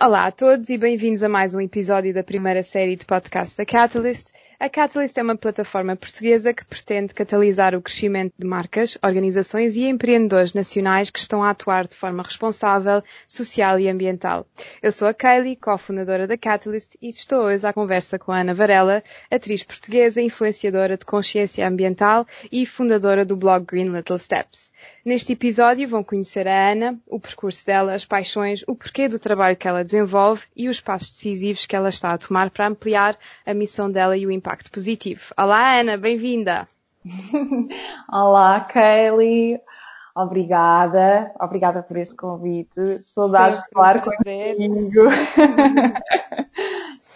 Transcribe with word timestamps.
Olá 0.00 0.26
a 0.26 0.30
todos 0.30 0.70
e 0.70 0.78
bem-vindos 0.78 1.24
a 1.24 1.28
mais 1.28 1.56
um 1.56 1.60
episódio 1.60 2.14
da 2.14 2.22
primeira 2.22 2.62
série 2.62 2.94
de 2.94 3.04
podcast 3.04 3.56
da 3.56 3.66
Catalyst. 3.66 4.28
A 4.60 4.68
Catalyst 4.68 5.16
é 5.16 5.22
uma 5.22 5.36
plataforma 5.36 5.94
portuguesa 5.94 6.52
que 6.52 6.64
pretende 6.64 7.14
catalisar 7.14 7.76
o 7.76 7.80
crescimento 7.80 8.34
de 8.36 8.44
marcas, 8.44 8.98
organizações 9.04 9.76
e 9.76 9.84
empreendedores 9.84 10.52
nacionais 10.52 11.10
que 11.10 11.20
estão 11.20 11.44
a 11.44 11.50
atuar 11.50 11.86
de 11.86 11.94
forma 11.94 12.24
responsável, 12.24 13.00
social 13.24 13.78
e 13.78 13.88
ambiental. 13.88 14.44
Eu 14.82 14.90
sou 14.90 15.06
a 15.06 15.14
Kaylee, 15.14 15.54
cofundadora 15.54 16.26
da 16.26 16.36
Catalyst 16.36 16.96
e 17.00 17.08
estou 17.08 17.44
hoje 17.44 17.64
à 17.64 17.72
conversa 17.72 18.18
com 18.18 18.32
a 18.32 18.40
Ana 18.40 18.52
Varela, 18.52 19.04
atriz 19.30 19.62
portuguesa, 19.62 20.20
influenciadora 20.20 20.96
de 20.96 21.06
consciência 21.06 21.64
ambiental 21.64 22.26
e 22.50 22.66
fundadora 22.66 23.24
do 23.24 23.36
blog 23.36 23.64
Green 23.64 23.92
Little 23.92 24.18
Steps. 24.18 24.72
Neste 25.04 25.34
episódio 25.34 25.86
vão 25.86 26.02
conhecer 26.02 26.48
a 26.48 26.72
Ana, 26.72 26.98
o 27.06 27.20
percurso 27.20 27.64
dela, 27.64 27.94
as 27.94 28.04
paixões, 28.04 28.64
o 28.66 28.74
porquê 28.74 29.06
do 29.06 29.20
trabalho 29.20 29.56
que 29.56 29.68
ela 29.68 29.84
desenvolve 29.84 30.46
e 30.56 30.68
os 30.68 30.80
passos 30.80 31.10
decisivos 31.10 31.64
que 31.64 31.76
ela 31.76 31.88
está 31.88 32.12
a 32.12 32.18
tomar 32.18 32.50
para 32.50 32.66
ampliar 32.66 33.16
a 33.46 33.54
missão 33.54 33.88
dela 33.90 34.16
e 34.16 34.26
o 34.26 34.30
impacto 34.32 34.47
positivo. 34.70 35.34
Olá 35.36 35.80
Ana, 35.80 35.96
bem-vinda! 35.96 36.66
Olá 38.10 38.60
Kelly, 38.60 39.60
obrigada, 40.14 41.32
obrigada 41.40 41.82
por 41.82 41.96
este 41.96 42.14
convite. 42.14 43.02
Saudades 43.02 43.62
de 43.62 43.70
falar 43.72 44.02
contigo. 44.02 45.04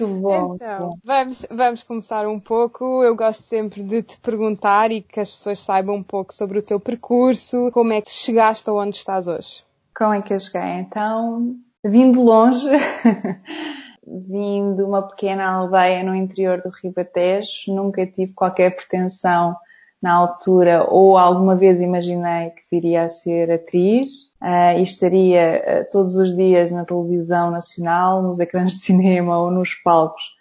Muito 0.00 0.20
bom. 0.20 0.54
Então, 0.54 0.98
vamos, 1.04 1.46
vamos 1.50 1.82
começar 1.82 2.26
um 2.26 2.40
pouco. 2.40 3.02
Eu 3.02 3.14
gosto 3.14 3.44
sempre 3.44 3.82
de 3.82 4.02
te 4.02 4.18
perguntar 4.18 4.90
e 4.90 5.00
que 5.00 5.20
as 5.20 5.30
pessoas 5.30 5.60
saibam 5.60 5.96
um 5.96 6.02
pouco 6.02 6.34
sobre 6.34 6.58
o 6.58 6.62
teu 6.62 6.80
percurso, 6.80 7.70
como 7.72 7.92
é 7.92 8.00
que 8.00 8.10
chegaste 8.10 8.68
aonde 8.68 8.96
estás 8.96 9.28
hoje. 9.28 9.62
Como 9.94 10.12
é 10.12 10.22
que 10.22 10.34
eu 10.34 10.40
cheguei? 10.40 10.80
Então, 10.80 11.56
vim 11.84 12.10
de 12.12 12.18
longe. 12.18 12.68
vim 14.06 14.74
de 14.74 14.82
uma 14.82 15.02
pequena 15.02 15.44
aldeia 15.46 16.02
no 16.02 16.14
interior 16.14 16.60
do 16.60 16.70
Ribatejo, 16.70 17.74
nunca 17.74 18.06
tive 18.06 18.32
qualquer 18.32 18.74
pretensão 18.74 19.56
na 20.02 20.14
altura 20.14 20.84
ou 20.90 21.16
alguma 21.16 21.54
vez 21.54 21.80
imaginei 21.80 22.50
que 22.50 22.62
viria 22.70 23.04
a 23.04 23.08
ser 23.08 23.52
atriz. 23.52 24.32
Uh, 24.42 24.78
e 24.78 24.82
estaria 24.82 25.62
uh, 25.62 25.92
todos 25.92 26.16
os 26.16 26.34
dias 26.36 26.72
na 26.72 26.84
televisão 26.84 27.52
nacional, 27.52 28.20
nos 28.20 28.40
ecrãs 28.40 28.72
de 28.72 28.82
cinema 28.82 29.38
ou 29.38 29.52
nos 29.52 29.74
palcos 29.74 30.34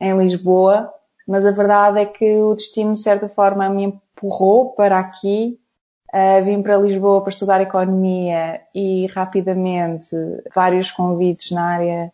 em 0.00 0.18
Lisboa, 0.18 0.92
mas 1.26 1.46
a 1.46 1.52
verdade 1.52 2.00
é 2.00 2.04
que 2.04 2.42
o 2.42 2.54
destino 2.56 2.94
de 2.94 3.00
certa 3.00 3.28
forma 3.28 3.68
me 3.70 3.84
empurrou 3.84 4.72
para 4.72 4.98
aqui. 4.98 5.56
Uh, 6.12 6.44
vim 6.44 6.62
para 6.62 6.76
Lisboa 6.76 7.20
para 7.20 7.30
estudar 7.30 7.60
economia 7.60 8.60
e 8.74 9.06
rapidamente 9.06 10.08
vários 10.54 10.90
convites 10.90 11.52
na 11.52 11.64
área, 11.64 12.12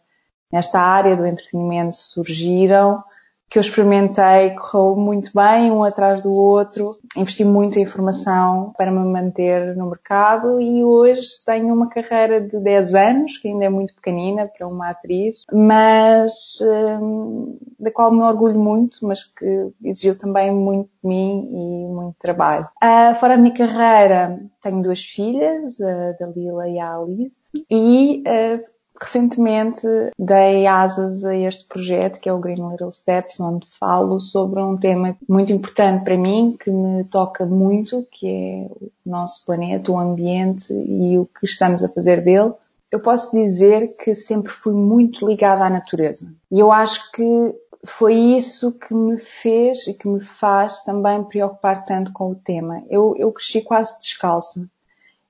nesta 0.53 0.81
área 0.81 1.17
do 1.17 1.27
entretenimento 1.27 1.97
surgiram 1.97 3.03
que 3.51 3.59
eu 3.59 3.61
experimentei, 3.61 4.51
correu 4.51 4.95
muito 4.95 5.33
bem, 5.35 5.73
um 5.73 5.83
atrás 5.83 6.23
do 6.23 6.33
outro. 6.33 6.95
Investi 7.17 7.45
muito 7.45 7.81
em 7.81 7.85
formação 7.85 8.73
para 8.79 8.93
me 8.93 9.01
manter 9.01 9.75
no 9.77 9.91
mercado 9.91 10.61
e 10.61 10.85
hoje 10.85 11.29
tenho 11.45 11.75
uma 11.75 11.89
carreira 11.89 12.41
de 12.41 12.61
10 12.61 12.95
anos, 12.95 13.39
que 13.39 13.49
ainda 13.49 13.65
é 13.65 13.69
muito 13.69 13.93
pequenina 13.97 14.47
para 14.47 14.69
uma 14.69 14.91
atriz, 14.91 15.45
mas 15.53 16.61
hum, 16.63 17.59
da 17.79 17.91
qual 17.91 18.13
me 18.13 18.23
orgulho 18.23 18.59
muito, 18.59 19.05
mas 19.05 19.25
que 19.25 19.73
exigiu 19.83 20.17
também 20.17 20.53
muito 20.53 20.89
de 21.03 21.09
mim 21.09 21.49
e 21.51 21.93
muito 21.93 22.15
trabalho. 22.21 22.69
Uh, 22.81 23.13
fora 23.17 23.35
da 23.35 23.43
minha 23.43 23.55
carreira, 23.55 24.39
tenho 24.63 24.81
duas 24.81 25.03
filhas, 25.03 25.77
a 25.81 26.13
Dalila 26.21 26.69
e 26.69 26.79
a 26.79 26.97
Alice, 26.97 27.33
e 27.69 28.23
uh, 28.29 28.80
Recentemente 29.03 29.87
dei 30.19 30.67
asas 30.67 31.25
a 31.25 31.35
este 31.35 31.65
projeto 31.67 32.21
que 32.21 32.29
é 32.29 32.33
o 32.33 32.39
Green 32.39 32.69
Little 32.69 32.93
Steps, 32.93 33.41
onde 33.41 33.67
falo 33.79 34.21
sobre 34.21 34.61
um 34.61 34.77
tema 34.77 35.17
muito 35.27 35.53
importante 35.53 36.05
para 36.05 36.19
mim, 36.19 36.57
que 36.63 36.71
me 36.71 37.05
toca 37.05 37.47
muito, 37.47 38.07
que 38.13 38.29
é 38.29 38.67
o 38.71 38.91
nosso 39.07 39.45
planeta, 39.47 39.91
o 39.91 39.99
ambiente 39.99 40.73
e 40.73 41.19
o 41.19 41.27
que 41.27 41.47
estamos 41.47 41.83
a 41.83 41.89
fazer 41.89 42.23
dele. 42.23 42.53
Eu 42.91 43.01
posso 43.01 43.31
dizer 43.31 43.97
que 43.97 44.15
sempre 44.15 44.53
fui 44.53 44.75
muito 44.75 45.27
ligada 45.27 45.65
à 45.65 45.71
natureza. 45.71 46.27
E 46.51 46.59
eu 46.59 46.71
acho 46.71 47.11
que 47.13 47.55
foi 47.85 48.15
isso 48.15 48.73
que 48.73 48.93
me 48.93 49.19
fez 49.19 49.87
e 49.87 49.95
que 49.95 50.09
me 50.09 50.21
faz 50.21 50.83
também 50.85 51.25
preocupar 51.25 51.85
tanto 51.85 52.13
com 52.13 52.31
o 52.31 52.35
tema. 52.35 52.83
Eu, 52.91 53.15
eu 53.17 53.33
cresci 53.33 53.63
quase 53.63 53.99
descalça 53.99 54.69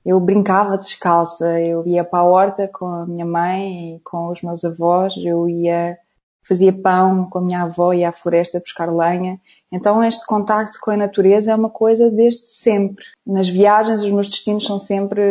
eu 0.04 0.18
brincava 0.18 0.78
descalça, 0.78 1.60
eu 1.60 1.86
ia 1.86 2.04
para 2.04 2.20
a 2.20 2.24
horta 2.24 2.68
com 2.68 2.86
a 2.86 3.06
minha 3.06 3.26
mãe 3.26 3.96
e 3.96 4.00
com 4.00 4.28
os 4.28 4.42
meus 4.42 4.64
avós, 4.64 5.14
eu 5.16 5.48
ia, 5.48 5.98
fazia 6.42 6.72
pão 6.72 7.28
com 7.28 7.38
a 7.38 7.42
minha 7.42 7.62
avó, 7.62 7.92
ia 7.92 8.08
à 8.08 8.12
floresta 8.12 8.60
buscar 8.60 8.90
lenha. 8.90 9.38
Então 9.70 10.02
este 10.02 10.26
contacto 10.26 10.78
com 10.80 10.90
a 10.90 10.96
natureza 10.96 11.52
é 11.52 11.54
uma 11.54 11.70
coisa 11.70 12.10
desde 12.10 12.50
sempre. 12.50 13.04
Nas 13.26 13.48
viagens 13.48 14.02
os 14.02 14.10
meus 14.10 14.28
destinos 14.28 14.64
são 14.64 14.78
sempre 14.78 15.22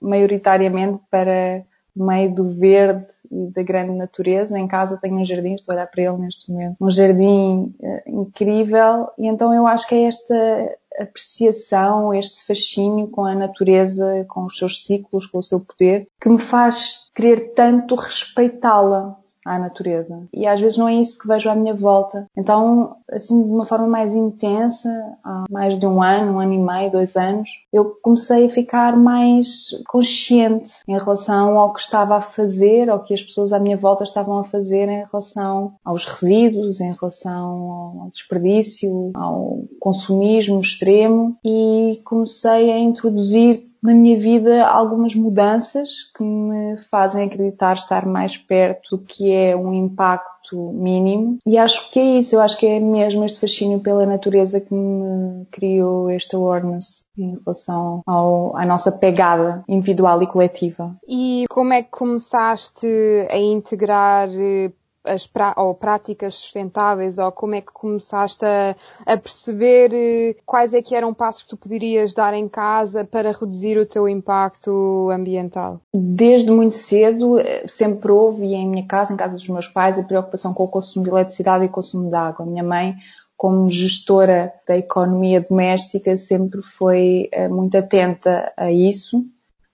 maioritariamente 0.00 1.00
para 1.10 1.62
o 1.94 2.06
meio 2.06 2.34
do 2.34 2.54
verde 2.54 3.06
da 3.30 3.62
grande 3.62 3.92
natureza. 3.92 4.58
Em 4.58 4.66
casa 4.66 4.98
tenho 5.00 5.16
um 5.16 5.24
jardim, 5.24 5.54
estou 5.54 5.72
a 5.72 5.76
olhar 5.76 5.86
para 5.86 6.02
ele 6.02 6.18
neste 6.18 6.50
momento, 6.50 6.76
um 6.80 6.90
jardim 6.90 7.74
uh, 7.80 8.02
incrível. 8.06 9.08
E 9.18 9.26
então 9.26 9.54
eu 9.54 9.66
acho 9.66 9.86
que 9.88 9.94
é 9.94 10.04
esta 10.04 10.76
apreciação, 10.98 12.14
este 12.14 12.44
fascínio 12.46 13.08
com 13.08 13.24
a 13.24 13.34
natureza, 13.34 14.24
com 14.28 14.44
os 14.44 14.56
seus 14.56 14.84
ciclos, 14.84 15.26
com 15.26 15.38
o 15.38 15.42
seu 15.42 15.60
poder, 15.60 16.08
que 16.20 16.28
me 16.28 16.38
faz 16.38 17.10
querer 17.14 17.52
tanto 17.54 17.94
respeitá-la 17.94 19.16
à 19.46 19.58
natureza. 19.58 20.24
E 20.34 20.46
às 20.46 20.60
vezes 20.60 20.76
não 20.76 20.88
é 20.88 20.94
isso 20.96 21.18
que 21.18 21.28
vejo 21.28 21.48
à 21.48 21.54
minha 21.54 21.74
volta. 21.74 22.26
Então, 22.36 22.96
assim, 23.10 23.42
de 23.42 23.50
uma 23.50 23.64
forma 23.64 23.86
mais 23.86 24.14
intensa, 24.14 24.90
há 25.24 25.44
mais 25.50 25.78
de 25.78 25.86
um 25.86 26.02
ano, 26.02 26.34
um 26.34 26.40
ano 26.40 26.52
e 26.52 26.58
meio, 26.58 26.90
dois 26.90 27.16
anos, 27.16 27.48
eu 27.72 27.96
comecei 28.02 28.46
a 28.46 28.50
ficar 28.50 28.96
mais 28.96 29.68
consciente 29.88 30.72
em 30.88 30.98
relação 30.98 31.58
ao 31.58 31.72
que 31.72 31.80
estava 31.80 32.16
a 32.16 32.20
fazer, 32.20 32.90
ao 32.90 33.02
que 33.02 33.14
as 33.14 33.22
pessoas 33.22 33.52
à 33.52 33.60
minha 33.60 33.76
volta 33.76 34.04
estavam 34.04 34.38
a 34.38 34.44
fazer 34.44 34.88
em 34.88 35.04
relação 35.04 35.74
aos 35.84 36.04
resíduos, 36.04 36.80
em 36.80 36.92
relação 36.92 38.00
ao 38.00 38.10
desperdício, 38.12 39.12
ao 39.14 39.64
consumismo 39.78 40.60
extremo 40.60 41.36
e 41.44 42.00
comecei 42.04 42.70
a 42.72 42.78
introduzir 42.78 43.66
na 43.82 43.94
minha 43.94 44.18
vida 44.18 44.66
algumas 44.66 45.14
mudanças 45.14 46.10
que 46.16 46.22
me 46.22 46.76
fazem 46.90 47.26
acreditar 47.26 47.74
estar 47.74 48.06
mais 48.06 48.36
perto 48.36 48.96
do 48.96 49.02
que 49.02 49.32
é 49.32 49.56
um 49.56 49.72
impacto 49.72 50.72
mínimo. 50.72 51.38
E 51.46 51.58
acho 51.58 51.90
que 51.90 51.98
é 51.98 52.18
isso, 52.18 52.36
eu 52.36 52.40
acho 52.40 52.56
que 52.58 52.66
é 52.66 52.78
mesmo 52.78 53.24
este 53.24 53.40
fascínio 53.40 53.80
pela 53.80 54.06
natureza 54.06 54.60
que 54.60 54.72
me 54.72 55.46
criou 55.50 56.10
este 56.10 56.36
awareness 56.36 57.04
em 57.18 57.38
relação 57.44 58.02
ao, 58.06 58.56
à 58.56 58.64
nossa 58.64 58.92
pegada 58.92 59.64
individual 59.68 60.22
e 60.22 60.26
coletiva. 60.26 60.96
E 61.08 61.44
como 61.48 61.72
é 61.72 61.82
que 61.82 61.90
começaste 61.90 62.86
a 63.30 63.38
integrar 63.38 64.28
eh, 64.32 64.70
as 65.06 65.28
ou 65.56 65.74
práticas 65.74 66.34
sustentáveis 66.34 67.18
ou 67.18 67.30
como 67.32 67.54
é 67.54 67.60
que 67.60 67.72
começaste 67.72 68.44
a, 68.44 68.74
a, 69.04 69.16
perceber 69.16 69.90
eh, 69.92 70.36
quais 70.44 70.74
é 70.74 70.82
que 70.82 70.94
eram 70.94 71.14
passos 71.14 71.44
que 71.44 71.50
tu 71.50 71.56
poderias 71.56 72.14
dar 72.14 72.34
em 72.34 72.48
casa 72.48 73.04
para 73.04 73.32
reduzir 73.32 73.78
o 73.78 73.86
teu 73.86 74.08
impacto 74.08 75.08
ambiental? 75.10 75.80
Desde 75.94 76.50
muito 76.50 76.76
cedo 76.76 77.38
eh, 77.38 77.64
sempre 77.66 78.10
houve 78.10 78.54
em 78.54 78.68
minha 78.68 78.86
casa, 78.86 79.12
em 79.12 79.16
casa 79.16 79.34
dos 79.34 79.48
meus 79.48 79.68
pais, 79.68 79.98
a 79.98 80.02
preocupação 80.02 80.52
com 80.52 80.64
o 80.64 80.68
consumo 80.68 81.04
de 81.04 81.10
eletricidade 81.10 81.64
e 81.64 81.68
o 81.68 81.70
consumo 81.70 82.08
de 82.08 82.16
água. 82.16 82.44
A 82.44 82.48
minha 82.48 82.64
mãe 82.64 82.94
como 83.36 83.68
gestora 83.68 84.54
da 84.66 84.78
economia 84.78 85.42
doméstica, 85.42 86.16
sempre 86.16 86.62
foi 86.62 87.28
eh, 87.30 87.48
muito 87.48 87.76
atenta 87.76 88.50
a 88.56 88.72
isso 88.72 89.22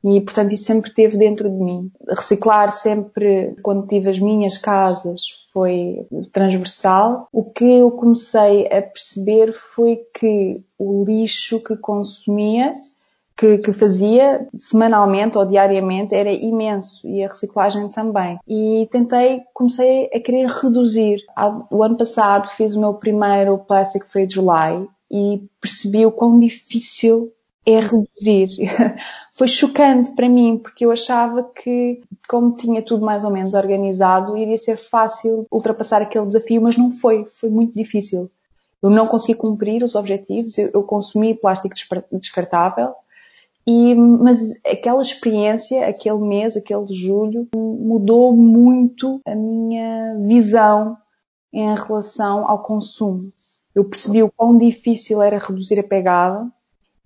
e, 0.05 0.21
portanto, 0.21 0.53
isso 0.53 0.65
sempre 0.65 0.91
esteve 0.91 1.17
dentro 1.17 1.49
de 1.49 1.57
mim. 1.57 1.91
Reciclar 2.09 2.71
sempre, 2.73 3.55
quando 3.63 3.87
tive 3.87 4.11
as 4.11 4.19
minhas 4.19 4.59
casas, 4.59 5.23
foi 5.53 6.07
transversal. 6.33 7.29
O 7.33 7.45
que 7.45 7.65
eu 7.65 7.91
comecei 7.93 8.67
a 8.67 8.83
perceber 8.83 9.53
foi 9.53 10.01
que 10.13 10.65
o 10.77 11.05
lixo 11.05 11.61
que 11.61 11.77
consumia, 11.77 12.75
que, 13.37 13.59
que, 13.59 13.73
fazia 13.73 14.47
semanalmente 14.59 15.39
ou 15.39 15.47
diariamente 15.47 16.15
era 16.15 16.33
imenso 16.33 17.07
e 17.07 17.23
a 17.25 17.29
reciclagem 17.29 17.89
também. 17.89 18.39
E 18.47 18.89
tentei, 18.91 19.43
comecei 19.55 20.11
a 20.13 20.21
querer 20.21 20.49
reduzir. 20.49 21.19
O 21.71 21.83
ano 21.83 21.97
passado 21.97 22.49
fiz 22.49 22.75
o 22.75 22.81
meu 22.81 22.95
primeiro 22.95 23.59
Plastic 23.59 24.05
Free 24.07 24.29
July 24.29 24.87
e 25.11 25.45
percebi 25.61 26.05
o 26.07 26.13
quão 26.13 26.41
difícil 26.41 27.33
é 27.65 27.79
reduzir. 27.81 28.49
Foi 29.33 29.49
chocante 29.49 30.11
para 30.13 30.29
mim, 30.29 30.59
porque 30.59 30.85
eu 30.85 30.91
achava 30.91 31.43
que, 31.43 32.03
como 32.29 32.57
tinha 32.57 32.83
tudo 32.83 33.07
mais 33.07 33.25
ou 33.25 33.31
menos 33.31 33.55
organizado, 33.55 34.37
iria 34.37 34.59
ser 34.59 34.77
fácil 34.77 35.47
ultrapassar 35.51 36.03
aquele 36.03 36.27
desafio, 36.27 36.61
mas 36.61 36.77
não 36.77 36.93
foi. 36.93 37.27
Foi 37.35 37.49
muito 37.49 37.75
difícil. 37.75 38.31
Eu 38.83 38.91
não 38.91 39.07
consegui 39.07 39.35
cumprir 39.35 39.83
os 39.83 39.95
objetivos, 39.95 40.59
eu, 40.59 40.83
consumi 40.83 41.35
plástico 41.35 41.75
descartável 42.13 42.93
E, 43.67 43.95
mas 43.95 44.53
aquela 44.67 45.01
experiência, 45.01 45.87
aquele 45.87 46.19
mês, 46.19 46.57
aquele 46.57 46.85
julho, 46.91 47.49
mudou 47.55 48.37
muito 48.37 49.21
a 49.25 49.35
minha 49.35 50.19
visão 50.27 50.97
em 51.53 51.75
relação 51.75 52.47
ao 52.49 52.61
consumo. 52.63 53.33
Eu 53.75 53.85
percebi 53.85 54.23
o 54.23 54.33
quão 54.37 54.59
difícil 54.59 55.23
era 55.23 55.39
reduzir 55.39 55.79
a 55.79 55.85
pegada 55.85 56.51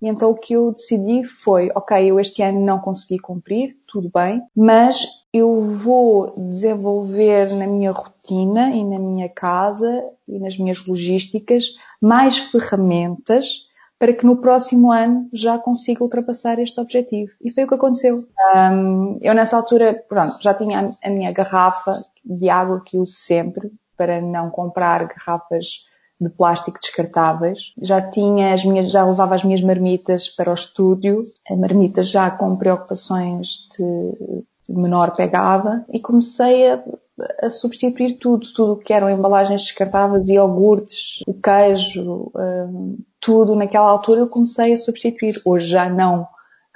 e 0.01 0.07
então 0.07 0.31
o 0.31 0.35
que 0.35 0.53
eu 0.53 0.71
decidi 0.71 1.23
foi, 1.23 1.71
ok, 1.75 2.09
eu 2.09 2.19
este 2.19 2.41
ano 2.43 2.59
não 2.59 2.79
consegui 2.79 3.19
cumprir, 3.19 3.75
tudo 3.87 4.11
bem, 4.13 4.41
mas 4.55 5.05
eu 5.33 5.61
vou 5.75 6.33
desenvolver 6.37 7.53
na 7.55 7.65
minha 7.65 7.91
rotina 7.91 8.69
e 8.69 8.83
na 8.83 8.99
minha 8.99 9.29
casa 9.29 10.03
e 10.27 10.39
nas 10.39 10.57
minhas 10.57 10.85
logísticas 10.85 11.75
mais 12.01 12.37
ferramentas 12.37 13.67
para 13.99 14.13
que 14.13 14.25
no 14.25 14.37
próximo 14.37 14.91
ano 14.91 15.27
já 15.33 15.57
consiga 15.57 16.03
ultrapassar 16.03 16.59
este 16.59 16.79
objetivo. 16.79 17.31
E 17.43 17.51
foi 17.51 17.63
o 17.63 17.67
que 17.67 17.73
aconteceu. 17.73 18.27
Um, 18.55 19.17
eu 19.21 19.33
nessa 19.33 19.57
altura, 19.57 20.05
pronto, 20.07 20.37
já 20.39 20.53
tinha 20.53 20.87
a 21.03 21.09
minha 21.09 21.31
garrafa 21.31 21.93
de 22.23 22.47
água 22.49 22.83
que 22.85 22.97
uso 22.97 23.13
sempre 23.13 23.71
para 23.97 24.21
não 24.21 24.51
comprar 24.51 25.07
garrafas 25.07 25.85
de 26.19 26.29
plástico 26.29 26.79
descartáveis. 26.81 27.73
Já 27.81 28.01
tinha 28.01 28.53
as 28.53 28.65
minhas, 28.65 28.91
já 28.91 29.05
levava 29.05 29.35
as 29.35 29.43
minhas 29.43 29.63
marmitas 29.63 30.27
para 30.27 30.51
o 30.51 30.53
estúdio, 30.53 31.23
a 31.49 31.55
marmita 31.55 32.01
já 32.01 32.29
com 32.31 32.55
preocupações 32.55 33.67
de, 33.77 34.43
menor 34.69 35.15
pegada 35.15 35.85
e 35.89 35.99
comecei 35.99 36.69
a, 36.69 36.83
a, 37.41 37.49
substituir 37.49 38.17
tudo, 38.17 38.47
tudo 38.53 38.77
que 38.77 38.93
eram 38.93 39.09
embalagens 39.09 39.61
descartáveis, 39.61 40.27
iogurtes, 40.27 41.23
o 41.27 41.33
queijo, 41.33 42.31
um, 42.35 42.97
tudo 43.19 43.55
naquela 43.55 43.89
altura 43.89 44.21
eu 44.21 44.27
comecei 44.27 44.73
a 44.73 44.77
substituir. 44.77 45.41
Hoje 45.45 45.67
já 45.67 45.89
não 45.89 46.27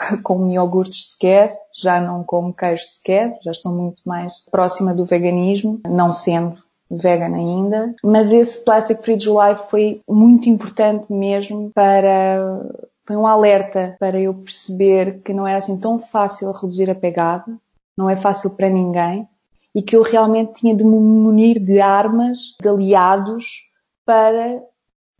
como 0.24 0.50
iogurtes 0.50 1.12
sequer, 1.12 1.58
já 1.76 2.00
não 2.00 2.24
como 2.24 2.54
queijo 2.54 2.86
sequer, 2.86 3.38
já 3.44 3.52
estou 3.52 3.72
muito 3.72 4.02
mais 4.06 4.46
próxima 4.50 4.94
do 4.94 5.06
veganismo, 5.06 5.82
não 5.88 6.14
sendo 6.14 6.61
vegan 6.98 7.34
ainda, 7.34 7.96
mas 8.04 8.32
esse 8.32 8.64
Plastic 8.64 9.02
Free 9.02 9.20
July 9.20 9.56
foi 9.70 10.02
muito 10.08 10.50
importante 10.50 11.12
mesmo 11.12 11.72
para 11.74 12.62
foi 13.06 13.16
um 13.16 13.26
alerta 13.26 13.96
para 14.00 14.20
eu 14.20 14.34
perceber 14.34 15.22
que 15.24 15.34
não 15.34 15.48
era 15.48 15.58
assim 15.58 15.78
tão 15.78 16.00
fácil 16.00 16.52
reduzir 16.52 16.90
a 16.90 16.96
pegada, 16.96 17.58
não 17.98 18.10
é 18.10 18.16
fácil 18.16 18.50
para 18.52 18.70
ninguém 18.70 19.28
e 19.74 19.82
que 19.82 19.96
eu 19.96 20.02
realmente 20.02 20.54
tinha 20.54 20.76
de 20.76 20.84
me 20.84 21.00
munir 21.00 21.60
de 21.60 21.80
armas, 21.80 22.56
de 22.62 22.68
aliados 22.68 23.70
para 24.06 24.62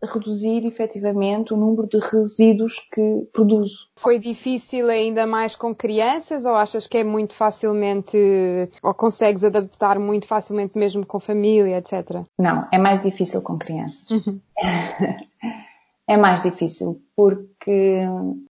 reduzir 0.06 0.66
efetivamente 0.66 1.54
o 1.54 1.56
número 1.56 1.88
de 1.88 1.98
resíduos 1.98 2.78
que 2.92 3.28
produzo. 3.32 3.88
Foi 3.96 4.18
difícil 4.18 4.88
ainda 4.88 5.26
mais 5.26 5.54
com 5.54 5.74
crianças 5.74 6.44
ou 6.44 6.54
achas 6.54 6.86
que 6.86 6.98
é 6.98 7.04
muito 7.04 7.34
facilmente, 7.34 8.16
ou 8.82 8.94
consegues 8.94 9.44
adaptar 9.44 9.98
muito 9.98 10.26
facilmente 10.26 10.76
mesmo 10.76 11.06
com 11.06 11.20
família, 11.20 11.78
etc? 11.78 12.22
Não, 12.38 12.66
é 12.72 12.78
mais 12.78 13.02
difícil 13.02 13.40
com 13.42 13.58
crianças. 13.58 14.10
Uhum. 14.10 14.40
é 16.08 16.16
mais 16.16 16.42
difícil 16.42 17.00
porque 17.14 18.00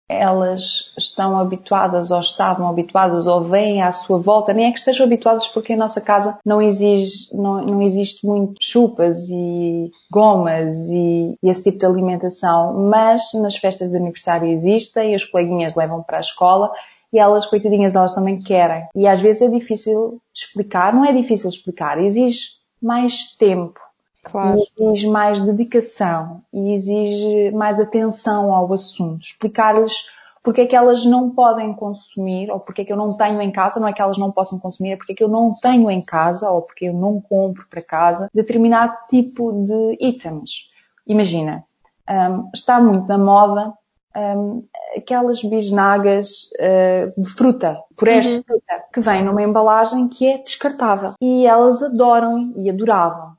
elas 0.08 0.93
estão 0.99 1.38
habituadas 1.38 2.10
ou 2.10 2.20
estavam 2.20 2.69
habituadas 2.69 3.26
ou 3.26 3.44
vêm 3.44 3.82
à 3.82 3.93
sua 3.93 4.19
volta, 4.19 4.52
nem 4.52 4.66
é 4.66 4.72
que 4.72 4.78
estejam 4.78 5.06
habituadas 5.06 5.49
porque 5.49 5.72
a 5.72 5.76
nossa 5.76 6.00
casa 6.00 6.38
não 6.44 6.60
exige, 6.60 7.34
não, 7.34 7.64
não 7.64 7.82
existe 7.82 8.26
muito 8.26 8.54
chupas 8.60 9.28
e 9.28 9.90
gomas 10.10 10.76
e, 10.90 11.37
e, 11.43 11.49
esse 11.49 11.64
tipo 11.64 11.78
de 11.78 11.87
alimentação, 11.87 12.75
mas 12.88 13.32
nas 13.34 13.56
festas 13.56 13.90
de 13.90 13.96
aniversário 13.96 14.49
existem, 14.49 15.14
as 15.14 15.25
coleguinhas 15.25 15.75
levam 15.75 16.02
para 16.02 16.19
a 16.19 16.20
escola 16.20 16.70
e 17.12 17.19
elas, 17.19 17.44
coitadinhas, 17.44 17.94
elas 17.94 18.14
também 18.14 18.40
querem. 18.40 18.87
E 18.94 19.06
às 19.06 19.20
vezes 19.20 19.43
é 19.43 19.49
difícil 19.49 20.19
explicar, 20.34 20.94
não 20.94 21.04
é 21.04 21.12
difícil 21.12 21.50
explicar, 21.50 22.02
exige 22.02 22.52
mais 22.81 23.34
tempo 23.37 23.78
Claro. 24.22 24.60
E 24.78 24.84
exige 24.84 25.08
mais 25.08 25.40
dedicação 25.40 26.42
e 26.52 26.72
exige 26.72 27.50
mais 27.50 27.80
atenção 27.80 28.54
ao 28.54 28.72
assunto. 28.72 29.22
Explicar-lhes 29.22 30.06
porque 30.42 30.62
é 30.62 30.66
que 30.66 30.74
elas 30.74 31.04
não 31.04 31.30
podem 31.30 31.72
consumir, 31.72 32.50
ou 32.50 32.58
porque 32.58 32.82
é 32.82 32.84
que 32.84 32.92
eu 32.92 32.96
não 32.96 33.16
tenho 33.16 33.40
em 33.40 33.52
casa, 33.52 33.78
não 33.78 33.86
é 33.86 33.92
que 33.92 34.02
elas 34.02 34.19
não 34.19 34.32
possam 34.32 34.58
consumir, 34.58 34.92
é 34.92 34.96
porque 34.96 35.12
é 35.12 35.14
que 35.14 35.22
eu 35.22 35.28
não 35.28 35.52
tenho 35.52 35.88
em 35.88 36.02
casa, 36.02 36.50
ou 36.50 36.62
porque 36.62 36.86
eu 36.86 36.94
não 36.94 37.20
compro 37.20 37.64
para 37.70 37.80
casa, 37.80 38.28
determinado 38.34 38.92
tipo 39.08 39.52
de 39.52 39.98
itens. 40.00 40.68
Imagina, 41.06 41.64
um, 42.10 42.50
está 42.52 42.80
muito 42.80 43.06
na 43.06 43.18
moda 43.18 43.72
um, 44.16 44.64
aquelas 44.96 45.42
bisnagas 45.42 46.50
uh, 46.58 47.20
de 47.20 47.30
fruta, 47.30 47.78
purés 47.96 48.26
uhum. 48.26 48.38
de 48.38 48.42
fruta, 48.44 48.84
que 48.92 49.00
vêm 49.00 49.25
numa 49.25 49.42
embalagem 49.42 50.08
que 50.08 50.26
é 50.26 50.38
descartável. 50.38 51.14
E 51.20 51.46
elas 51.46 51.80
adoram 51.82 52.52
e 52.56 52.68
adoravam 52.68 53.36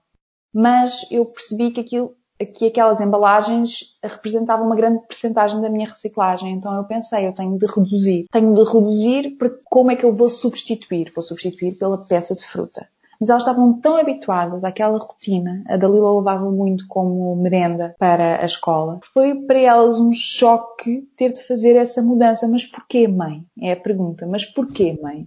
mas 0.53 1.05
eu 1.11 1.25
percebi 1.25 1.71
que 1.71 1.81
aquilo 1.81 2.15
que 2.45 2.67
aquelas 2.67 2.99
embalagens 2.99 3.95
representavam 4.03 4.65
uma 4.65 4.75
grande 4.75 5.05
percentagem 5.07 5.61
da 5.61 5.69
minha 5.69 5.87
reciclagem. 5.87 6.51
Então 6.51 6.75
eu 6.75 6.83
pensei, 6.83 7.27
eu 7.27 7.33
tenho 7.33 7.57
de 7.57 7.65
reduzir. 7.65 8.25
Tenho 8.31 8.53
de 8.53 8.63
reduzir 8.63 9.35
porque 9.37 9.61
como 9.69 9.91
é 9.91 9.95
que 9.95 10.03
eu 10.03 10.13
vou 10.13 10.29
substituir? 10.29 11.11
Vou 11.15 11.23
substituir 11.23 11.77
pela 11.77 11.97
peça 11.97 12.35
de 12.35 12.43
fruta. 12.43 12.87
Mas 13.19 13.29
elas 13.29 13.43
estavam 13.43 13.79
tão 13.79 13.95
habituadas 13.95 14.65
àquela 14.65 14.97
rotina, 14.97 15.63
a 15.67 15.77
Dalila 15.77 16.17
levava 16.17 16.51
muito 16.51 16.85
como 16.87 17.33
merenda 17.37 17.95
para 17.97 18.41
a 18.41 18.43
escola. 18.43 18.99
Foi 19.13 19.33
para 19.35 19.59
elas 19.59 19.97
um 19.97 20.11
choque 20.11 21.07
ter 21.15 21.31
de 21.31 21.41
fazer 21.43 21.77
essa 21.77 22.01
mudança. 22.01 22.47
Mas 22.47 22.65
porquê, 22.65 23.07
mãe? 23.07 23.45
É 23.61 23.71
a 23.71 23.77
pergunta. 23.77 24.27
Mas 24.27 24.43
porquê, 24.43 24.99
mãe? 25.01 25.25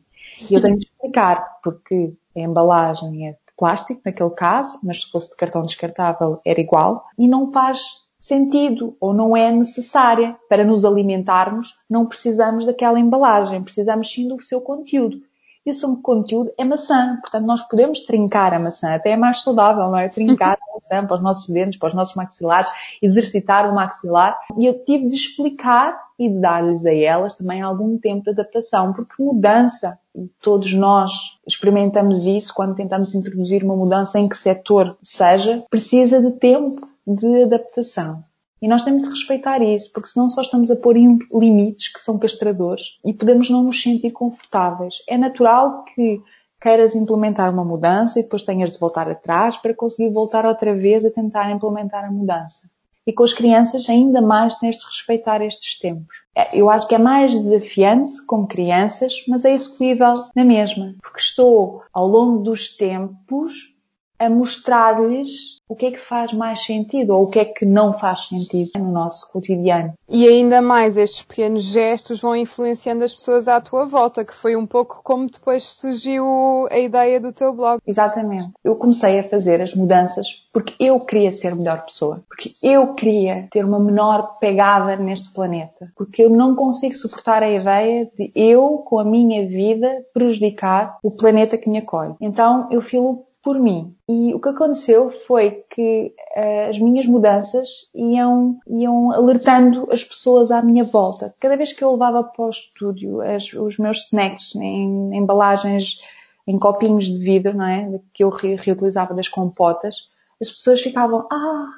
E 0.50 0.52
eu 0.52 0.60
tenho 0.60 0.76
de 0.78 0.84
explicar, 0.84 1.58
porque 1.62 2.12
a 2.36 2.40
embalagem 2.40 3.28
é 3.28 3.36
plástico, 3.56 4.00
naquele 4.04 4.30
caso, 4.30 4.78
mas 4.82 5.02
se 5.02 5.10
fosse 5.10 5.30
de 5.30 5.36
cartão 5.36 5.64
descartável 5.64 6.40
era 6.44 6.60
igual, 6.60 7.06
e 7.18 7.26
não 7.26 7.52
faz 7.52 7.80
sentido 8.20 8.96
ou 9.00 9.14
não 9.14 9.36
é 9.36 9.52
necessária 9.52 10.36
para 10.48 10.64
nos 10.64 10.84
alimentarmos, 10.84 11.74
não 11.88 12.06
precisamos 12.06 12.66
daquela 12.66 12.98
embalagem, 12.98 13.62
precisamos 13.62 14.12
sim 14.12 14.26
do 14.26 14.42
seu 14.42 14.60
conteúdo. 14.60 15.22
E 15.66 15.70
o 15.72 15.74
seu 15.74 15.96
conteúdo 15.96 16.52
é 16.56 16.64
maçã, 16.64 17.18
portanto 17.20 17.44
nós 17.44 17.60
podemos 17.62 18.00
trincar 18.00 18.54
a 18.54 18.58
maçã, 18.58 18.94
até 18.94 19.10
é 19.10 19.16
mais 19.16 19.42
saudável, 19.42 19.82
não 19.82 19.98
é? 19.98 20.08
Trincar 20.08 20.56
a 20.62 20.74
maçã 20.74 21.04
para 21.04 21.16
os 21.16 21.22
nossos 21.22 21.48
dentes, 21.52 21.76
para 21.76 21.88
os 21.88 21.94
nossos 21.94 22.14
maxilares, 22.14 22.70
exercitar 23.02 23.68
o 23.68 23.74
maxilar. 23.74 24.38
E 24.56 24.64
eu 24.64 24.84
tive 24.84 25.08
de 25.08 25.16
explicar 25.16 25.98
e 26.16 26.30
dar-lhes 26.30 26.86
a 26.86 26.94
elas 26.94 27.34
também 27.34 27.60
algum 27.60 27.98
tempo 27.98 28.22
de 28.22 28.30
adaptação, 28.30 28.92
porque 28.92 29.20
mudança 29.20 29.98
todos 30.40 30.72
nós 30.72 31.38
experimentamos 31.46 32.26
isso 32.26 32.54
quando 32.54 32.76
tentamos 32.76 33.14
introduzir 33.14 33.64
uma 33.64 33.76
mudança 33.76 34.18
em 34.18 34.28
que 34.28 34.38
setor 34.38 34.96
seja, 35.02 35.64
precisa 35.68 36.22
de 36.22 36.30
tempo 36.30 36.88
de 37.06 37.42
adaptação. 37.42 38.22
E 38.66 38.68
nós 38.68 38.82
temos 38.82 39.04
de 39.04 39.10
respeitar 39.10 39.62
isso, 39.62 39.92
porque 39.92 40.08
senão 40.08 40.28
só 40.28 40.40
estamos 40.40 40.72
a 40.72 40.74
pôr 40.74 40.96
limites 40.96 41.86
que 41.86 42.00
são 42.00 42.18
castradores 42.18 42.98
e 43.04 43.14
podemos 43.14 43.48
não 43.48 43.62
nos 43.62 43.80
sentir 43.80 44.10
confortáveis. 44.10 45.04
É 45.08 45.16
natural 45.16 45.84
que 45.84 46.20
queiras 46.60 46.96
implementar 46.96 47.54
uma 47.54 47.64
mudança 47.64 48.18
e 48.18 48.24
depois 48.24 48.42
tenhas 48.42 48.72
de 48.72 48.78
voltar 48.80 49.08
atrás 49.08 49.56
para 49.56 49.72
conseguir 49.72 50.12
voltar 50.12 50.44
outra 50.44 50.74
vez 50.74 51.04
a 51.04 51.12
tentar 51.12 51.48
implementar 51.52 52.04
a 52.04 52.10
mudança. 52.10 52.68
E 53.06 53.12
com 53.12 53.22
as 53.22 53.32
crianças 53.32 53.88
ainda 53.88 54.20
mais 54.20 54.56
tens 54.56 54.78
de 54.78 54.84
respeitar 54.84 55.40
estes 55.42 55.78
tempos. 55.78 56.16
É, 56.34 56.58
eu 56.58 56.68
acho 56.68 56.88
que 56.88 56.94
é 56.96 56.98
mais 56.98 57.40
desafiante 57.40 58.20
com 58.26 58.48
crianças, 58.48 59.14
mas 59.28 59.44
é 59.44 59.52
execuível 59.52 60.24
na 60.34 60.44
mesma, 60.44 60.92
porque 61.00 61.20
estou 61.20 61.84
ao 61.92 62.08
longo 62.08 62.42
dos 62.42 62.76
tempos 62.76 63.75
a 64.18 64.28
mostrar-lhes 64.28 65.60
o 65.68 65.74
que 65.74 65.86
é 65.86 65.90
que 65.90 65.98
faz 65.98 66.32
mais 66.32 66.64
sentido 66.64 67.10
ou 67.14 67.24
o 67.24 67.30
que 67.30 67.38
é 67.38 67.44
que 67.44 67.64
não 67.64 67.92
faz 67.92 68.28
sentido 68.28 68.70
no 68.78 68.92
nosso 68.92 69.30
cotidiano. 69.30 69.92
E 70.08 70.26
ainda 70.26 70.62
mais 70.62 70.96
estes 70.96 71.22
pequenos 71.22 71.64
gestos 71.64 72.20
vão 72.20 72.36
influenciando 72.36 73.04
as 73.04 73.12
pessoas 73.12 73.48
à 73.48 73.60
tua 73.60 73.84
volta, 73.84 74.24
que 74.24 74.34
foi 74.34 74.54
um 74.54 74.66
pouco 74.66 75.00
como 75.02 75.28
depois 75.28 75.64
surgiu 75.64 76.24
a 76.70 76.78
ideia 76.78 77.20
do 77.20 77.32
teu 77.32 77.52
blog. 77.52 77.80
Exatamente. 77.86 78.50
Eu 78.64 78.76
comecei 78.76 79.18
a 79.18 79.28
fazer 79.28 79.60
as 79.60 79.74
mudanças 79.74 80.46
porque 80.52 80.74
eu 80.80 81.00
queria 81.00 81.30
ser 81.32 81.54
melhor 81.54 81.84
pessoa, 81.84 82.22
porque 82.28 82.52
eu 82.62 82.94
queria 82.94 83.46
ter 83.50 83.64
uma 83.64 83.78
menor 83.78 84.38
pegada 84.38 84.96
neste 84.96 85.30
planeta, 85.32 85.92
porque 85.94 86.24
eu 86.24 86.30
não 86.30 86.54
consigo 86.54 86.94
suportar 86.94 87.42
a 87.42 87.50
ideia 87.50 88.10
de 88.16 88.32
eu, 88.34 88.78
com 88.78 88.98
a 88.98 89.04
minha 89.04 89.46
vida, 89.46 90.04
prejudicar 90.14 90.98
o 91.02 91.10
planeta 91.10 91.58
que 91.58 91.68
me 91.68 91.78
acolhe. 91.78 92.14
Então 92.20 92.68
eu 92.70 92.80
filo 92.80 93.25
por 93.46 93.60
mim. 93.60 93.94
E 94.08 94.34
o 94.34 94.40
que 94.40 94.48
aconteceu 94.48 95.08
foi 95.08 95.62
que 95.70 96.12
uh, 96.36 96.68
as 96.68 96.80
minhas 96.80 97.06
mudanças 97.06 97.68
iam, 97.94 98.58
iam 98.66 99.12
alertando 99.12 99.86
as 99.92 100.02
pessoas 100.02 100.50
à 100.50 100.60
minha 100.60 100.82
volta. 100.82 101.32
Cada 101.38 101.56
vez 101.56 101.72
que 101.72 101.84
eu 101.84 101.92
levava 101.92 102.24
para 102.24 102.44
o 102.44 102.50
estúdio 102.50 103.20
as, 103.20 103.52
os 103.52 103.78
meus 103.78 104.06
snacks 104.06 104.52
em, 104.56 105.12
em 105.12 105.16
embalagens, 105.16 106.00
em 106.44 106.58
copinhos 106.58 107.04
de 107.04 107.20
vidro, 107.20 107.56
não 107.56 107.64
é? 107.64 108.00
Que 108.12 108.24
eu 108.24 108.30
re, 108.30 108.56
reutilizava 108.56 109.14
das 109.14 109.28
compotas, 109.28 110.08
as 110.42 110.50
pessoas 110.50 110.82
ficavam, 110.82 111.24
ah, 111.30 111.68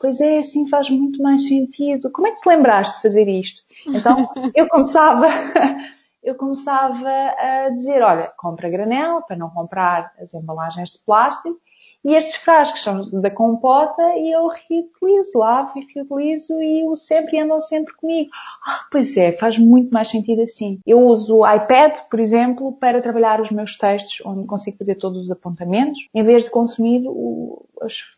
pois 0.00 0.22
é, 0.22 0.38
assim 0.38 0.66
faz 0.66 0.88
muito 0.88 1.22
mais 1.22 1.46
sentido. 1.46 2.10
Como 2.10 2.26
é 2.26 2.30
que 2.30 2.40
te 2.40 2.48
lembraste 2.48 2.96
de 2.96 3.02
fazer 3.02 3.28
isto? 3.28 3.60
Então, 3.86 4.30
eu 4.54 4.66
começava, 4.66 5.26
eu 6.22 6.34
começava 6.34 7.08
a 7.08 7.70
dizer, 7.70 8.02
olha, 8.02 8.32
compra 8.36 8.68
granel 8.68 9.22
para 9.22 9.36
não 9.36 9.50
comprar 9.50 10.12
as 10.20 10.34
embalagens 10.34 10.90
de 10.90 10.98
plástico 11.04 11.58
e 12.04 12.14
estes 12.14 12.36
frascos 12.36 12.82
são 12.82 13.00
da 13.20 13.30
compota 13.30 14.02
e 14.16 14.30
eu 14.32 14.46
reutilizo, 14.46 15.38
lavo 15.38 15.72
e 15.78 15.86
reutilizo 15.92 16.54
e 16.62 16.88
o 16.88 16.94
sempre 16.94 17.40
andam 17.40 17.60
sempre 17.60 17.92
comigo. 17.96 18.30
Ah, 18.64 18.86
pois 18.90 19.16
é, 19.16 19.32
faz 19.32 19.58
muito 19.58 19.90
mais 19.90 20.08
sentido 20.08 20.42
assim. 20.42 20.78
Eu 20.86 21.00
uso 21.00 21.38
o 21.38 21.50
iPad, 21.50 21.98
por 22.08 22.20
exemplo, 22.20 22.72
para 22.72 23.02
trabalhar 23.02 23.40
os 23.40 23.50
meus 23.50 23.76
textos, 23.76 24.22
onde 24.24 24.46
consigo 24.46 24.78
fazer 24.78 24.94
todos 24.94 25.24
os 25.24 25.30
apontamentos, 25.30 26.08
em 26.14 26.22
vez 26.22 26.44
de 26.44 26.50
consumir 26.50 27.02
o, 27.06 27.66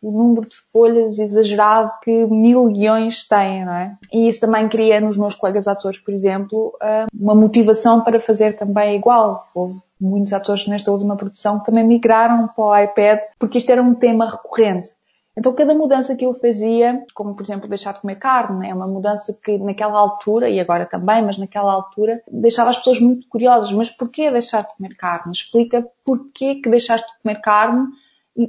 o 0.01 0.11
número 0.11 0.47
de 0.47 0.55
folhas 0.71 1.19
exagerado 1.19 1.91
que 2.03 2.25
mil 2.25 2.65
guiões 2.67 3.27
têm, 3.27 3.65
não 3.65 3.73
é? 3.73 3.97
E 4.11 4.27
isso 4.27 4.41
também 4.41 4.67
cria 4.67 4.99
nos 4.99 5.17
meus 5.17 5.35
colegas 5.35 5.67
atores, 5.67 5.99
por 5.99 6.13
exemplo, 6.13 6.75
ah, 6.81 7.07
uma 7.13 7.35
motivação 7.35 8.01
para 8.01 8.19
fazer 8.19 8.57
também 8.57 8.95
igual. 8.95 9.47
Houve 9.53 9.79
muitos 9.99 10.33
atores 10.33 10.67
nesta 10.67 10.91
última 10.91 11.15
produção 11.15 11.59
também 11.59 11.83
migraram 11.83 12.47
para 12.47 12.63
o 12.63 12.77
iPad 12.77 13.19
porque 13.37 13.59
isto 13.59 13.71
era 13.71 13.81
um 13.81 13.93
tema 13.93 14.29
recorrente. 14.29 14.89
Então 15.37 15.53
cada 15.53 15.73
mudança 15.73 16.15
que 16.15 16.25
eu 16.25 16.33
fazia, 16.33 17.05
como 17.13 17.35
por 17.35 17.43
exemplo 17.43 17.69
deixar 17.69 17.93
de 17.93 18.01
comer 18.01 18.15
carne, 18.15 18.69
é 18.69 18.73
uma 18.73 18.87
mudança 18.87 19.37
que 19.41 19.57
naquela 19.57 19.97
altura, 19.97 20.49
e 20.49 20.59
agora 20.59 20.85
também, 20.85 21.23
mas 21.23 21.37
naquela 21.37 21.71
altura, 21.71 22.21
deixava 22.29 22.69
as 22.69 22.77
pessoas 22.77 22.99
muito 22.99 23.27
curiosas. 23.29 23.71
Mas 23.71 23.89
porquê 23.89 24.29
deixar 24.29 24.63
de 24.63 24.75
comer 24.75 24.95
carne? 24.95 25.31
Explica 25.31 25.87
porquê 26.03 26.55
que 26.55 26.69
deixaste 26.69 27.07
de 27.07 27.21
comer 27.21 27.39
carne 27.39 27.87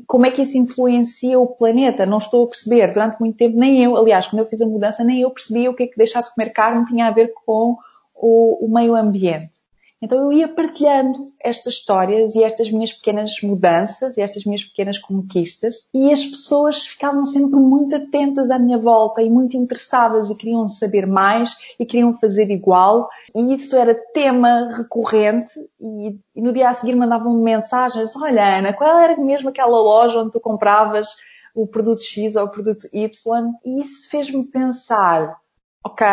como 0.06 0.26
é 0.26 0.30
que 0.30 0.42
isso 0.42 0.56
influencia 0.56 1.38
o 1.38 1.46
planeta. 1.46 2.06
Não 2.06 2.18
estou 2.18 2.44
a 2.44 2.48
perceber. 2.48 2.92
Durante 2.92 3.18
muito 3.20 3.36
tempo, 3.36 3.58
nem 3.58 3.82
eu, 3.82 3.96
aliás, 3.96 4.26
quando 4.26 4.40
eu 4.40 4.48
fiz 4.48 4.60
a 4.60 4.66
mudança, 4.66 5.04
nem 5.04 5.22
eu 5.22 5.30
percebia 5.30 5.70
o 5.70 5.74
que 5.74 5.84
é 5.84 5.86
que 5.86 5.96
deixar 5.96 6.22
de 6.22 6.32
comer 6.34 6.50
carne 6.50 6.86
tinha 6.86 7.06
a 7.06 7.10
ver 7.10 7.32
com 7.44 7.76
o, 8.14 8.66
o 8.66 8.72
meio 8.72 8.94
ambiente. 8.94 9.61
Então 10.02 10.18
eu 10.18 10.32
ia 10.32 10.48
partilhando 10.48 11.32
estas 11.40 11.74
histórias 11.74 12.34
e 12.34 12.42
estas 12.42 12.72
minhas 12.72 12.92
pequenas 12.92 13.40
mudanças 13.40 14.16
e 14.16 14.20
estas 14.20 14.44
minhas 14.44 14.64
pequenas 14.64 14.98
conquistas. 14.98 15.86
E 15.94 16.10
as 16.10 16.26
pessoas 16.26 16.84
ficavam 16.84 17.24
sempre 17.24 17.60
muito 17.60 17.94
atentas 17.94 18.50
à 18.50 18.58
minha 18.58 18.78
volta 18.78 19.22
e 19.22 19.30
muito 19.30 19.56
interessadas 19.56 20.28
e 20.28 20.36
queriam 20.36 20.68
saber 20.68 21.06
mais 21.06 21.56
e 21.78 21.86
queriam 21.86 22.14
fazer 22.14 22.50
igual. 22.50 23.08
E 23.32 23.54
isso 23.54 23.76
era 23.76 23.94
tema 24.12 24.70
recorrente. 24.76 25.52
E, 25.80 26.18
no 26.34 26.52
dia 26.52 26.70
a 26.70 26.74
seguir 26.74 26.96
mandavam-me 26.96 27.40
mensagens. 27.40 28.16
Olha 28.16 28.58
Ana, 28.58 28.72
qual 28.72 28.98
era 28.98 29.16
mesmo 29.16 29.50
aquela 29.50 29.80
loja 29.80 30.18
onde 30.18 30.32
tu 30.32 30.40
compravas 30.40 31.06
o 31.54 31.64
produto 31.64 32.02
X 32.02 32.34
ou 32.34 32.46
o 32.46 32.50
produto 32.50 32.88
Y? 32.92 33.52
E 33.64 33.80
isso 33.80 34.10
fez-me 34.10 34.44
pensar 34.44 35.40
ok, 35.84 36.06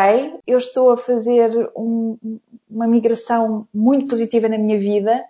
eu 0.47 0.57
estou 0.57 0.91
a 0.91 0.97
fazer 0.97 1.69
um, 1.75 2.17
uma 2.69 2.87
migração 2.87 3.67
muito 3.73 4.07
positiva 4.07 4.49
na 4.49 4.57
minha 4.57 4.79
vida 4.79 5.23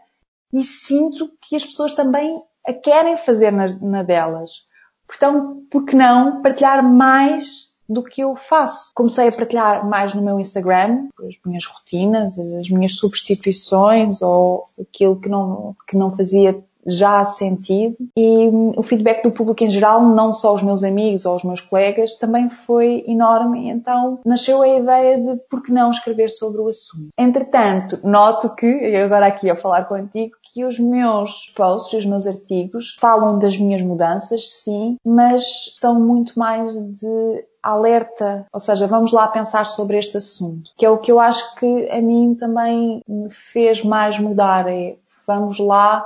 e 0.54 0.64
sinto 0.64 1.32
que 1.42 1.56
as 1.56 1.66
pessoas 1.66 1.94
também 1.94 2.42
a 2.66 2.74
querem 2.74 3.18
fazer 3.18 3.52
na, 3.52 3.68
na 3.82 4.04
delas. 4.04 4.68
Portanto, 5.08 5.64
por 5.72 5.86
que 5.86 5.96
não 5.96 6.42
partilhar 6.42 6.84
mais 6.84 7.74
do 7.88 8.04
que 8.04 8.22
eu 8.22 8.36
faço? 8.36 8.92
Comecei 8.94 9.28
a 9.28 9.32
partilhar 9.32 9.88
mais 9.88 10.14
no 10.14 10.22
meu 10.22 10.40
Instagram, 10.40 11.08
as 11.20 11.36
minhas 11.44 11.66
rotinas, 11.66 12.38
as 12.38 12.70
minhas 12.70 12.96
substituições 12.96 14.22
ou 14.22 14.70
aquilo 14.80 15.20
que 15.20 15.28
não, 15.28 15.76
que 15.88 15.98
não 15.98 16.16
fazia 16.16 16.64
já 16.86 17.24
sentido 17.26 17.98
e 18.18 18.50
o 18.76 18.84
feedback 18.84 19.24
do 19.24 19.32
público 19.32 19.64
em 19.64 19.70
geral, 19.70 20.02
não 20.02 20.34
só 20.34 20.54
os 20.54 20.64
meus 20.64 20.84
amigos 20.84 21.26
ou 21.26 21.36
os 21.36 21.44
meus 21.44 21.62
colegas, 21.62 22.18
também 22.18 22.50
foi 22.50 23.04
enorme. 23.08 23.70
Então 23.70 24.20
nasceu 24.26 24.62
a 24.62 24.68
ideia 24.68 25.18
de 25.18 25.36
por 25.50 25.62
que 25.62 25.72
não 25.72 25.92
escrever 25.92 26.30
sobre 26.30 26.62
o 26.62 26.68
assunto. 26.68 27.10
Entretanto, 27.18 28.00
noto 28.04 28.56
que, 28.56 28.96
agora 28.96 29.28
aqui 29.28 29.50
a 29.50 29.56
falar 29.56 29.86
contigo, 29.86 30.36
que 30.54 30.66
os 30.66 30.80
meus 30.80 31.54
posts, 31.56 32.00
os 32.00 32.06
meus 32.06 32.26
artigos 32.26 32.96
falam 33.00 33.38
das 33.38 33.58
minhas 33.58 33.82
mudanças, 33.82 34.50
sim, 34.50 34.98
mas 35.06 35.74
são 35.78 36.00
muito 36.00 36.38
mais 36.38 36.74
de 36.74 37.46
alerta, 37.62 38.46
ou 38.54 38.60
seja, 38.60 38.88
vamos 38.88 39.12
lá 39.12 39.28
pensar 39.28 39.66
sobre 39.66 39.98
este 39.98 40.18
assunto, 40.18 40.72
que 40.78 40.86
é 40.86 40.90
o 40.90 40.98
que 40.98 41.12
eu 41.12 41.20
acho 41.20 41.56
que 41.56 41.90
a 41.90 42.02
mim 42.02 42.34
também 42.34 43.02
me 43.08 43.30
fez 43.32 43.84
mais 43.84 44.18
mudar, 44.18 44.68
é 44.68 44.96
vamos 45.30 45.60
lá 45.60 46.04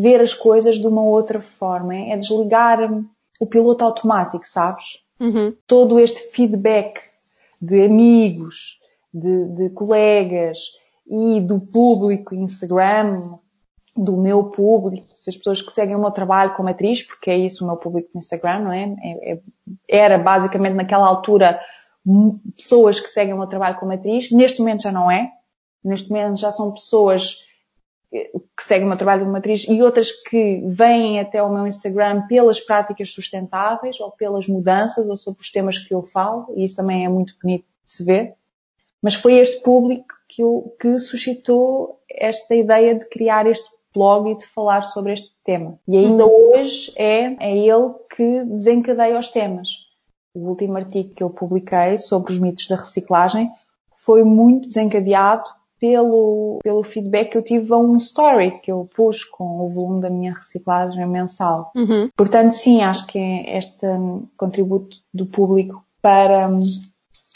ver 0.00 0.20
as 0.20 0.34
coisas 0.34 0.74
de 0.74 0.86
uma 0.86 1.02
outra 1.02 1.40
forma. 1.40 1.94
É 1.94 2.16
desligar 2.16 2.80
o 3.38 3.46
piloto 3.46 3.84
automático, 3.84 4.46
sabes? 4.46 5.00
Uhum. 5.20 5.54
Todo 5.64 6.00
este 6.00 6.32
feedback 6.32 7.00
de 7.60 7.84
amigos, 7.84 8.80
de, 9.14 9.44
de 9.54 9.70
colegas 9.70 10.58
e 11.06 11.40
do 11.40 11.60
público 11.60 12.34
Instagram, 12.34 13.38
do 13.96 14.16
meu 14.16 14.44
público, 14.44 15.06
das 15.24 15.36
pessoas 15.36 15.62
que 15.62 15.70
seguem 15.70 15.94
o 15.94 16.00
meu 16.00 16.10
trabalho 16.10 16.54
como 16.54 16.68
atriz, 16.68 17.02
porque 17.02 17.30
é 17.30 17.36
isso 17.36 17.62
o 17.62 17.66
meu 17.68 17.76
público 17.76 18.08
no 18.12 18.18
Instagram, 18.18 18.60
não 18.60 18.72
é? 18.72 18.96
é, 19.02 19.32
é 19.32 19.40
era 19.88 20.18
basicamente 20.18 20.74
naquela 20.74 21.06
altura 21.06 21.60
pessoas 22.56 22.98
que 22.98 23.08
seguem 23.08 23.34
o 23.34 23.38
meu 23.38 23.46
trabalho 23.46 23.78
como 23.78 23.92
atriz. 23.92 24.32
Neste 24.32 24.58
momento 24.58 24.82
já 24.82 24.90
não 24.90 25.08
é. 25.08 25.30
Neste 25.84 26.10
momento 26.10 26.40
já 26.40 26.50
são 26.50 26.72
pessoas 26.72 27.38
que 28.12 28.62
seguem 28.62 28.84
o 28.84 28.88
meu 28.88 28.98
trabalho 28.98 29.24
de 29.24 29.30
matriz 29.30 29.64
e 29.66 29.82
outras 29.82 30.12
que 30.12 30.62
vêm 30.66 31.18
até 31.18 31.42
o 31.42 31.52
meu 31.52 31.66
Instagram 31.66 32.26
pelas 32.26 32.60
práticas 32.60 33.10
sustentáveis 33.10 33.98
ou 34.00 34.10
pelas 34.10 34.46
mudanças 34.46 35.08
ou 35.08 35.16
sobre 35.16 35.40
os 35.40 35.50
temas 35.50 35.78
que 35.78 35.94
eu 35.94 36.02
falo, 36.02 36.52
e 36.54 36.64
isso 36.64 36.76
também 36.76 37.06
é 37.06 37.08
muito 37.08 37.34
bonito 37.42 37.64
de 37.86 37.92
se 37.92 38.04
ver. 38.04 38.34
Mas 39.02 39.14
foi 39.14 39.38
este 39.38 39.62
público 39.62 40.14
que, 40.28 40.42
eu, 40.42 40.76
que 40.78 40.98
suscitou 40.98 42.00
esta 42.08 42.54
ideia 42.54 42.94
de 42.94 43.08
criar 43.08 43.46
este 43.46 43.68
blog 43.94 44.30
e 44.30 44.36
de 44.36 44.46
falar 44.46 44.82
sobre 44.82 45.14
este 45.14 45.30
tema. 45.42 45.78
E 45.88 45.96
ainda 45.96 46.26
uhum. 46.26 46.52
hoje 46.52 46.92
é, 46.96 47.34
é 47.40 47.56
ele 47.56 47.94
que 48.14 48.44
desencadeia 48.44 49.18
os 49.18 49.30
temas. 49.30 49.68
O 50.34 50.48
último 50.48 50.76
artigo 50.76 51.14
que 51.14 51.22
eu 51.22 51.30
publiquei 51.30 51.98
sobre 51.98 52.32
os 52.32 52.38
mitos 52.38 52.68
da 52.68 52.76
reciclagem 52.76 53.50
foi 53.96 54.22
muito 54.22 54.68
desencadeado 54.68 55.48
pelo, 55.82 56.60
pelo 56.62 56.84
feedback 56.84 57.32
que 57.32 57.38
eu 57.38 57.42
tive 57.42 57.72
a 57.72 57.76
um 57.76 57.96
story 57.96 58.60
que 58.60 58.70
eu 58.70 58.88
pus 58.94 59.24
com 59.24 59.66
o 59.66 59.68
volume 59.68 60.00
da 60.00 60.08
minha 60.08 60.32
reciclagem 60.32 61.04
mensal. 61.08 61.72
Uhum. 61.74 62.08
Portanto, 62.16 62.52
sim, 62.52 62.82
acho 62.82 63.04
que 63.08 63.18
este 63.18 63.84
contributo 64.36 64.96
do 65.12 65.26
público 65.26 65.84
para 66.00 66.48
hum, 66.48 66.60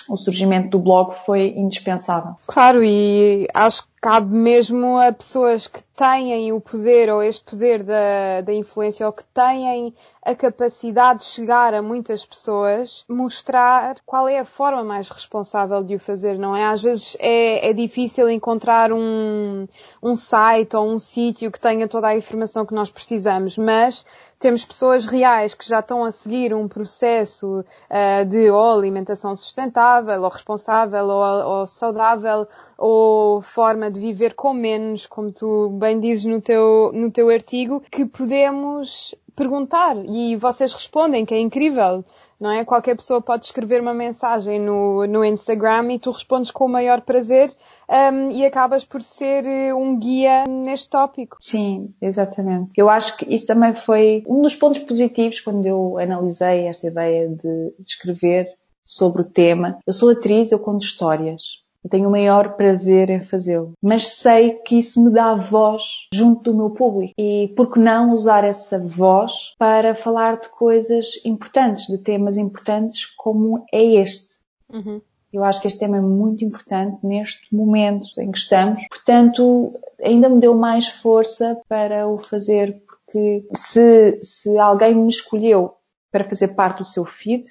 o 0.09 0.17
surgimento 0.17 0.71
do 0.71 0.79
blog 0.79 1.15
foi 1.15 1.55
indispensável. 1.57 2.35
Claro, 2.47 2.83
e 2.83 3.47
acho 3.53 3.83
que 3.83 3.89
cabe 4.01 4.35
mesmo 4.35 4.99
a 4.99 5.11
pessoas 5.11 5.67
que 5.67 5.81
têm 5.97 6.53
o 6.53 6.61
poder 6.61 7.11
ou 7.11 7.23
este 7.23 7.43
poder 7.43 7.83
da, 7.83 8.43
da 8.43 8.53
influência 8.53 9.07
ou 9.07 9.13
que 9.13 9.25
têm 9.25 9.93
a 10.23 10.35
capacidade 10.35 11.21
de 11.21 11.25
chegar 11.25 11.75
a 11.75 11.83
muitas 11.83 12.25
pessoas, 12.25 13.05
mostrar 13.09 13.97
qual 14.05 14.29
é 14.29 14.39
a 14.39 14.45
forma 14.45 14.85
mais 14.85 15.09
responsável 15.09 15.83
de 15.83 15.95
o 15.95 15.99
fazer, 15.99 16.39
não 16.39 16.55
é? 16.55 16.67
Às 16.67 16.83
vezes 16.83 17.17
é, 17.19 17.71
é 17.71 17.73
difícil 17.73 18.29
encontrar 18.29 18.93
um, 18.93 19.67
um 20.03 20.15
site 20.15 20.77
ou 20.77 20.89
um 20.89 20.99
sítio 20.99 21.51
que 21.51 21.59
tenha 21.59 21.89
toda 21.89 22.09
a 22.09 22.17
informação 22.17 22.67
que 22.67 22.75
nós 22.75 22.91
precisamos, 22.91 23.57
mas 23.57 24.05
temos 24.39 24.65
pessoas 24.65 25.07
reais 25.07 25.55
que 25.55 25.67
já 25.67 25.81
estão 25.81 26.05
a 26.05 26.11
seguir 26.11 26.55
um 26.55 26.69
processo 26.69 27.61
uh, 27.61 28.25
de 28.27 28.51
ou 28.51 28.79
alimentação 28.79 29.35
sustentável, 29.35 30.23
ou 30.23 30.29
responsável, 30.29 31.07
ou, 31.07 31.45
ou, 31.61 31.67
saudável, 31.67 32.47
ou 32.77 33.41
forma 33.41 33.91
de 33.91 33.99
viver 33.99 34.35
com 34.35 34.53
menos, 34.53 35.07
como 35.07 35.33
tu 35.33 35.71
bem 35.71 35.99
dizes 35.99 36.27
no 36.27 36.41
teu, 36.41 36.91
no 36.93 37.11
teu 37.11 37.31
artigo, 37.31 37.83
que 37.91 38.05
podemos 38.05 39.15
perguntar 39.37 39.97
e 40.05 40.35
vocês 40.37 40.73
respondem, 40.73 41.25
que 41.25 41.35
é 41.35 41.39
incrível 41.39 42.05
não 42.39 42.51
é? 42.51 42.65
Qualquer 42.65 42.95
pessoa 42.97 43.21
pode 43.21 43.47
escrever 43.47 43.81
uma 43.81 43.95
mensagem 43.95 44.61
no, 44.61 45.07
no 45.07 45.25
Instagram 45.25 45.93
e 45.93 45.99
tu 45.99 46.11
respondes 46.11 46.51
com 46.51 46.67
o 46.67 46.69
maior 46.69 47.01
prazer 47.01 47.51
um, 47.89 48.31
e 48.31 48.45
acabas 48.45 48.85
por 48.85 49.03
ser 49.03 49.47
eh, 49.47 49.75
um 49.75 49.99
guia 49.99 50.47
neste 50.47 50.91
tópico. 50.91 51.37
Sim, 51.41 51.95
exatamente. 52.01 52.71
Eu 52.77 52.91
acho 52.91 53.17
que 53.17 53.35
isso 53.35 53.47
também 53.47 53.75
foi 53.75 54.23
um 54.29 54.43
dos 54.43 54.55
pontos 54.55 54.83
positivos 54.83 55.41
quando 55.41 55.67
eu 55.67 55.99
analisei 55.99 56.67
esta 56.67 56.87
ideia 56.87 57.29
de 57.29 57.73
escrever 57.81 58.51
sobre 58.85 59.23
o 59.23 59.25
tema. 59.25 59.79
Eu 59.87 59.93
sou 59.93 60.11
atriz, 60.11 60.53
eu 60.53 60.59
conto 60.59 60.85
histórias. 60.85 61.65
Eu 61.87 61.91
tenho 61.91 62.09
o 62.09 62.11
maior 62.11 62.57
prazer 62.57 63.11
em 63.11 63.21
fazê-lo. 63.21 63.75
Mas 63.81 64.09
sei 64.09 64.55
que 64.55 64.77
isso 64.77 65.01
me 65.01 65.09
dá 65.09 65.37
voz 65.37 66.09
junto 66.13 66.51
do 66.51 66.57
meu 66.57 66.71
público. 66.71 67.15
E 67.17 67.55
por 67.57 67.73
que 67.73 67.79
não 67.79 68.11
usar 68.11 68.43
essa 68.43 68.77
voz 68.77 69.55
para 69.57 69.95
falar 69.95 70.41
de 70.41 70.49
coisas 70.49 71.07
importantes, 71.25 71.87
de 71.87 71.99
temas 71.99 72.37
importantes 72.37 73.07
como 73.17 73.65
é 73.73 73.85
este? 73.85 74.35
Uhum. 74.69 75.01
Eu 75.33 75.45
acho 75.45 75.61
que 75.61 75.69
este 75.69 75.79
tema 75.79 75.99
é 75.99 76.01
muito 76.01 76.45
importante 76.45 77.07
neste 77.07 77.55
momento 77.55 78.09
em 78.19 78.33
que 78.33 78.39
estamos. 78.39 78.83
Portanto, 78.89 79.73
ainda 80.03 80.29
me 80.29 80.41
deu 80.41 80.57
mais 80.57 80.89
força 80.89 81.57
para 81.69 82.09
o 82.09 82.19
fazer, 82.19 82.83
porque 82.85 83.47
se, 83.55 84.19
se 84.25 84.59
alguém 84.59 84.93
me 84.93 85.09
escolheu 85.09 85.77
para 86.11 86.25
fazer 86.25 86.49
parte 86.49 86.79
do 86.79 86.85
seu 86.85 87.05
feed, 87.05 87.45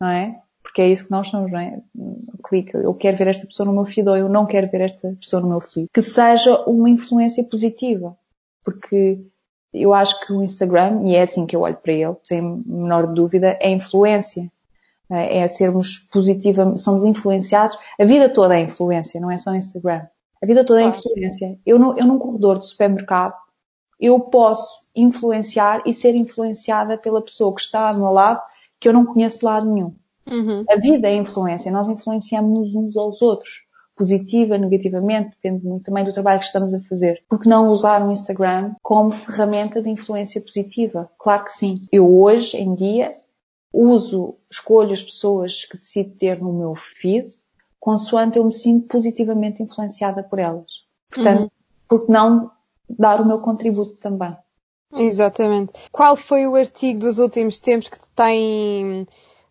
não 0.00 0.08
é? 0.08 0.42
Porque 0.66 0.82
é 0.82 0.88
isso 0.88 1.04
que 1.04 1.10
nós 1.12 1.28
somos, 1.28 1.52
não 1.52 1.60
é? 1.60 1.80
Clica, 2.42 2.76
eu 2.78 2.92
quero 2.92 3.16
ver 3.16 3.28
esta 3.28 3.46
pessoa 3.46 3.66
no 3.66 3.72
meu 3.72 3.84
feed 3.84 4.08
ou 4.08 4.16
eu 4.16 4.28
não 4.28 4.44
quero 4.44 4.68
ver 4.68 4.80
esta 4.80 5.16
pessoa 5.20 5.40
no 5.40 5.48
meu 5.48 5.60
feed. 5.60 5.88
Que 5.94 6.02
seja 6.02 6.60
uma 6.62 6.90
influência 6.90 7.44
positiva. 7.44 8.16
Porque 8.64 9.24
eu 9.72 9.94
acho 9.94 10.26
que 10.26 10.32
o 10.32 10.42
Instagram, 10.42 11.02
e 11.04 11.14
é 11.14 11.22
assim 11.22 11.46
que 11.46 11.54
eu 11.54 11.60
olho 11.60 11.76
para 11.76 11.92
ele, 11.92 12.16
sem 12.24 12.42
menor 12.42 13.06
dúvida, 13.06 13.56
é 13.60 13.70
influência. 13.70 14.50
É 15.08 15.46
sermos 15.46 15.98
positiva, 16.12 16.76
somos 16.78 17.04
influenciados. 17.04 17.78
A 17.98 18.04
vida 18.04 18.28
toda 18.28 18.56
é 18.56 18.62
influência, 18.62 19.20
não 19.20 19.30
é 19.30 19.38
só 19.38 19.52
o 19.52 19.56
Instagram. 19.56 20.04
A 20.42 20.46
vida 20.46 20.64
toda 20.64 20.82
é 20.82 20.86
influência. 20.86 21.58
Eu, 21.64 21.78
no, 21.78 21.96
eu 21.96 22.06
num 22.06 22.18
corredor 22.18 22.58
de 22.58 22.66
supermercado, 22.66 23.36
eu 24.00 24.18
posso 24.18 24.82
influenciar 24.96 25.84
e 25.86 25.94
ser 25.94 26.16
influenciada 26.16 26.98
pela 26.98 27.22
pessoa 27.22 27.54
que 27.54 27.60
está 27.60 27.88
ao 27.88 27.94
meu 27.94 28.10
lado, 28.10 28.42
que 28.80 28.88
eu 28.88 28.92
não 28.92 29.06
conheço 29.06 29.38
de 29.38 29.44
lado 29.44 29.70
nenhum. 29.70 29.94
Uhum. 30.30 30.64
A 30.68 30.76
vida 30.76 31.08
é 31.08 31.14
influência, 31.14 31.70
nós 31.70 31.88
influenciamos 31.88 32.74
uns 32.74 32.96
aos 32.96 33.22
outros. 33.22 33.64
Positiva, 33.96 34.58
negativamente, 34.58 35.30
depende 35.30 35.64
muito 35.64 35.84
também 35.84 36.04
do 36.04 36.12
trabalho 36.12 36.40
que 36.40 36.44
estamos 36.44 36.74
a 36.74 36.80
fazer. 36.82 37.22
Por 37.28 37.40
que 37.40 37.48
não 37.48 37.70
usar 37.70 38.06
o 38.06 38.12
Instagram 38.12 38.74
como 38.82 39.10
ferramenta 39.10 39.80
de 39.80 39.88
influência 39.88 40.38
positiva? 40.40 41.10
Claro 41.18 41.44
que 41.44 41.52
sim. 41.52 41.80
Eu 41.90 42.14
hoje, 42.20 42.58
em 42.58 42.74
dia, 42.74 43.14
uso, 43.72 44.34
escolho 44.50 44.92
as 44.92 45.02
pessoas 45.02 45.64
que 45.64 45.78
decido 45.78 46.10
ter 46.10 46.42
no 46.42 46.52
meu 46.52 46.74
feed, 46.74 47.30
consoante 47.80 48.38
eu 48.38 48.44
me 48.44 48.52
sinto 48.52 48.86
positivamente 48.88 49.62
influenciada 49.62 50.22
por 50.22 50.38
elas. 50.38 50.66
Portanto, 51.08 51.42
uhum. 51.42 51.50
por 51.88 52.04
que 52.04 52.12
não 52.12 52.50
dar 52.88 53.20
o 53.20 53.26
meu 53.26 53.40
contributo 53.40 53.94
também? 53.96 54.36
Exatamente. 54.92 55.72
Qual 55.90 56.16
foi 56.16 56.46
o 56.46 56.54
artigo 56.54 57.00
dos 57.00 57.18
últimos 57.18 57.60
tempos 57.60 57.88
que 57.88 57.98
te 57.98 58.08
tem 58.14 59.06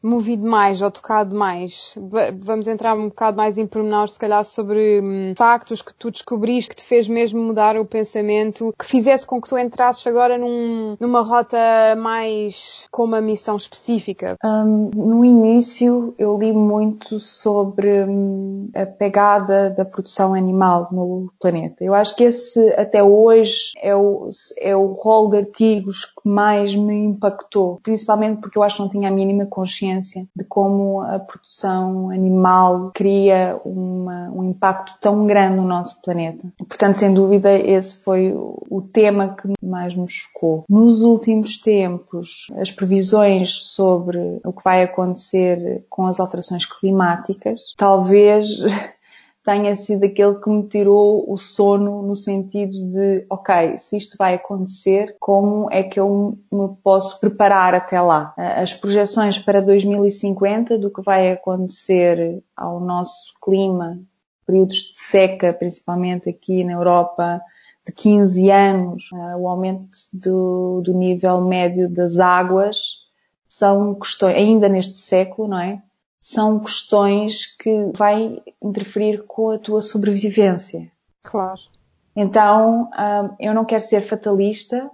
movido 0.05 0.45
mais 0.47 0.81
ou 0.81 0.91
tocado 0.91 1.35
mais? 1.35 1.95
Vamos 2.39 2.67
entrar 2.67 2.95
um 2.95 3.09
bocado 3.09 3.37
mais 3.37 3.57
em 3.57 3.65
pormenor, 3.65 4.07
se 4.07 4.19
calhar, 4.19 4.43
sobre 4.45 5.01
hum, 5.01 5.33
factos 5.35 5.81
que 5.81 5.93
tu 5.93 6.11
descobriste 6.11 6.69
que 6.69 6.75
te 6.75 6.83
fez 6.83 7.07
mesmo 7.07 7.41
mudar 7.41 7.77
o 7.77 7.85
pensamento, 7.85 8.73
que 8.77 8.85
fizesse 8.85 9.25
com 9.25 9.41
que 9.41 9.49
tu 9.49 9.57
entrasses 9.57 10.05
agora 10.05 10.37
num, 10.37 10.95
numa 10.99 11.21
rota 11.21 11.57
mais 11.97 12.85
com 12.91 13.03
uma 13.03 13.19
missão 13.19 13.55
específica? 13.55 14.37
Um, 14.43 14.91
no 14.95 15.25
início, 15.25 16.13
eu 16.17 16.37
li 16.37 16.53
muito 16.53 17.19
sobre 17.19 18.03
hum, 18.03 18.69
a 18.75 18.85
pegada 18.85 19.69
da 19.71 19.85
produção 19.85 20.33
animal 20.33 20.87
no 20.91 21.31
planeta. 21.39 21.83
Eu 21.83 21.93
acho 21.93 22.15
que 22.15 22.25
esse, 22.25 22.69
até 22.73 23.01
hoje, 23.03 23.71
é 23.81 23.95
o, 23.95 24.29
é 24.59 24.75
o 24.75 24.93
rol 24.93 25.29
de 25.29 25.37
artigos 25.37 26.05
que 26.05 26.29
mais 26.29 26.75
me 26.75 26.93
impactou, 26.93 27.79
principalmente 27.81 28.41
porque 28.41 28.57
eu 28.57 28.63
acho 28.63 28.77
que 28.77 28.81
não 28.81 28.89
tinha 28.89 29.09
a 29.09 29.11
mínima 29.11 29.45
consciência 29.45 29.94
consciência 29.95 30.27
de 30.35 30.43
como 30.43 31.01
a 31.01 31.19
produção 31.19 32.09
animal 32.09 32.91
cria 32.93 33.59
uma, 33.63 34.29
um 34.31 34.43
impacto 34.49 34.95
tão 34.99 35.25
grande 35.25 35.57
no 35.57 35.63
nosso 35.63 36.01
planeta. 36.01 36.47
Portanto, 36.57 36.95
sem 36.95 37.13
dúvida, 37.13 37.53
esse 37.53 38.03
foi 38.03 38.33
o 38.33 38.81
tema 38.81 39.35
que 39.35 39.53
mais 39.61 39.95
me 39.95 40.07
chocou. 40.07 40.65
Nos 40.69 41.01
últimos 41.01 41.59
tempos, 41.59 42.47
as 42.57 42.71
previsões 42.71 43.53
sobre 43.53 44.39
o 44.43 44.51
que 44.51 44.63
vai 44.63 44.83
acontecer 44.83 45.85
com 45.89 46.05
as 46.05 46.19
alterações 46.19 46.65
climáticas, 46.65 47.73
talvez 47.77 48.47
tenha 49.45 49.75
sido 49.75 50.03
aquele 50.03 50.35
que 50.39 50.49
me 50.49 50.67
tirou 50.67 51.31
o 51.31 51.37
sono 51.37 52.01
no 52.01 52.15
sentido 52.15 52.73
de, 52.91 53.25
ok, 53.29 53.77
se 53.77 53.95
isto 53.95 54.17
vai 54.17 54.33
acontecer, 54.33 55.15
como 55.19 55.71
é 55.71 55.83
que 55.83 55.99
eu 55.99 56.35
me 56.51 56.69
posso 56.83 57.19
preparar 57.19 57.75
até 57.75 58.01
lá? 58.01 58.33
As 58.35 58.73
projeções 58.73 59.37
para 59.37 59.61
2050 59.61 60.79
do 60.79 60.89
que 60.89 61.03
vai 61.03 61.31
acontecer 61.31 62.43
ao 62.57 62.79
nosso 62.79 63.35
clima, 63.39 63.99
períodos 64.47 64.77
de 64.77 64.97
seca, 64.97 65.53
principalmente 65.53 66.27
aqui 66.27 66.63
na 66.63 66.73
Europa, 66.73 67.39
de 67.85 67.93
15 67.93 68.49
anos, 68.49 69.09
o 69.39 69.47
aumento 69.47 69.89
do, 70.11 70.81
do 70.81 70.91
nível 70.91 71.39
médio 71.41 71.87
das 71.87 72.17
águas, 72.17 73.05
são 73.47 73.93
questões, 73.93 74.35
ainda 74.35 74.67
neste 74.67 74.97
século, 74.97 75.49
não 75.49 75.59
é? 75.59 75.83
São 76.27 76.59
questões 76.59 77.55
que 77.55 77.91
vai 77.95 78.41
interferir 78.59 79.25
com 79.27 79.51
a 79.51 79.59
tua 79.59 79.79
sobrevivência. 79.79 80.91
Claro. 81.21 81.61
Então, 82.15 82.89
hum, 82.89 83.35
eu 83.39 83.53
não 83.53 83.63
quero 83.63 83.83
ser 83.83 84.01
fatalista, 84.01 84.89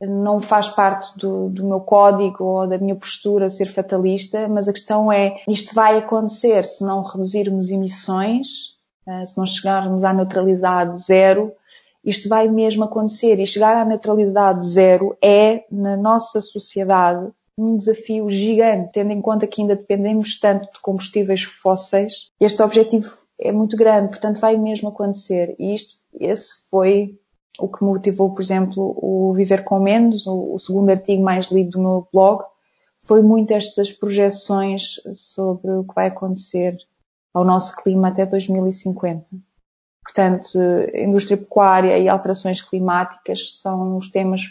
não 0.00 0.40
faz 0.40 0.70
parte 0.70 1.18
do, 1.18 1.50
do, 1.50 1.66
meu 1.66 1.80
código 1.80 2.44
ou 2.44 2.66
da 2.66 2.78
minha 2.78 2.96
postura 2.96 3.50
ser 3.50 3.66
fatalista, 3.66 4.48
mas 4.48 4.68
a 4.68 4.72
questão 4.72 5.12
é, 5.12 5.42
isto 5.46 5.74
vai 5.74 5.98
acontecer 5.98 6.64
se 6.64 6.82
não 6.82 7.02
reduzirmos 7.02 7.68
emissões, 7.68 8.78
eh, 9.06 9.26
se 9.26 9.36
não 9.36 9.44
chegarmos 9.44 10.02
à 10.02 10.14
neutralidade 10.14 10.98
zero, 11.02 11.52
isto 12.02 12.26
vai 12.26 12.48
mesmo 12.48 12.84
acontecer. 12.84 13.38
E 13.38 13.46
chegar 13.46 13.76
à 13.76 13.84
neutralidade 13.84 14.66
zero 14.66 15.14
é, 15.22 15.66
na 15.70 15.94
nossa 15.94 16.40
sociedade, 16.40 17.30
um 17.62 17.76
desafio 17.76 18.28
gigante, 18.30 18.92
tendo 18.92 19.12
em 19.12 19.20
conta 19.20 19.46
que 19.46 19.60
ainda 19.60 19.76
dependemos 19.76 20.38
tanto 20.38 20.72
de 20.72 20.80
combustíveis 20.80 21.42
fósseis. 21.42 22.30
Este 22.40 22.62
objetivo 22.62 23.16
é 23.38 23.52
muito 23.52 23.76
grande, 23.76 24.08
portanto 24.08 24.40
vai 24.40 24.56
mesmo 24.56 24.88
acontecer. 24.88 25.54
E 25.58 25.74
isto, 25.74 25.96
esse 26.18 26.68
foi 26.70 27.18
o 27.58 27.68
que 27.68 27.84
motivou, 27.84 28.32
por 28.32 28.42
exemplo, 28.42 28.94
o 28.96 29.32
Viver 29.34 29.64
com 29.64 29.80
Menos, 29.80 30.26
o, 30.26 30.54
o 30.54 30.58
segundo 30.58 30.90
artigo 30.90 31.22
mais 31.22 31.46
lido 31.50 31.70
do 31.72 31.80
meu 31.80 32.08
blog, 32.12 32.44
foi 33.06 33.22
muito 33.22 33.52
estas 33.52 33.90
projeções 33.90 35.00
sobre 35.14 35.70
o 35.72 35.84
que 35.84 35.94
vai 35.94 36.06
acontecer 36.06 36.76
ao 37.34 37.44
nosso 37.44 37.76
clima 37.82 38.08
até 38.08 38.24
2050. 38.24 39.26
Portanto, 40.02 40.58
indústria 40.94 41.36
pecuária 41.36 41.98
e 41.98 42.08
alterações 42.08 42.60
climáticas 42.60 43.60
são 43.60 43.96
os 43.96 44.10
temas 44.10 44.42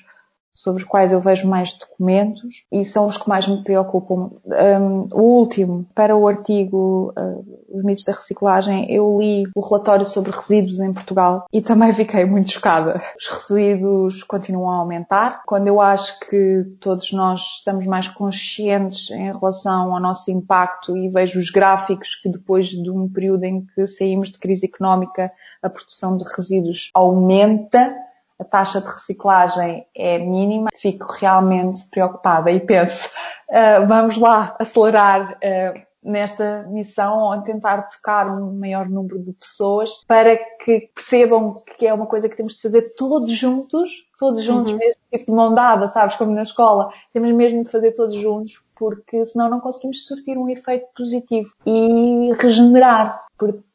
sobre 0.60 0.84
os 0.84 0.88
quais 0.88 1.14
eu 1.14 1.22
vejo 1.22 1.48
mais 1.48 1.74
documentos 1.74 2.66
e 2.70 2.84
são 2.84 3.08
os 3.08 3.18
que 3.18 3.30
mais 3.30 3.48
me 3.48 3.64
preocupam. 3.64 4.30
Um, 4.46 5.08
o 5.14 5.22
último, 5.22 5.86
para 5.96 6.18
o 6.18 6.28
artigo 6.28 7.14
uh, 7.18 7.46
Os 7.70 7.82
mitos 7.82 8.04
da 8.04 8.12
reciclagem, 8.12 8.92
eu 8.92 9.18
li 9.20 9.48
o 9.56 9.62
relatório 9.62 10.06
sobre 10.06 10.32
resíduos 10.32 10.82
em 10.82 10.92
Portugal 10.92 11.46
e 11.54 11.62
também 11.62 11.94
fiquei 11.94 12.26
muito 12.26 12.52
chocada. 12.52 13.02
Os 13.18 13.28
resíduos 13.28 14.22
continuam 14.24 14.70
a 14.70 14.76
aumentar. 14.80 15.44
Quando 15.46 15.68
eu 15.68 15.80
acho 15.80 16.20
que 16.20 16.66
todos 16.82 17.14
nós 17.14 17.40
estamos 17.60 17.88
mais 17.88 18.10
conscientes 18.10 19.10
em 19.12 19.32
relação 19.32 19.94
ao 19.94 20.02
nosso 20.02 20.30
impacto 20.30 20.98
e 20.98 21.08
vejo 21.08 21.40
os 21.40 21.50
gráficos 21.50 22.16
que 22.16 22.28
depois 22.28 22.68
de 22.68 22.90
um 22.92 23.08
período 23.08 23.46
em 23.46 23.66
que 23.66 23.88
saímos 23.88 24.30
de 24.30 24.38
crise 24.38 24.66
económica, 24.66 25.32
a 25.64 25.70
produção 25.70 26.18
de 26.18 26.26
resíduos 26.36 26.90
aumenta, 26.94 27.96
a 28.40 28.44
taxa 28.44 28.80
de 28.80 28.88
reciclagem 28.88 29.86
é 29.96 30.18
mínima, 30.18 30.70
fico 30.76 31.12
realmente 31.12 31.88
preocupada 31.90 32.50
e 32.50 32.60
penso, 32.60 33.10
uh, 33.50 33.86
vamos 33.86 34.18
lá 34.18 34.56
acelerar 34.58 35.34
uh, 35.34 35.90
nesta 36.02 36.66
missão 36.70 37.20
ou 37.20 37.42
tentar 37.42 37.90
tocar 37.90 38.28
um 38.30 38.58
maior 38.58 38.88
número 38.90 39.20
de 39.20 39.34
pessoas 39.34 40.04
para 40.08 40.38
que 40.64 40.90
percebam 40.96 41.62
que 41.78 41.86
é 41.86 41.94
uma 41.94 42.06
coisa 42.06 42.30
que 42.30 42.38
temos 42.38 42.56
de 42.56 42.62
fazer 42.62 42.94
todos 42.96 43.30
juntos, 43.32 43.90
todos 44.18 44.44
juntos, 44.44 44.72
uhum. 44.72 44.78
mesmo 44.78 44.96
tipo 45.12 45.26
de 45.26 45.32
mão 45.34 45.54
dada, 45.54 45.88
sabes, 45.88 46.16
como 46.16 46.32
na 46.32 46.44
escola, 46.44 46.90
temos 47.12 47.32
mesmo 47.32 47.64
de 47.64 47.70
fazer 47.70 47.92
todos 47.92 48.16
juntos 48.16 48.62
porque 48.76 49.26
senão 49.26 49.50
não 49.50 49.60
conseguimos 49.60 50.06
surtir 50.06 50.38
um 50.38 50.50
efeito 50.50 50.88
positivo 50.96 51.50
e 51.66 52.32
regenerar. 52.40 53.26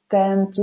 Portanto, 0.08 0.62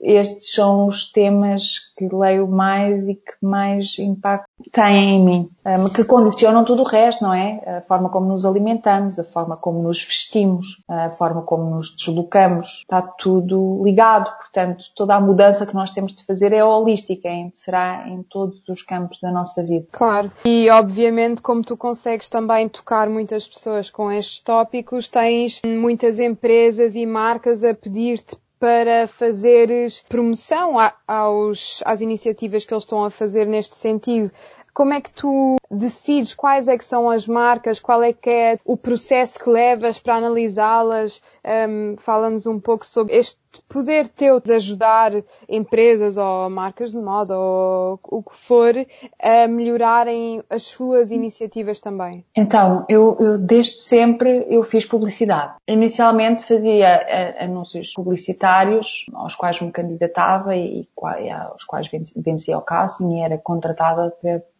estes 0.00 0.52
são 0.52 0.86
os 0.86 1.10
temas 1.10 1.92
que 1.96 2.08
leio 2.14 2.46
mais 2.46 3.08
e 3.08 3.14
que 3.14 3.32
mais 3.42 3.98
impacto 3.98 4.46
têm 4.72 5.16
em 5.16 5.24
mim, 5.24 5.50
que 5.94 6.04
condicionam 6.04 6.64
tudo 6.64 6.82
o 6.82 6.86
resto, 6.86 7.24
não 7.24 7.34
é? 7.34 7.78
A 7.78 7.80
forma 7.80 8.08
como 8.08 8.28
nos 8.28 8.44
alimentamos, 8.44 9.18
a 9.18 9.24
forma 9.24 9.56
como 9.56 9.82
nos 9.82 10.04
vestimos, 10.04 10.82
a 10.88 11.10
forma 11.10 11.42
como 11.42 11.74
nos 11.74 11.96
deslocamos, 11.96 12.80
está 12.80 13.02
tudo 13.02 13.82
ligado. 13.82 14.30
Portanto, 14.38 14.84
toda 14.94 15.14
a 15.14 15.20
mudança 15.20 15.66
que 15.66 15.74
nós 15.74 15.90
temos 15.90 16.14
de 16.14 16.24
fazer 16.24 16.52
é 16.52 16.64
holística, 16.64 17.28
será 17.54 18.06
em 18.08 18.22
todos 18.22 18.62
os 18.68 18.82
campos 18.82 19.18
da 19.20 19.32
nossa 19.32 19.62
vida. 19.62 19.86
Claro. 19.92 20.30
E 20.44 20.68
obviamente, 20.70 21.42
como 21.42 21.64
tu 21.64 21.76
consegues 21.76 22.28
também 22.28 22.68
tocar 22.68 23.08
muitas 23.08 23.48
pessoas 23.48 23.90
com 23.90 24.12
estes 24.12 24.40
tópicos, 24.40 25.08
tens 25.08 25.60
muitas 25.64 26.18
empresas 26.18 26.94
e 26.94 27.06
marcas 27.06 27.64
a 27.64 27.74
pedir-te 27.74 28.43
para 28.64 29.06
fazeres 29.06 30.02
promoção 30.08 30.76
aos, 31.06 31.82
às 31.84 32.00
iniciativas 32.00 32.64
que 32.64 32.72
eles 32.72 32.84
estão 32.84 33.04
a 33.04 33.10
fazer 33.10 33.46
neste 33.46 33.74
sentido. 33.74 34.30
Como 34.72 34.94
é 34.94 35.02
que 35.02 35.10
tu 35.10 35.56
decides 35.70 36.34
quais 36.34 36.66
é 36.66 36.78
que 36.78 36.84
são 36.84 37.10
as 37.10 37.26
marcas, 37.26 37.78
qual 37.78 38.02
é 38.02 38.14
que 38.14 38.30
é 38.30 38.58
o 38.64 38.74
processo 38.74 39.38
que 39.38 39.50
levas 39.50 39.98
para 39.98 40.14
analisá-las? 40.14 41.20
Um, 41.68 41.96
Fala-nos 41.98 42.46
um 42.46 42.58
pouco 42.58 42.86
sobre 42.86 43.14
este 43.14 43.38
poder 43.62 44.08
teu 44.08 44.40
de 44.40 44.52
ajudar 44.52 45.12
empresas 45.48 46.16
ou 46.16 46.50
marcas 46.50 46.90
de 46.90 46.98
moda 46.98 47.38
ou 47.38 47.98
o 48.10 48.22
que 48.22 48.36
for 48.36 48.74
a 49.20 49.48
melhorarem 49.48 50.42
as 50.50 50.64
suas 50.64 51.10
iniciativas 51.10 51.80
também? 51.80 52.24
Então, 52.36 52.84
eu, 52.88 53.16
eu 53.20 53.38
desde 53.38 53.82
sempre 53.82 54.46
eu 54.48 54.62
fiz 54.62 54.84
publicidade. 54.84 55.54
Inicialmente 55.68 56.44
fazia 56.44 56.86
eh, 56.86 57.44
anúncios 57.44 57.92
publicitários 57.92 59.06
aos 59.12 59.34
quais 59.34 59.60
me 59.60 59.70
candidatava 59.70 60.54
e, 60.56 60.88
e 61.20 61.30
aos 61.30 61.64
quais 61.64 61.88
vencia 62.16 62.58
o 62.58 62.62
casting 62.62 63.18
e 63.18 63.20
era 63.20 63.38
contratada 63.38 64.12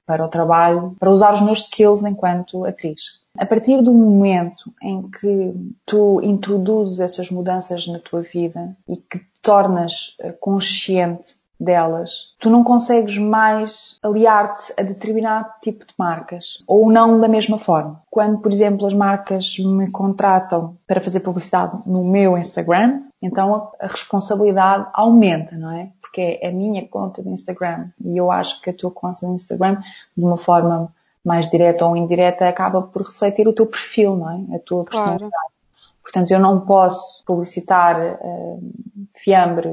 para 0.07 0.25
o 0.25 0.29
trabalho, 0.29 0.95
para 0.99 1.11
usar 1.11 1.33
os 1.33 1.41
meus 1.41 1.61
skills 1.61 2.05
enquanto 2.05 2.65
atriz. 2.65 3.24
A 3.37 3.45
partir 3.45 3.83
do 3.83 3.93
momento 3.93 4.73
em 4.81 5.11
que 5.11 5.55
tu 5.85 6.21
introduzes 6.23 7.01
essas 7.01 7.31
mudanças 7.31 7.87
na 7.89 7.99
tua 7.99 8.23
vida 8.23 8.77
e 8.89 8.97
que 8.97 9.19
te 9.19 9.41
tornas 9.43 10.17
eh, 10.21 10.33
consciente 10.33 11.35
delas, 11.59 12.35
tu 12.39 12.49
não 12.49 12.63
consegues 12.63 13.19
mais 13.19 13.99
aliar-te 14.03 14.73
a 14.79 14.83
determinado 14.83 15.49
tipo 15.63 15.85
de 15.85 15.93
marcas 15.99 16.63
ou 16.67 16.91
não 16.91 17.21
da 17.21 17.29
mesma 17.29 17.59
forma. 17.59 18.01
Quando, 18.11 18.39
por 18.39 18.53
exemplo, 18.53 18.87
as 18.87 18.95
marcas 18.95 19.59
me 19.59 19.91
contratam 19.91 20.77
para 20.87 21.01
fazer 21.01 21.21
publicidade 21.21 21.79
no 21.87 22.05
meu 22.05 22.39
Instagram, 22.39 23.03
então 23.21 23.73
a 23.81 23.87
responsabilidade 23.87 24.87
aumenta, 24.93 25.57
não 25.57 25.73
é? 25.73 25.91
Porque 26.01 26.39
é 26.41 26.49
a 26.49 26.53
minha 26.53 26.87
conta 26.87 27.23
do 27.23 27.31
Instagram 27.31 27.89
e 28.05 28.17
eu 28.17 28.31
acho 28.31 28.61
que 28.61 28.71
a 28.71 28.75
tua 28.75 28.91
conta 28.91 29.27
do 29.27 29.35
Instagram, 29.35 29.81
de 30.17 30.25
uma 30.25 30.37
forma 30.37 30.93
mais 31.25 31.49
direta 31.49 31.87
ou 31.87 31.97
indireta, 31.97 32.49
acaba 32.49 32.83
por 32.83 33.03
refletir 33.03 33.49
o 33.49 33.53
teu 33.53 33.67
perfil, 33.67 34.17
não 34.17 34.31
é? 34.31 34.57
A 34.57 34.59
tua 34.59 34.85
personalidade. 34.85 35.31
Claro. 35.31 35.55
Portanto, 36.03 36.31
eu 36.31 36.39
não 36.39 36.61
posso 36.61 37.25
publicitar 37.25 38.19
uh, 38.21 38.73
fiambre 39.17 39.71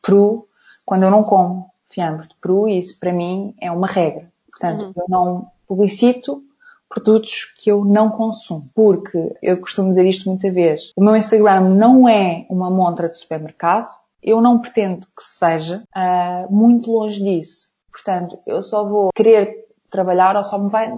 peru 0.00 0.48
quando 0.84 1.02
eu 1.02 1.10
não 1.10 1.22
como 1.22 1.70
fiambre 1.88 2.26
de 2.26 2.34
peru 2.40 2.68
e 2.68 2.78
isso 2.78 2.98
para 2.98 3.12
mim 3.12 3.54
é 3.60 3.70
uma 3.70 3.86
regra. 3.86 4.32
Portanto, 4.50 4.86
uhum. 4.86 4.92
eu 4.96 5.04
não 5.08 5.46
publicito 5.66 6.42
produtos 6.88 7.52
que 7.58 7.70
eu 7.70 7.84
não 7.84 8.10
consumo. 8.10 8.64
Porque 8.74 9.36
eu 9.42 9.60
costumo 9.60 9.88
dizer 9.88 10.06
isto 10.06 10.28
muita 10.28 10.50
vez. 10.50 10.92
O 10.96 11.04
meu 11.04 11.16
Instagram 11.16 11.68
não 11.70 12.08
é 12.08 12.46
uma 12.48 12.70
montra 12.70 13.08
de 13.08 13.18
supermercado. 13.18 13.92
Eu 14.22 14.40
não 14.40 14.58
pretendo 14.58 15.06
que 15.06 15.22
seja 15.22 15.82
uh, 15.94 16.52
muito 16.52 16.90
longe 16.90 17.22
disso. 17.22 17.68
Portanto, 17.90 18.38
eu 18.46 18.62
só 18.62 18.84
vou 18.84 19.10
querer 19.14 19.66
trabalhar 19.94 20.36
ou 20.36 20.42
só 20.42 20.58
me 20.58 20.68
vai 20.68 20.92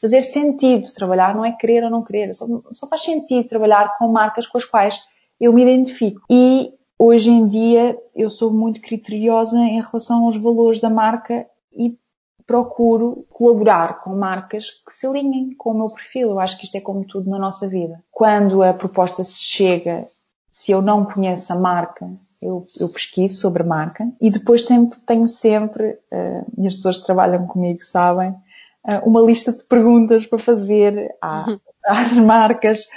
fazer 0.00 0.22
sentido 0.22 0.90
trabalhar, 0.94 1.34
não 1.34 1.44
é 1.44 1.52
querer 1.52 1.84
ou 1.84 1.90
não 1.90 2.02
querer, 2.02 2.34
só, 2.34 2.46
só 2.72 2.86
faz 2.88 3.02
sentido 3.02 3.46
trabalhar 3.46 3.98
com 3.98 4.08
marcas 4.08 4.46
com 4.46 4.56
as 4.56 4.64
quais 4.64 4.98
eu 5.38 5.52
me 5.52 5.62
identifico. 5.62 6.22
E 6.30 6.72
hoje 6.98 7.30
em 7.30 7.46
dia 7.46 7.98
eu 8.16 8.30
sou 8.30 8.50
muito 8.50 8.80
criteriosa 8.80 9.58
em 9.58 9.82
relação 9.82 10.24
aos 10.24 10.38
valores 10.38 10.80
da 10.80 10.88
marca 10.88 11.46
e 11.70 11.98
procuro 12.46 13.26
colaborar 13.28 14.00
com 14.00 14.16
marcas 14.16 14.70
que 14.70 14.92
se 14.92 15.06
alinhem 15.06 15.54
com 15.54 15.70
o 15.70 15.78
meu 15.78 15.90
perfil. 15.90 16.30
Eu 16.30 16.40
acho 16.40 16.56
que 16.56 16.64
isto 16.64 16.76
é 16.76 16.80
como 16.80 17.04
tudo 17.06 17.28
na 17.28 17.38
nossa 17.38 17.68
vida. 17.68 18.02
Quando 18.10 18.62
a 18.62 18.72
proposta 18.72 19.22
se 19.22 19.38
chega, 19.38 20.08
se 20.50 20.72
eu 20.72 20.80
não 20.80 21.04
conheço 21.04 21.52
a 21.52 21.56
marca, 21.56 22.10
eu, 22.40 22.66
eu 22.78 22.88
pesquiso 22.88 23.38
sobre 23.38 23.62
a 23.62 23.66
marca 23.66 24.08
e 24.20 24.30
depois 24.30 24.62
tenho, 24.62 24.90
tenho 25.06 25.26
sempre, 25.28 25.98
uh, 26.12 26.46
e 26.58 26.66
as 26.66 26.74
pessoas 26.74 26.98
que 26.98 27.06
trabalham 27.06 27.46
comigo 27.46 27.80
sabem, 27.82 28.30
uh, 28.30 29.06
uma 29.06 29.20
lista 29.20 29.52
de 29.52 29.62
perguntas 29.64 30.24
para 30.24 30.38
fazer 30.38 31.14
à, 31.20 31.50
uhum. 31.50 31.60
às 31.84 32.12
marcas, 32.12 32.88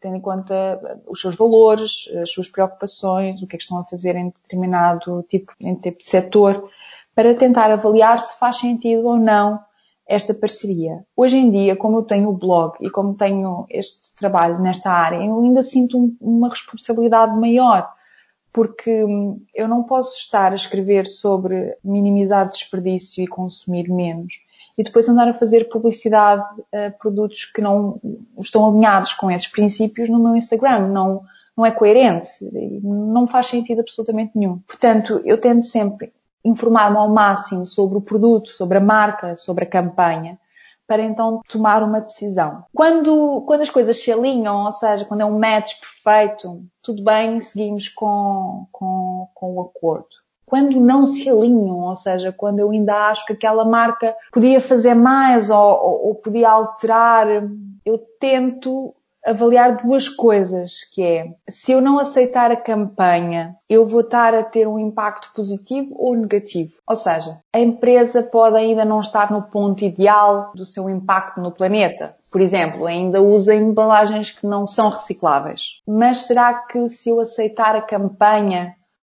tendo 0.00 0.16
em 0.16 0.20
conta 0.20 0.80
os 1.06 1.20
seus 1.20 1.34
valores, 1.34 2.08
as 2.22 2.30
suas 2.30 2.48
preocupações, 2.48 3.42
o 3.42 3.46
que 3.46 3.56
é 3.56 3.58
que 3.58 3.64
estão 3.64 3.78
a 3.78 3.84
fazer 3.84 4.16
em 4.16 4.30
determinado 4.30 5.24
tipo, 5.28 5.52
em 5.60 5.74
tipo 5.74 5.98
de 5.98 6.06
setor, 6.06 6.70
para 7.14 7.34
tentar 7.34 7.70
avaliar 7.70 8.20
se 8.20 8.38
faz 8.38 8.56
sentido 8.56 9.06
ou 9.06 9.18
não 9.18 9.60
esta 10.06 10.32
parceria. 10.32 11.04
Hoje 11.14 11.36
em 11.36 11.50
dia, 11.50 11.76
como 11.76 11.98
eu 11.98 12.02
tenho 12.02 12.30
o 12.30 12.36
blog 12.36 12.76
e 12.80 12.88
como 12.88 13.14
tenho 13.14 13.66
este 13.68 14.14
trabalho 14.16 14.58
nesta 14.58 14.90
área, 14.90 15.22
eu 15.22 15.38
ainda 15.42 15.62
sinto 15.62 15.98
um, 15.98 16.16
uma 16.18 16.48
responsabilidade 16.48 17.38
maior 17.38 17.92
porque 18.58 19.04
hum, 19.04 19.40
eu 19.54 19.68
não 19.68 19.84
posso 19.84 20.18
estar 20.18 20.50
a 20.50 20.56
escrever 20.56 21.06
sobre 21.06 21.76
minimizar 21.84 22.48
desperdício 22.48 23.22
e 23.22 23.26
consumir 23.28 23.88
menos 23.88 24.40
e 24.76 24.82
depois 24.82 25.08
andar 25.08 25.28
a 25.28 25.34
fazer 25.34 25.68
publicidade 25.68 26.42
a 26.74 26.90
produtos 26.90 27.44
que 27.44 27.62
não 27.62 28.00
estão 28.36 28.66
alinhados 28.66 29.12
com 29.12 29.30
esses 29.30 29.46
princípios 29.46 30.08
no 30.08 30.18
meu 30.18 30.34
Instagram. 30.34 30.88
Não, 30.88 31.22
não 31.56 31.64
é 31.64 31.70
coerente, 31.70 32.30
não 32.82 33.28
faz 33.28 33.46
sentido 33.46 33.82
absolutamente 33.82 34.32
nenhum. 34.34 34.58
Portanto, 34.66 35.20
eu 35.24 35.40
tento 35.40 35.64
sempre 35.64 36.12
informar-me 36.44 36.96
ao 36.96 37.08
máximo 37.08 37.64
sobre 37.64 37.96
o 37.96 38.00
produto, 38.00 38.48
sobre 38.48 38.78
a 38.78 38.80
marca, 38.80 39.36
sobre 39.36 39.62
a 39.62 39.68
campanha, 39.68 40.36
para 40.88 41.02
então 41.02 41.42
tomar 41.46 41.82
uma 41.82 42.00
decisão. 42.00 42.64
Quando, 42.74 43.42
quando 43.46 43.60
as 43.60 43.68
coisas 43.68 44.02
se 44.02 44.10
alinham, 44.10 44.64
ou 44.64 44.72
seja, 44.72 45.04
quando 45.04 45.20
é 45.20 45.24
um 45.26 45.38
match 45.38 45.74
perfeito, 45.78 46.64
tudo 46.82 47.04
bem, 47.04 47.38
seguimos 47.38 47.88
com, 47.88 48.66
com, 48.72 49.28
com 49.34 49.54
o 49.54 49.60
acordo. 49.60 50.08
Quando 50.46 50.80
não 50.80 51.04
se 51.04 51.28
alinham, 51.28 51.80
ou 51.80 51.94
seja, 51.94 52.32
quando 52.32 52.60
eu 52.60 52.70
ainda 52.70 53.10
acho 53.10 53.26
que 53.26 53.34
aquela 53.34 53.66
marca 53.66 54.16
podia 54.32 54.62
fazer 54.62 54.94
mais 54.94 55.50
ou, 55.50 55.58
ou, 55.58 56.06
ou 56.06 56.14
podia 56.14 56.48
alterar, 56.48 57.26
eu 57.84 57.98
tento 58.18 58.94
avaliar 59.28 59.76
duas 59.82 60.08
coisas, 60.08 60.84
que 60.92 61.02
é, 61.02 61.34
se 61.48 61.72
eu 61.72 61.80
não 61.80 61.98
aceitar 61.98 62.50
a 62.50 62.56
campanha, 62.56 63.54
eu 63.68 63.86
vou 63.86 64.00
estar 64.00 64.34
a 64.34 64.42
ter 64.42 64.66
um 64.66 64.78
impacto 64.78 65.30
positivo 65.34 65.94
ou 65.98 66.16
negativo. 66.16 66.72
Ou 66.86 66.96
seja, 66.96 67.38
a 67.52 67.60
empresa 67.60 68.22
pode 68.22 68.56
ainda 68.56 68.84
não 68.84 69.00
estar 69.00 69.30
no 69.30 69.42
ponto 69.42 69.84
ideal 69.84 70.50
do 70.54 70.64
seu 70.64 70.88
impacto 70.88 71.40
no 71.40 71.52
planeta. 71.52 72.16
Por 72.30 72.40
exemplo, 72.40 72.86
ainda 72.86 73.22
usa 73.22 73.54
embalagens 73.54 74.30
que 74.30 74.46
não 74.46 74.66
são 74.66 74.88
recicláveis. 74.88 75.80
Mas 75.86 76.26
será 76.26 76.54
que 76.54 76.88
se 76.88 77.10
eu 77.10 77.20
aceitar 77.20 77.76
a 77.76 77.82
campanha, 77.82 78.74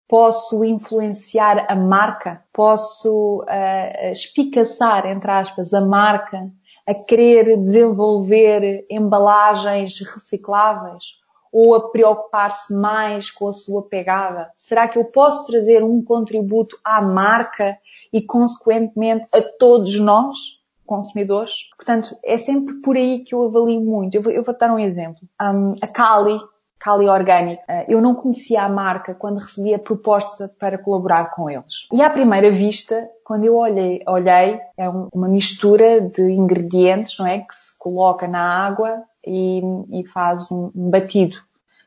posso 0.06 0.64
influenciar 0.64 1.66
a 1.68 1.74
marca? 1.74 2.42
Posso 2.52 3.42
uh, 3.42 4.10
espicaçar, 4.10 5.06
entre 5.06 5.30
aspas, 5.30 5.72
a 5.72 5.80
marca 5.80 6.50
a 6.88 6.94
querer 6.94 7.58
desenvolver 7.58 8.86
embalagens 8.88 10.00
recicláveis 10.00 11.18
ou 11.52 11.74
a 11.74 11.90
preocupar-se 11.90 12.72
mais 12.72 13.30
com 13.30 13.46
a 13.46 13.52
sua 13.52 13.82
pegada? 13.82 14.50
Será 14.56 14.88
que 14.88 14.98
eu 14.98 15.04
posso 15.04 15.46
trazer 15.46 15.84
um 15.84 16.02
contributo 16.02 16.78
à 16.82 17.02
marca 17.02 17.76
e, 18.10 18.22
consequentemente, 18.22 19.26
a 19.34 19.42
todos 19.42 20.00
nós, 20.00 20.62
consumidores? 20.86 21.68
Portanto, 21.76 22.16
é 22.24 22.38
sempre 22.38 22.76
por 22.76 22.96
aí 22.96 23.18
que 23.20 23.34
eu 23.34 23.44
avalio 23.44 23.82
muito. 23.82 24.14
Eu 24.14 24.22
vou, 24.22 24.32
eu 24.32 24.42
vou 24.42 24.56
dar 24.56 24.72
um 24.72 24.78
exemplo. 24.78 25.20
Um, 25.38 25.74
a 25.82 25.86
Cali 25.86 26.40
Cali 26.78 27.08
Organic. 27.08 27.62
Eh, 27.68 27.86
eu 27.88 28.00
não 28.00 28.14
conhecia 28.14 28.62
a 28.62 28.68
marca 28.68 29.14
quando 29.14 29.38
recebi 29.38 29.74
a 29.74 29.78
proposta 29.78 30.50
para 30.58 30.78
colaborar 30.78 31.30
com 31.32 31.50
eles. 31.50 31.86
E 31.92 32.02
à 32.02 32.10
primeira 32.10 32.50
vista, 32.50 33.08
quando 33.24 33.44
eu 33.44 33.56
olhei, 33.56 34.02
olhei 34.06 34.60
é 34.76 34.88
uma 34.88 35.28
mistura 35.28 36.00
de 36.00 36.22
ingredientes, 36.22 37.18
não 37.18 37.26
é? 37.26 37.40
Que 37.40 37.54
se 37.54 37.76
coloca 37.78 38.26
na 38.26 38.40
água 38.40 39.02
e, 39.26 39.60
e 39.90 40.06
faz 40.06 40.50
um, 40.50 40.70
batido 40.74 41.38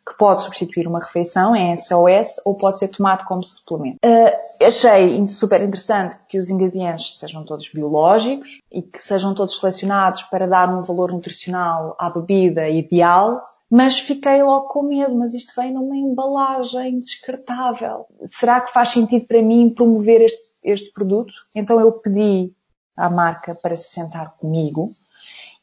que 0.08 0.18
pode 0.18 0.42
substituir 0.42 0.88
uma 0.88 1.00
refeição 1.00 1.56
em 1.56 1.78
SOS 1.78 2.42
ou 2.44 2.56
pode 2.56 2.80
ser 2.80 2.88
tomado 2.88 3.24
como 3.26 3.44
suplemento. 3.44 4.00
Uh, 4.04 4.66
achei 4.66 5.28
super 5.28 5.62
interessante 5.62 6.18
que 6.28 6.40
os 6.40 6.50
ingredientes 6.50 7.20
sejam 7.20 7.46
todos 7.46 7.70
biológicos 7.70 8.60
e 8.72 8.82
que 8.82 9.02
sejam 9.02 9.36
todos 9.36 9.60
selecionados 9.60 10.24
para 10.24 10.48
dar 10.48 10.70
um 10.70 10.82
valor 10.82 11.12
nutricional 11.12 11.96
à 12.00 12.10
bebida 12.10 12.68
ideal 12.68 13.44
mas 13.72 13.98
fiquei 13.98 14.44
logo 14.44 14.68
com 14.68 14.84
medo, 14.84 15.16
mas 15.16 15.34
isto 15.34 15.54
vem 15.56 15.74
numa 15.74 15.96
embalagem 15.96 17.00
descartável. 17.00 18.06
Será 18.26 18.60
que 18.60 18.74
faz 18.74 18.90
sentido 18.90 19.26
para 19.26 19.42
mim 19.42 19.70
promover 19.70 20.20
este, 20.20 20.42
este 20.62 20.92
produto? 20.92 21.34
Então 21.56 21.80
eu 21.80 21.90
pedi 21.94 22.52
à 22.98 23.10
marca 23.10 23.56
para 23.56 23.78
se 23.78 23.94
sentar 23.94 24.36
comigo 24.38 24.92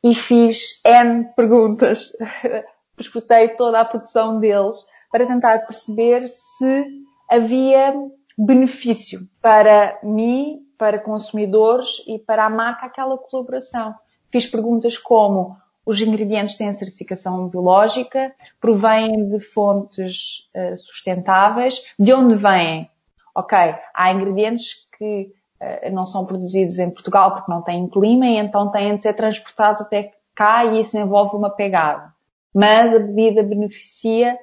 e 0.03 0.15
fiz 0.15 0.81
N 0.87 1.25
perguntas. 1.37 2.13
Escutei 2.99 3.51
toda 3.51 3.79
a 3.79 3.85
produção 3.85 4.41
deles 4.41 4.87
para 5.13 5.27
tentar 5.27 5.67
perceber 5.67 6.23
se 6.29 6.87
havia 7.29 7.93
benefício 8.39 9.29
para 9.43 9.99
mim, 10.03 10.61
para 10.79 10.99
consumidores 10.99 12.03
e 12.07 12.19
para 12.19 12.47
a 12.47 12.51
marca 12.51 12.87
aquela 12.87 13.19
colaboração. 13.19 13.95
Fiz 14.31 14.47
perguntas 14.47 14.97
como 14.97 15.59
os 15.89 15.99
ingredientes 16.03 16.55
têm 16.55 16.71
certificação 16.75 17.49
biológica, 17.49 18.31
provêm 18.61 19.27
de 19.31 19.41
fontes 19.41 20.51
uh, 20.55 20.77
sustentáveis. 20.77 21.83
De 21.99 22.13
onde 22.13 22.35
vêm? 22.35 22.91
Ok, 23.35 23.57
há 23.95 24.13
ingredientes 24.13 24.87
que 24.99 25.33
uh, 25.63 25.91
não 25.91 26.05
são 26.05 26.27
produzidos 26.27 26.79
em 26.79 26.91
Portugal 26.91 27.33
porque 27.33 27.51
não 27.51 27.63
têm 27.63 27.89
clima 27.89 28.27
e 28.27 28.37
então 28.37 28.71
têm 28.71 28.99
de 28.99 29.03
ser 29.03 29.15
transportados 29.15 29.81
até 29.81 30.13
cá 30.35 30.67
e 30.67 30.83
isso 30.83 30.99
envolve 30.99 31.35
uma 31.35 31.49
pegada. 31.49 32.13
Mas 32.55 32.95
a 32.95 32.99
bebida 32.99 33.43
beneficia 33.43 34.39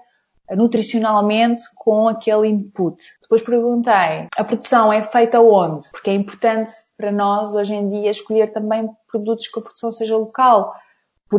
nutricionalmente 0.50 1.64
com 1.76 2.08
aquele 2.08 2.48
input. 2.48 2.98
Depois 3.22 3.44
perguntei, 3.44 4.28
a 4.36 4.44
produção 4.44 4.92
é 4.92 5.04
feita 5.04 5.40
onde? 5.40 5.88
Porque 5.92 6.10
é 6.10 6.14
importante 6.16 6.72
para 6.98 7.12
nós 7.12 7.54
hoje 7.54 7.76
em 7.76 7.88
dia 7.88 8.10
escolher 8.10 8.52
também 8.52 8.90
produtos 9.08 9.48
que 9.48 9.60
a 9.60 9.62
produção 9.62 9.92
seja 9.92 10.18
local, 10.18 10.74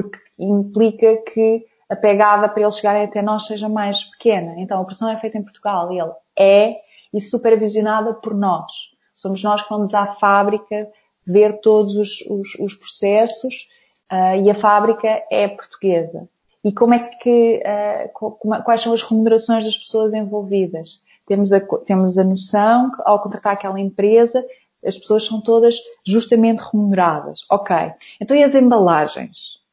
porque 0.03 0.19
implica 0.39 1.17
que 1.19 1.65
a 1.89 1.97
pegada 1.97 2.49
para 2.49 2.63
eles 2.63 2.77
chegarem 2.77 3.05
até 3.05 3.23
nós 3.23 3.47
seja 3.47 3.69
mais 3.69 4.05
pequena. 4.05 4.55
Então 4.59 4.79
a 4.79 4.85
produção 4.85 5.09
é 5.09 5.17
feita 5.17 5.39
em 5.39 5.43
Portugal 5.43 5.91
e 5.93 5.99
ele 5.99 6.13
é 6.37 6.77
e 7.15 7.21
supervisionada 7.21 8.13
por 8.13 8.35
nós. 8.35 8.91
Somos 9.15 9.43
nós 9.43 9.63
que 9.63 9.71
vamos 9.71 9.95
à 9.95 10.07
fábrica 10.07 10.89
ver 11.27 11.61
todos 11.61 11.97
os, 11.97 12.21
os, 12.29 12.55
os 12.57 12.75
processos 12.75 13.69
uh, 14.13 14.37
e 14.45 14.51
a 14.51 14.55
fábrica 14.55 15.23
é 15.31 15.49
portuguesa. 15.49 16.29
E 16.63 16.73
como 16.73 16.93
é 16.93 16.99
que, 16.99 17.63
uh, 17.65 18.63
quais 18.65 18.83
são 18.83 18.93
as 18.93 19.03
remunerações 19.03 19.65
das 19.65 19.79
pessoas 19.79 20.13
envolvidas? 20.13 21.01
Temos 21.25 21.53
a, 21.53 21.61
temos 21.61 22.19
a 22.19 22.25
noção 22.25 22.91
que 22.91 23.01
ao 23.05 23.21
contratar 23.21 23.55
aquela 23.55 23.81
empresa, 23.81 24.45
as 24.85 24.99
pessoas 24.99 25.25
são 25.25 25.41
todas 25.41 25.81
justamente 26.05 26.61
remuneradas. 26.61 27.41
Ok. 27.51 27.75
Então 28.21 28.37
e 28.37 28.45
as 28.45 28.55
embalagens? 28.55 29.65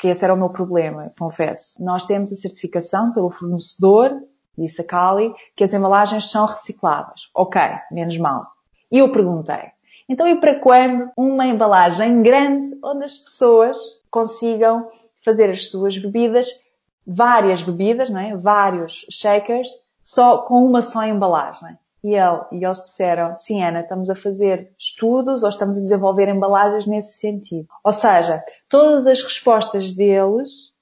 Porque 0.00 0.08
esse 0.08 0.24
era 0.24 0.32
o 0.32 0.36
meu 0.38 0.48
problema, 0.48 1.12
confesso. 1.18 1.76
Nós 1.84 2.06
temos 2.06 2.32
a 2.32 2.34
certificação 2.34 3.12
pelo 3.12 3.30
fornecedor, 3.30 4.10
disse 4.56 4.80
a 4.80 4.84
Cali, 4.84 5.30
que 5.54 5.62
as 5.62 5.74
embalagens 5.74 6.30
são 6.30 6.46
recicláveis. 6.46 7.28
Ok, 7.34 7.60
menos 7.92 8.16
mal. 8.16 8.46
E 8.90 8.96
eu 8.96 9.12
perguntei, 9.12 9.60
então 10.08 10.26
e 10.26 10.40
para 10.40 10.58
quando 10.58 11.10
uma 11.14 11.44
embalagem 11.44 12.22
grande 12.22 12.78
onde 12.82 13.04
as 13.04 13.18
pessoas 13.18 13.76
consigam 14.10 14.88
fazer 15.22 15.50
as 15.50 15.68
suas 15.68 15.98
bebidas, 15.98 16.48
várias 17.06 17.60
bebidas, 17.60 18.08
não 18.08 18.20
é? 18.20 18.34
vários 18.34 19.04
shakers, 19.10 19.68
só 20.02 20.38
com 20.38 20.64
uma 20.64 20.80
só 20.80 21.04
embalagem? 21.04 21.76
E, 22.02 22.14
ele, 22.14 22.40
e 22.52 22.64
eles 22.64 22.82
disseram, 22.82 23.38
sim 23.38 23.62
Ana, 23.62 23.80
estamos 23.80 24.08
a 24.08 24.14
fazer 24.14 24.72
estudos 24.78 25.42
ou 25.42 25.48
estamos 25.48 25.76
a 25.76 25.80
desenvolver 25.80 26.28
embalagens 26.28 26.86
nesse 26.86 27.18
sentido. 27.18 27.68
Ou 27.84 27.92
seja, 27.92 28.42
todas 28.68 29.06
as 29.06 29.22
respostas 29.22 29.90
deles, 29.92 30.72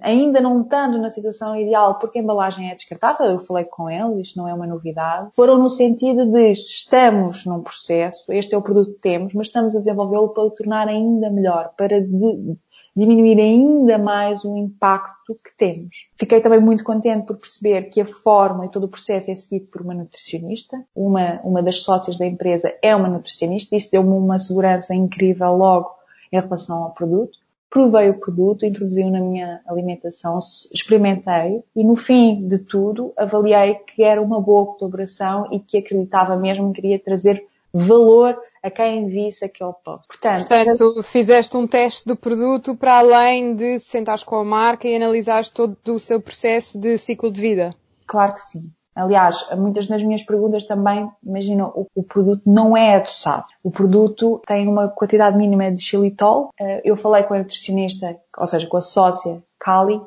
ainda 0.00 0.40
não 0.40 0.62
estando 0.62 0.98
na 0.98 1.10
situação 1.10 1.54
ideal 1.56 1.98
porque 1.98 2.18
a 2.18 2.22
embalagem 2.22 2.70
é 2.70 2.74
descartável, 2.74 3.26
eu 3.26 3.40
falei 3.40 3.64
com 3.64 3.90
eles, 3.90 4.28
isto 4.28 4.38
não 4.38 4.48
é 4.48 4.54
uma 4.54 4.66
novidade, 4.66 5.28
foram 5.34 5.58
no 5.58 5.68
sentido 5.68 6.26
de 6.26 6.52
estamos 6.52 7.44
num 7.44 7.62
processo, 7.62 8.32
este 8.32 8.54
é 8.54 8.58
o 8.58 8.62
produto 8.62 8.94
que 8.94 9.00
temos, 9.00 9.34
mas 9.34 9.48
estamos 9.48 9.76
a 9.76 9.80
desenvolvê-lo 9.80 10.30
para 10.30 10.44
o 10.44 10.50
tornar 10.50 10.88
ainda 10.88 11.30
melhor, 11.30 11.72
para 11.76 12.00
de, 12.00 12.56
diminuir 12.96 13.40
ainda 13.40 13.98
mais 13.98 14.44
o 14.44 14.56
impacto 14.56 15.34
que 15.34 15.56
temos. 15.56 16.08
Fiquei 16.16 16.40
também 16.40 16.60
muito 16.60 16.84
contente 16.84 17.26
por 17.26 17.36
perceber 17.36 17.90
que 17.90 18.00
a 18.00 18.06
forma 18.06 18.66
e 18.66 18.68
todo 18.68 18.84
o 18.84 18.88
processo 18.88 19.30
é 19.30 19.34
seguido 19.34 19.66
por 19.66 19.82
uma 19.82 19.94
nutricionista. 19.94 20.84
Uma, 20.94 21.40
uma 21.42 21.62
das 21.62 21.82
sócias 21.82 22.16
da 22.16 22.26
empresa 22.26 22.72
é 22.80 22.94
uma 22.94 23.08
nutricionista. 23.08 23.74
Isso 23.74 23.90
deu-me 23.90 24.12
uma 24.12 24.38
segurança 24.38 24.94
incrível 24.94 25.56
logo 25.56 25.90
em 26.32 26.40
relação 26.40 26.84
ao 26.84 26.90
produto. 26.92 27.38
Provei 27.68 28.08
o 28.08 28.20
produto, 28.20 28.64
introduzi-o 28.64 29.10
na 29.10 29.20
minha 29.20 29.60
alimentação, 29.66 30.38
experimentei 30.72 31.64
e 31.74 31.82
no 31.82 31.96
fim 31.96 32.46
de 32.46 32.60
tudo 32.60 33.12
avaliei 33.16 33.74
que 33.74 34.04
era 34.04 34.22
uma 34.22 34.40
boa 34.40 34.76
colaboração 34.76 35.48
e 35.50 35.58
que 35.58 35.78
acreditava 35.78 36.36
mesmo 36.36 36.72
que 36.72 36.80
queria 36.80 37.00
trazer 37.00 37.44
valor 37.74 38.40
a 38.62 38.70
quem 38.70 39.08
visse 39.08 39.44
aquele 39.44 39.72
post. 39.84 40.06
Portanto, 40.06 40.48
Portanto, 40.48 41.02
fizeste 41.02 41.56
um 41.56 41.66
teste 41.66 42.06
do 42.06 42.16
produto 42.16 42.76
para 42.76 42.98
além 42.98 43.54
de 43.54 43.78
sentares 43.78 44.22
com 44.22 44.36
a 44.36 44.44
marca 44.44 44.88
e 44.88 44.94
analisares 44.94 45.50
todo 45.50 45.76
o 45.88 45.98
seu 45.98 46.20
processo 46.20 46.78
de 46.78 46.96
ciclo 46.96 47.30
de 47.30 47.40
vida. 47.40 47.70
Claro 48.06 48.34
que 48.34 48.40
sim. 48.40 48.70
Aliás, 48.94 49.48
muitas 49.56 49.88
das 49.88 50.04
minhas 50.04 50.22
perguntas 50.22 50.64
também, 50.64 51.10
imagina, 51.22 51.66
o, 51.66 51.88
o, 51.96 52.02
produto 52.04 52.42
não 52.46 52.76
é 52.76 52.94
adoçado. 52.94 53.46
O 53.62 53.70
produto 53.70 54.40
tem 54.46 54.68
uma 54.68 54.88
quantidade 54.88 55.36
mínima 55.36 55.72
de 55.72 55.82
xilitol. 55.82 56.50
Eh, 56.58 56.82
eu 56.84 56.96
falei 56.96 57.24
com 57.24 57.34
a 57.34 57.38
nutricionista, 57.38 58.16
ou 58.38 58.46
seja, 58.46 58.68
com 58.68 58.76
a 58.76 58.80
sócia 58.80 59.42
Kali, 59.58 60.00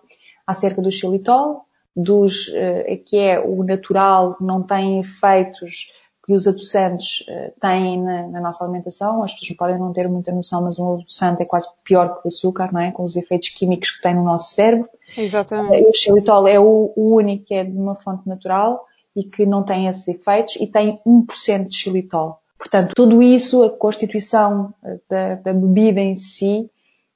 acerca 0.45 0.81
do 0.81 0.89
xilitol, 0.89 1.65
dos, 1.93 2.49
eh, 2.55 3.01
que 3.05 3.17
é 3.19 3.41
o 3.41 3.61
natural, 3.61 4.37
não 4.39 4.63
tem 4.63 4.99
efeitos 4.99 5.91
que 6.27 6.33
os 6.33 6.45
adoçantes 6.45 7.21
uh, 7.21 7.57
têm 7.61 8.03
na, 8.03 8.27
na, 8.27 8.41
nossa 8.41 8.65
alimentação. 8.65 9.23
As 9.23 9.33
pessoas 9.33 9.57
podem 9.57 9.79
não 9.79 9.93
ter 9.93 10.09
muita 10.09 10.29
noção, 10.33 10.61
mas 10.61 10.77
um 10.77 10.95
adoçante 10.95 11.41
é 11.41 11.45
quase 11.45 11.69
pior 11.85 12.19
que 12.19 12.25
o 12.25 12.27
açúcar, 12.27 12.69
não 12.73 12.81
é? 12.81 12.91
Com 12.91 13.05
os 13.05 13.15
efeitos 13.15 13.47
químicos 13.47 13.91
que 13.91 14.01
tem 14.01 14.13
no 14.13 14.25
nosso 14.25 14.53
cérebro. 14.53 14.89
Exatamente. 15.17 15.85
Uh, 15.85 15.89
o 15.89 15.93
xilitol 15.95 16.45
é 16.45 16.59
o, 16.59 16.91
o, 16.97 17.15
único 17.15 17.45
que 17.45 17.53
é 17.53 17.63
de 17.63 17.77
uma 17.77 17.95
fonte 17.95 18.27
natural 18.27 18.85
e 19.15 19.23
que 19.23 19.45
não 19.45 19.63
tem 19.63 19.87
esses 19.87 20.05
efeitos 20.05 20.57
e 20.57 20.67
tem 20.67 20.99
1% 21.07 21.67
de 21.67 21.75
xilitol. 21.75 22.41
Portanto, 22.57 22.93
tudo 22.93 23.21
isso, 23.21 23.63
a 23.63 23.69
constituição 23.69 24.73
eh, 24.83 24.99
da, 25.09 25.35
da 25.35 25.53
bebida 25.53 26.01
em 26.01 26.15
si, 26.15 26.69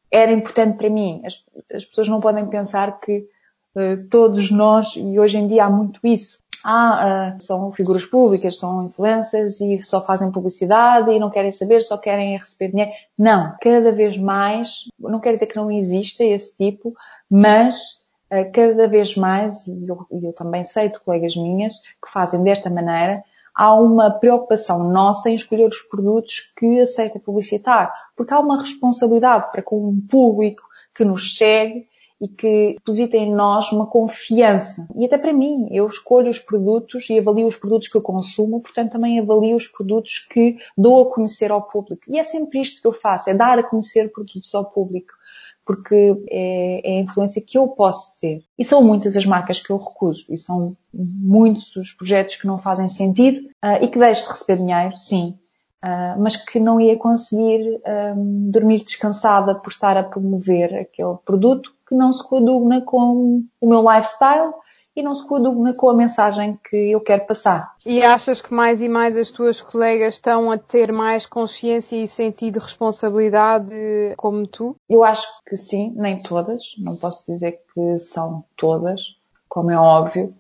era 0.10 0.32
importante 0.32 0.78
para 0.78 0.90
mim. 0.90 1.22
As, 1.26 1.44
as 1.74 1.84
pessoas 1.84 2.08
não 2.08 2.20
podem 2.20 2.48
pensar 2.48 3.00
que 3.00 3.26
uh, 3.76 4.08
todos 4.10 4.52
nós, 4.52 4.96
e 4.96 5.20
hoje 5.20 5.38
em 5.38 5.48
dia 5.48 5.66
há 5.66 5.70
muito 5.70 6.00
isso, 6.04 6.41
ah, 6.64 7.34
uh, 7.36 7.42
são 7.42 7.72
figuras 7.72 8.06
públicas, 8.06 8.60
são 8.60 8.86
influencers 8.86 9.60
e 9.62 9.82
só 9.82 10.06
fazem 10.06 10.32
publicidade 10.32 11.12
e 11.12 11.20
não 11.20 11.30
querem 11.30 11.52
saber, 11.52 11.82
só 11.82 11.98
querem 11.98 12.38
receber 12.38 12.70
dinheiro. 12.70 12.92
Não, 13.18 13.56
cada 13.62 13.92
vez 13.92 14.18
mais, 14.18 14.86
não 15.00 15.20
quero 15.20 15.38
dizer 15.38 15.48
que 15.48 15.56
não 15.56 15.72
exista 15.72 16.24
esse 16.24 16.56
tipo, 16.56 16.94
mas 17.30 18.02
uh, 18.32 18.52
cada 18.54 18.88
vez 18.88 19.16
mais, 19.16 19.68
e 19.68 19.88
eu, 19.88 20.06
eu 20.12 20.34
também 20.34 20.64
sei 20.64 20.90
de 20.90 21.00
colegas 21.00 21.36
minhas 21.36 21.80
que 22.04 22.12
fazem 22.12 22.44
desta 22.44 22.70
maneira, 22.70 23.24
há 23.56 23.74
uma 23.76 24.12
preocupação 24.12 24.90
nossa 24.90 25.30
em 25.30 25.36
escolher 25.36 25.68
os 25.68 25.82
produtos 25.82 26.54
que 26.58 26.80
aceita 26.80 27.20
publicitar, 27.20 27.92
porque 28.16 28.34
há 28.34 28.40
uma 28.40 28.62
responsabilidade 28.62 29.52
para 29.52 29.62
com 29.62 29.88
um 29.88 30.00
público 30.10 30.64
que 30.94 31.04
nos 31.04 31.38
segue 31.38 31.88
e 32.22 32.28
que 32.28 32.76
deposita 32.78 33.18
em 33.18 33.34
nós 33.34 33.72
uma 33.72 33.88
confiança. 33.88 34.88
E 34.96 35.06
até 35.06 35.18
para 35.18 35.34
mim, 35.34 35.68
eu 35.72 35.88
escolho 35.88 36.30
os 36.30 36.38
produtos 36.38 37.10
e 37.10 37.18
avalio 37.18 37.48
os 37.48 37.56
produtos 37.56 37.88
que 37.88 37.98
eu 37.98 38.02
consumo, 38.02 38.62
portanto 38.62 38.92
também 38.92 39.20
avalio 39.20 39.56
os 39.56 39.68
produtos 39.68 40.20
que 40.30 40.58
dou 40.78 41.02
a 41.02 41.12
conhecer 41.12 41.52
ao 41.52 41.64
público. 41.64 42.04
E 42.08 42.20
é 42.20 42.24
sempre 42.24 42.62
isto 42.62 42.80
que 42.80 42.88
eu 42.88 42.94
faço, 42.94 43.32
é 43.32 43.34
dar 43.34 43.58
a 43.58 43.64
conhecer 43.64 44.12
produtos 44.12 44.54
ao 44.54 44.66
público. 44.66 45.14
Porque 45.66 45.96
é, 46.30 46.82
é 46.84 46.98
a 46.98 47.02
influência 47.02 47.42
que 47.42 47.58
eu 47.58 47.68
posso 47.68 48.16
ter. 48.20 48.44
E 48.58 48.66
são 48.66 48.84
muitas 48.84 49.16
as 49.16 49.26
marcas 49.26 49.60
que 49.60 49.72
eu 49.72 49.78
recuso. 49.78 50.26
E 50.30 50.38
são 50.38 50.76
muitos 50.92 51.76
os 51.76 51.94
projetos 51.94 52.36
que 52.36 52.48
não 52.48 52.58
fazem 52.58 52.88
sentido 52.88 53.48
uh, 53.64 53.82
e 53.82 53.88
que 53.88 53.98
deixo 53.98 54.24
de 54.24 54.30
receber 54.30 54.58
dinheiro, 54.58 54.98
sim. 54.98 55.38
Uh, 55.84 56.20
mas 56.20 56.36
que 56.36 56.60
não 56.60 56.82
ia 56.82 56.98
conseguir 56.98 57.80
um, 58.16 58.50
dormir 58.52 58.84
descansada 58.84 59.56
por 59.56 59.70
estar 59.70 59.98
a 59.98 60.04
promover 60.04 60.76
aquele 60.76 61.16
produto 61.24 61.72
que 61.92 61.96
não 61.96 62.14
se 62.14 62.26
coaduna 62.26 62.80
com 62.80 63.44
o 63.60 63.68
meu 63.68 63.82
lifestyle 63.82 64.54
e 64.96 65.04
não 65.04 65.14
se 65.14 65.28
coaduna 65.28 65.74
com 65.74 65.90
a 65.90 65.94
mensagem 65.94 66.58
que 66.70 66.92
eu 66.92 67.02
quero 67.02 67.26
passar. 67.26 67.74
E 67.86 68.02
achas 68.02 68.40
que 68.40 68.54
mais 68.54 68.82
e 68.82 68.88
mais 68.88 69.18
as 69.18 69.30
tuas 69.30 69.60
colegas 69.60 70.14
estão 70.14 70.50
a 70.50 70.58
ter 70.58 70.90
mais 70.94 71.26
consciência 71.26 71.98
e 71.98 72.08
sentido 72.08 72.60
de 72.60 72.66
responsabilidade 72.66 73.74
como 74.16 74.48
tu? 74.48 74.74
Eu 74.90 75.04
acho 75.04 75.28
que 75.46 75.58
sim, 75.58 75.94
nem 75.98 76.22
todas. 76.22 76.76
Não 76.78 76.96
posso 76.96 77.26
dizer 77.26 77.60
que 77.74 78.00
são 78.00 78.46
todas, 78.56 79.02
como 79.50 79.70
é 79.70 79.78
óbvio. 79.78 80.34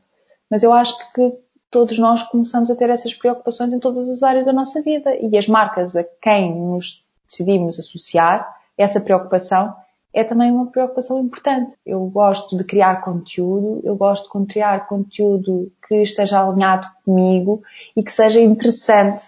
Mas 0.49 0.63
eu 0.63 0.71
acho 0.71 0.95
que 1.11 1.33
todos 1.69 1.99
nós 1.99 2.23
começamos 2.23 2.71
a 2.71 2.75
ter 2.77 2.89
essas 2.89 3.13
preocupações 3.13 3.73
em 3.73 3.79
todas 3.79 4.09
as 4.09 4.23
áreas 4.23 4.45
da 4.45 4.53
nossa 4.53 4.81
vida 4.81 5.13
e 5.19 5.37
as 5.37 5.49
marcas 5.49 5.97
a 5.97 6.03
quem 6.21 6.55
nos 6.55 7.05
decidimos 7.27 7.77
associar 7.77 8.47
essa 8.77 9.01
preocupação 9.01 9.75
é 10.13 10.23
também 10.23 10.51
uma 10.51 10.67
preocupação 10.67 11.19
importante. 11.19 11.75
Eu 11.85 12.05
gosto 12.05 12.57
de 12.57 12.63
criar 12.63 13.01
conteúdo, 13.01 13.81
eu 13.83 13.95
gosto 13.95 14.39
de 14.39 14.45
criar 14.45 14.87
conteúdo 14.87 15.71
que 15.87 15.95
esteja 15.95 16.43
alinhado 16.43 16.87
comigo 17.05 17.63
e 17.95 18.03
que 18.03 18.11
seja 18.11 18.41
interessante 18.41 19.25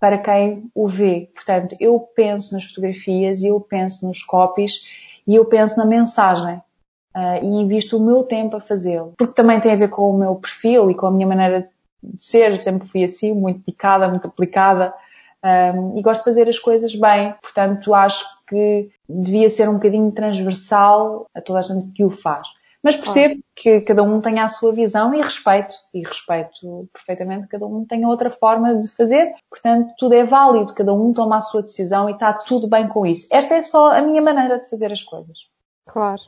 para 0.00 0.18
quem 0.18 0.70
o 0.74 0.88
vê. 0.88 1.30
Portanto, 1.34 1.76
eu 1.78 2.00
penso 2.00 2.54
nas 2.54 2.64
fotografias, 2.64 3.44
eu 3.44 3.60
penso 3.60 4.06
nos 4.06 4.22
copies 4.22 4.82
e 5.26 5.36
eu 5.36 5.44
penso 5.44 5.76
na 5.76 5.84
mensagem 5.84 6.56
uh, 7.14 7.42
e 7.42 7.46
invisto 7.46 7.98
o 7.98 8.04
meu 8.04 8.24
tempo 8.24 8.56
a 8.56 8.60
fazê-lo. 8.60 9.14
Porque 9.16 9.34
também 9.34 9.60
tem 9.60 9.72
a 9.72 9.76
ver 9.76 9.90
com 9.90 10.10
o 10.10 10.18
meu 10.18 10.34
perfil 10.36 10.90
e 10.90 10.94
com 10.94 11.06
a 11.06 11.10
minha 11.10 11.26
maneira 11.26 11.68
de 12.02 12.24
ser, 12.24 12.58
sempre 12.58 12.88
fui 12.88 13.04
assim, 13.04 13.32
muito 13.32 13.60
picada, 13.60 14.08
muito 14.08 14.26
aplicada, 14.26 14.92
um, 15.44 15.98
e 15.98 16.02
gosto 16.02 16.20
de 16.20 16.24
fazer 16.24 16.48
as 16.48 16.58
coisas 16.58 16.94
bem. 16.96 17.34
Portanto, 17.40 17.94
acho 17.94 18.24
que 18.52 18.90
devia 19.08 19.48
ser 19.48 19.68
um 19.68 19.74
bocadinho 19.74 20.12
transversal 20.12 21.26
a 21.34 21.40
toda 21.40 21.60
a 21.60 21.62
gente 21.62 21.92
que 21.92 22.04
o 22.04 22.10
faz. 22.10 22.46
Mas 22.82 22.96
percebo 22.96 23.36
ah. 23.38 23.44
que 23.54 23.80
cada 23.82 24.02
um 24.02 24.20
tenha 24.20 24.44
a 24.44 24.48
sua 24.48 24.72
visão 24.72 25.14
e 25.14 25.22
respeito, 25.22 25.74
e 25.94 26.00
respeito 26.00 26.88
perfeitamente, 26.92 27.46
cada 27.46 27.64
um 27.64 27.84
tem 27.84 28.04
outra 28.04 28.28
forma 28.28 28.74
de 28.74 28.88
fazer, 28.88 29.32
portanto 29.48 29.92
tudo 29.96 30.14
é 30.14 30.24
válido, 30.24 30.74
cada 30.74 30.92
um 30.92 31.12
toma 31.12 31.36
a 31.36 31.40
sua 31.40 31.62
decisão 31.62 32.08
e 32.08 32.12
está 32.12 32.32
tudo 32.32 32.66
bem 32.66 32.88
com 32.88 33.06
isso. 33.06 33.28
Esta 33.30 33.54
é 33.54 33.62
só 33.62 33.92
a 33.92 34.02
minha 34.02 34.20
maneira 34.20 34.58
de 34.58 34.68
fazer 34.68 34.90
as 34.90 35.02
coisas. 35.02 35.38
Claro. 35.84 36.22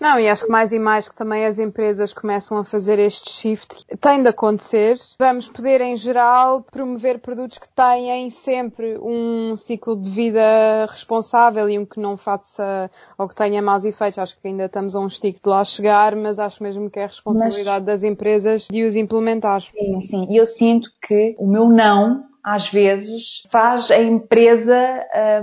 Não, 0.00 0.18
e 0.18 0.28
acho 0.28 0.44
que 0.44 0.50
mais 0.50 0.72
e 0.72 0.78
mais 0.78 1.08
que 1.08 1.14
também 1.14 1.46
as 1.46 1.58
empresas 1.58 2.12
começam 2.12 2.58
a 2.58 2.64
fazer 2.64 2.98
este 2.98 3.30
shift, 3.30 3.86
tem 4.00 4.22
de 4.22 4.28
acontecer. 4.28 4.96
Vamos 5.18 5.48
poder, 5.48 5.80
em 5.80 5.96
geral, 5.96 6.60
promover 6.62 7.20
produtos 7.20 7.58
que 7.58 7.68
têm 7.68 8.28
sempre 8.30 8.98
um 9.00 9.56
ciclo 9.56 9.96
de 9.96 10.10
vida 10.10 10.86
responsável 10.88 11.70
e 11.70 11.78
um 11.78 11.86
que 11.86 12.00
não 12.00 12.16
faça 12.16 12.90
ou 13.16 13.28
que 13.28 13.34
tenha 13.34 13.62
maus 13.62 13.84
efeitos. 13.84 14.18
Acho 14.18 14.38
que 14.38 14.48
ainda 14.48 14.64
estamos 14.64 14.96
a 14.96 15.00
um 15.00 15.06
estico 15.06 15.40
de 15.42 15.48
lá 15.48 15.64
chegar, 15.64 16.16
mas 16.16 16.38
acho 16.38 16.62
mesmo 16.62 16.90
que 16.90 16.98
é 16.98 17.04
a 17.04 17.08
responsabilidade 17.08 17.84
mas... 17.86 18.00
das 18.00 18.02
empresas 18.02 18.66
de 18.70 18.82
os 18.82 18.96
implementar. 18.96 19.62
Sim, 19.62 20.02
sim. 20.02 20.26
E 20.28 20.36
eu 20.36 20.46
sinto 20.46 20.90
que 21.00 21.34
o 21.38 21.46
meu 21.46 21.68
não, 21.68 22.24
às 22.44 22.68
vezes, 22.68 23.46
faz 23.50 23.90
a 23.90 24.02
empresa 24.02 24.76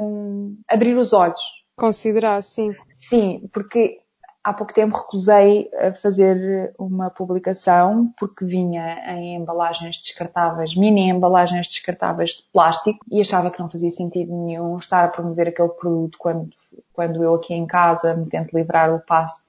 um, 0.02 0.58
abrir 0.67 0.95
os 0.97 1.13
olhos. 1.13 1.62
Considerar, 1.75 2.41
sim. 2.43 2.75
Sim, 2.99 3.49
porque 3.51 3.99
há 4.43 4.53
pouco 4.53 4.73
tempo 4.73 4.97
recusei 4.97 5.69
a 5.79 5.93
fazer 5.93 6.73
uma 6.77 7.09
publicação 7.09 8.13
porque 8.19 8.45
vinha 8.45 8.99
em 9.15 9.36
embalagens 9.36 9.97
descartáveis, 9.97 10.75
mini 10.75 11.09
embalagens 11.09 11.67
descartáveis 11.67 12.31
de 12.31 12.43
plástico 12.51 12.99
e 13.09 13.21
achava 13.21 13.49
que 13.49 13.59
não 13.59 13.69
fazia 13.69 13.89
sentido 13.89 14.36
nenhum 14.36 14.77
estar 14.77 15.05
a 15.05 15.07
promover 15.07 15.47
aquele 15.47 15.69
produto 15.69 16.17
quando, 16.17 16.49
quando 16.91 17.23
eu 17.23 17.33
aqui 17.36 17.53
em 17.53 17.65
casa 17.65 18.13
me 18.13 18.25
tento 18.25 18.53
livrar 18.53 18.91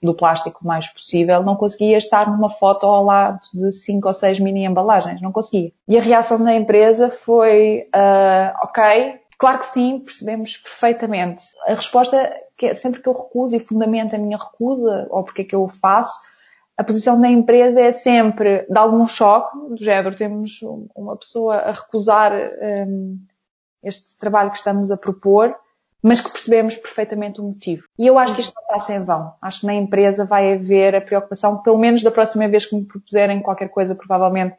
do 0.01 0.15
plástico 0.15 0.61
o 0.63 0.67
mais 0.67 0.87
possível, 0.87 1.43
não 1.43 1.57
conseguia 1.57 1.99
estar 1.99 2.31
numa 2.31 2.51
foto 2.51 2.87
ao 2.87 3.05
lado 3.05 3.41
de 3.53 3.73
cinco 3.73 4.07
ou 4.07 4.15
seis 4.15 4.39
mini 4.39 4.65
embalagens, 4.65 5.21
não 5.21 5.33
conseguia. 5.33 5.73
E 5.89 5.99
a 5.99 6.03
reação 6.03 6.43
da 6.43 6.55
empresa 6.55 7.11
foi, 7.11 7.89
uh, 7.95 8.57
ok, 8.63 9.21
Claro 9.39 9.59
que 9.59 9.67
sim, 9.67 10.01
percebemos 10.01 10.57
perfeitamente. 10.57 11.45
A 11.67 11.75
resposta 11.75 12.33
que 12.57 12.67
é 12.67 12.75
sempre 12.75 13.03
que 13.03 13.09
eu 13.09 13.13
recuso 13.13 13.57
e 13.57 13.61
fundamento 13.61 14.15
a 14.15 14.19
minha 14.19 14.39
recusa, 14.39 15.07
ou 15.11 15.25
porque 15.25 15.43
é 15.43 15.45
que 15.45 15.55
eu 15.55 15.65
o 15.65 15.69
faço, 15.69 16.21
a 16.77 16.83
posição 16.83 17.21
da 17.21 17.29
empresa 17.29 17.81
é 17.81 17.93
sempre 17.93 18.67
de 18.69 18.79
algum 18.79 19.07
choque, 19.07 19.57
do 19.69 19.77
género, 19.77 20.15
temos 20.15 20.61
uma 20.95 21.17
pessoa 21.17 21.57
a 21.57 21.73
recusar 21.73 22.33
um, 22.35 23.19
este 23.83 24.19
trabalho 24.19 24.51
que 24.51 24.57
estamos 24.57 24.91
a 24.91 24.97
propor, 24.97 25.55
mas 26.03 26.21
que 26.21 26.31
percebemos 26.31 26.75
perfeitamente 26.75 27.41
o 27.41 27.45
motivo. 27.45 27.85
E 27.99 28.07
eu 28.07 28.19
acho 28.19 28.35
que 28.35 28.41
isto 28.41 28.53
não 28.55 28.67
passa 28.67 28.93
em 28.93 29.03
vão. 29.03 29.33
Acho 29.41 29.61
que 29.61 29.67
na 29.67 29.75
empresa 29.75 30.25
vai 30.25 30.53
haver 30.53 30.95
a 30.95 31.01
preocupação, 31.01 31.63
pelo 31.63 31.79
menos 31.79 32.03
da 32.03 32.11
próxima 32.11 32.47
vez 32.49 32.67
que 32.67 32.77
me 32.77 32.85
propuserem 32.85 33.41
qualquer 33.41 33.69
coisa, 33.69 33.95
provavelmente 33.95 34.57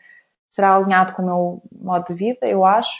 será 0.51 0.75
alinhado 0.75 1.13
com 1.13 1.21
o 1.21 1.25
meu 1.25 1.61
modo 1.79 2.05
de 2.07 2.13
vida, 2.13 2.47
eu 2.47 2.65
acho. 2.65 2.95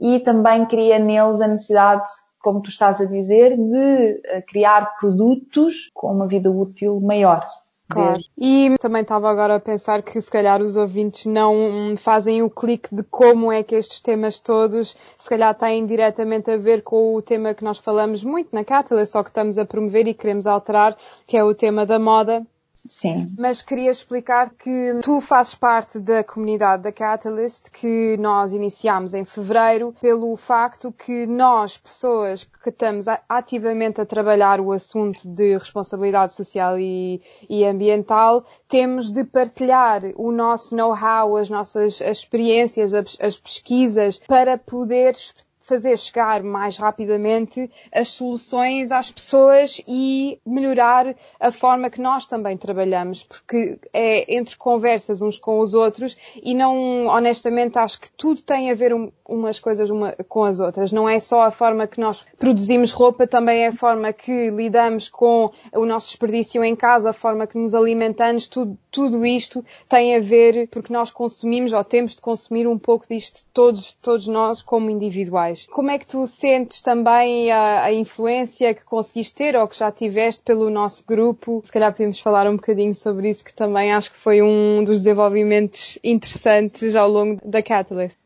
E 0.00 0.20
também 0.20 0.66
cria 0.66 0.98
neles 0.98 1.40
a 1.40 1.46
necessidade 1.46 2.04
como 2.40 2.62
tu 2.62 2.70
estás 2.70 3.00
a 3.00 3.04
dizer, 3.04 3.56
de 3.56 4.20
eh, 4.24 4.42
criar 4.48 4.96
produtos 4.98 5.90
com 5.92 6.12
uma 6.12 6.26
vida 6.26 6.50
útil 6.50 7.00
maior. 7.00 7.46
Claro. 7.90 8.20
E 8.38 8.76
também 8.80 9.02
estava 9.02 9.28
agora 9.28 9.56
a 9.56 9.60
pensar 9.60 10.00
que 10.00 10.20
se 10.20 10.30
calhar 10.30 10.62
os 10.62 10.76
ouvintes 10.76 11.26
não 11.26 11.96
fazem 11.96 12.40
o 12.40 12.48
clique 12.48 12.94
de 12.94 13.02
como 13.02 13.50
é 13.50 13.64
que 13.64 13.74
estes 13.74 14.00
temas 14.00 14.38
todos 14.38 14.96
se 15.18 15.28
calhar 15.28 15.52
têm 15.56 15.84
diretamente 15.84 16.52
a 16.52 16.56
ver 16.56 16.82
com 16.82 17.16
o 17.16 17.20
tema 17.20 17.52
que 17.52 17.64
nós 17.64 17.78
falamos 17.78 18.22
muito 18.22 18.50
na 18.52 18.64
Catalyst, 18.64 19.12
só 19.12 19.24
que 19.24 19.30
estamos 19.30 19.58
a 19.58 19.64
promover 19.64 20.06
e 20.06 20.14
queremos 20.14 20.46
alterar, 20.46 20.96
que 21.26 21.36
é 21.36 21.42
o 21.42 21.52
tema 21.52 21.84
da 21.84 21.98
moda. 21.98 22.46
Sim. 22.88 23.32
Mas 23.38 23.62
queria 23.62 23.90
explicar 23.90 24.50
que 24.50 25.00
tu 25.02 25.20
fazes 25.20 25.54
parte 25.54 25.98
da 25.98 26.24
comunidade 26.24 26.82
da 26.82 26.92
Catalyst 26.92 27.70
que 27.70 28.16
nós 28.18 28.52
iniciámos 28.52 29.14
em 29.14 29.24
fevereiro 29.24 29.94
pelo 30.00 30.34
facto 30.36 30.92
que 30.92 31.26
nós, 31.26 31.76
pessoas 31.76 32.44
que 32.44 32.70
estamos 32.70 33.06
ativamente 33.28 34.00
a 34.00 34.06
trabalhar 34.06 34.60
o 34.60 34.72
assunto 34.72 35.28
de 35.28 35.54
responsabilidade 35.54 36.32
social 36.32 36.78
e, 36.78 37.20
e 37.48 37.64
ambiental, 37.64 38.44
temos 38.68 39.10
de 39.10 39.24
partilhar 39.24 40.02
o 40.16 40.32
nosso 40.32 40.74
know-how, 40.74 41.36
as 41.36 41.48
nossas 41.48 42.00
as 42.02 42.18
experiências, 42.18 42.94
as, 42.94 43.16
as 43.20 43.38
pesquisas 43.38 44.18
para 44.18 44.56
poder 44.56 45.14
fazer 45.60 45.96
chegar 45.98 46.42
mais 46.42 46.76
rapidamente 46.76 47.70
as 47.92 48.08
soluções 48.08 48.90
às 48.90 49.10
pessoas 49.10 49.80
e 49.86 50.38
melhorar 50.44 51.14
a 51.38 51.52
forma 51.52 51.90
que 51.90 52.00
nós 52.00 52.26
também 52.26 52.56
trabalhamos, 52.56 53.22
porque 53.22 53.78
é 53.92 54.34
entre 54.34 54.56
conversas 54.56 55.20
uns 55.22 55.38
com 55.38 55.60
os 55.60 55.74
outros 55.74 56.16
e 56.42 56.54
não, 56.54 57.06
honestamente, 57.06 57.78
acho 57.78 58.00
que 58.00 58.10
tudo 58.10 58.42
tem 58.42 58.70
a 58.70 58.74
ver 58.74 58.94
um, 58.94 59.12
umas 59.28 59.60
coisas 59.60 59.90
uma, 59.90 60.12
com 60.28 60.44
as 60.44 60.60
outras. 60.60 60.92
Não 60.92 61.08
é 61.08 61.18
só 61.18 61.42
a 61.42 61.50
forma 61.50 61.86
que 61.86 62.00
nós 62.00 62.24
produzimos 62.38 62.92
roupa, 62.92 63.26
também 63.26 63.62
é 63.62 63.68
a 63.68 63.72
forma 63.72 64.12
que 64.12 64.50
lidamos 64.50 65.08
com 65.08 65.50
o 65.74 65.84
nosso 65.84 66.08
desperdício 66.08 66.64
em 66.64 66.74
casa, 66.74 67.10
a 67.10 67.12
forma 67.12 67.46
que 67.46 67.58
nos 67.58 67.74
alimentamos, 67.74 68.48
tudo, 68.48 68.76
tudo 68.90 69.24
isto 69.26 69.64
tem 69.88 70.16
a 70.16 70.20
ver 70.20 70.68
porque 70.68 70.92
nós 70.92 71.10
consumimos 71.10 71.72
ou 71.72 71.84
temos 71.84 72.14
de 72.14 72.20
consumir 72.20 72.66
um 72.66 72.78
pouco 72.78 73.06
disto 73.08 73.44
todos, 73.52 73.92
todos 74.00 74.26
nós 74.26 74.62
como 74.62 74.90
individuais. 74.90 75.49
Como 75.70 75.90
é 75.90 75.98
que 75.98 76.06
tu 76.06 76.26
sentes 76.26 76.80
também 76.80 77.50
a, 77.50 77.84
a, 77.84 77.92
influência 77.92 78.74
que 78.74 78.84
conseguiste 78.84 79.34
ter 79.34 79.56
ou 79.56 79.66
que 79.66 79.78
já 79.78 79.90
tiveste 79.90 80.42
pelo 80.42 80.70
nosso 80.70 81.04
grupo? 81.06 81.60
Se 81.64 81.72
calhar 81.72 81.92
podemos 81.92 82.18
falar 82.20 82.46
um 82.46 82.56
bocadinho 82.56 82.94
sobre 82.94 83.30
isso, 83.30 83.44
que 83.44 83.52
também 83.52 83.92
acho 83.92 84.10
que 84.10 84.16
foi 84.16 84.42
um 84.42 84.84
dos 84.84 84.98
desenvolvimentos 84.98 85.98
interessantes 86.02 86.94
ao 86.94 87.08
longo 87.08 87.40
da 87.44 87.62
Catalyst. 87.62 88.18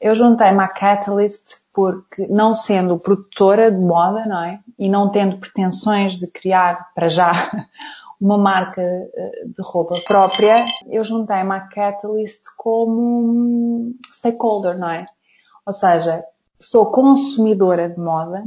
Eu 0.00 0.14
juntei-me 0.14 0.60
à 0.60 0.68
Catalyst 0.68 1.60
porque, 1.72 2.26
não 2.28 2.54
sendo 2.54 2.98
produtora 2.98 3.70
de 3.70 3.78
moda, 3.78 4.24
não 4.26 4.42
é? 4.42 4.60
E 4.78 4.88
não 4.88 5.10
tendo 5.10 5.38
pretensões 5.38 6.14
de 6.14 6.26
criar, 6.26 6.90
para 6.94 7.08
já, 7.08 7.30
uma 8.20 8.36
marca 8.36 8.82
eh, 8.82 9.44
de 9.46 9.62
roupa 9.62 9.96
própria, 10.06 10.66
eu 10.88 11.02
juntei-me 11.02 11.52
à 11.52 11.60
Catalyst 11.60 12.42
como 12.56 13.94
stakeholder, 14.14 14.78
não 14.78 14.90
é? 14.90 15.06
Ou 15.64 15.72
seja, 15.72 16.24
sou 16.60 16.86
consumidora 16.86 17.88
de 17.88 17.98
moda 17.98 18.46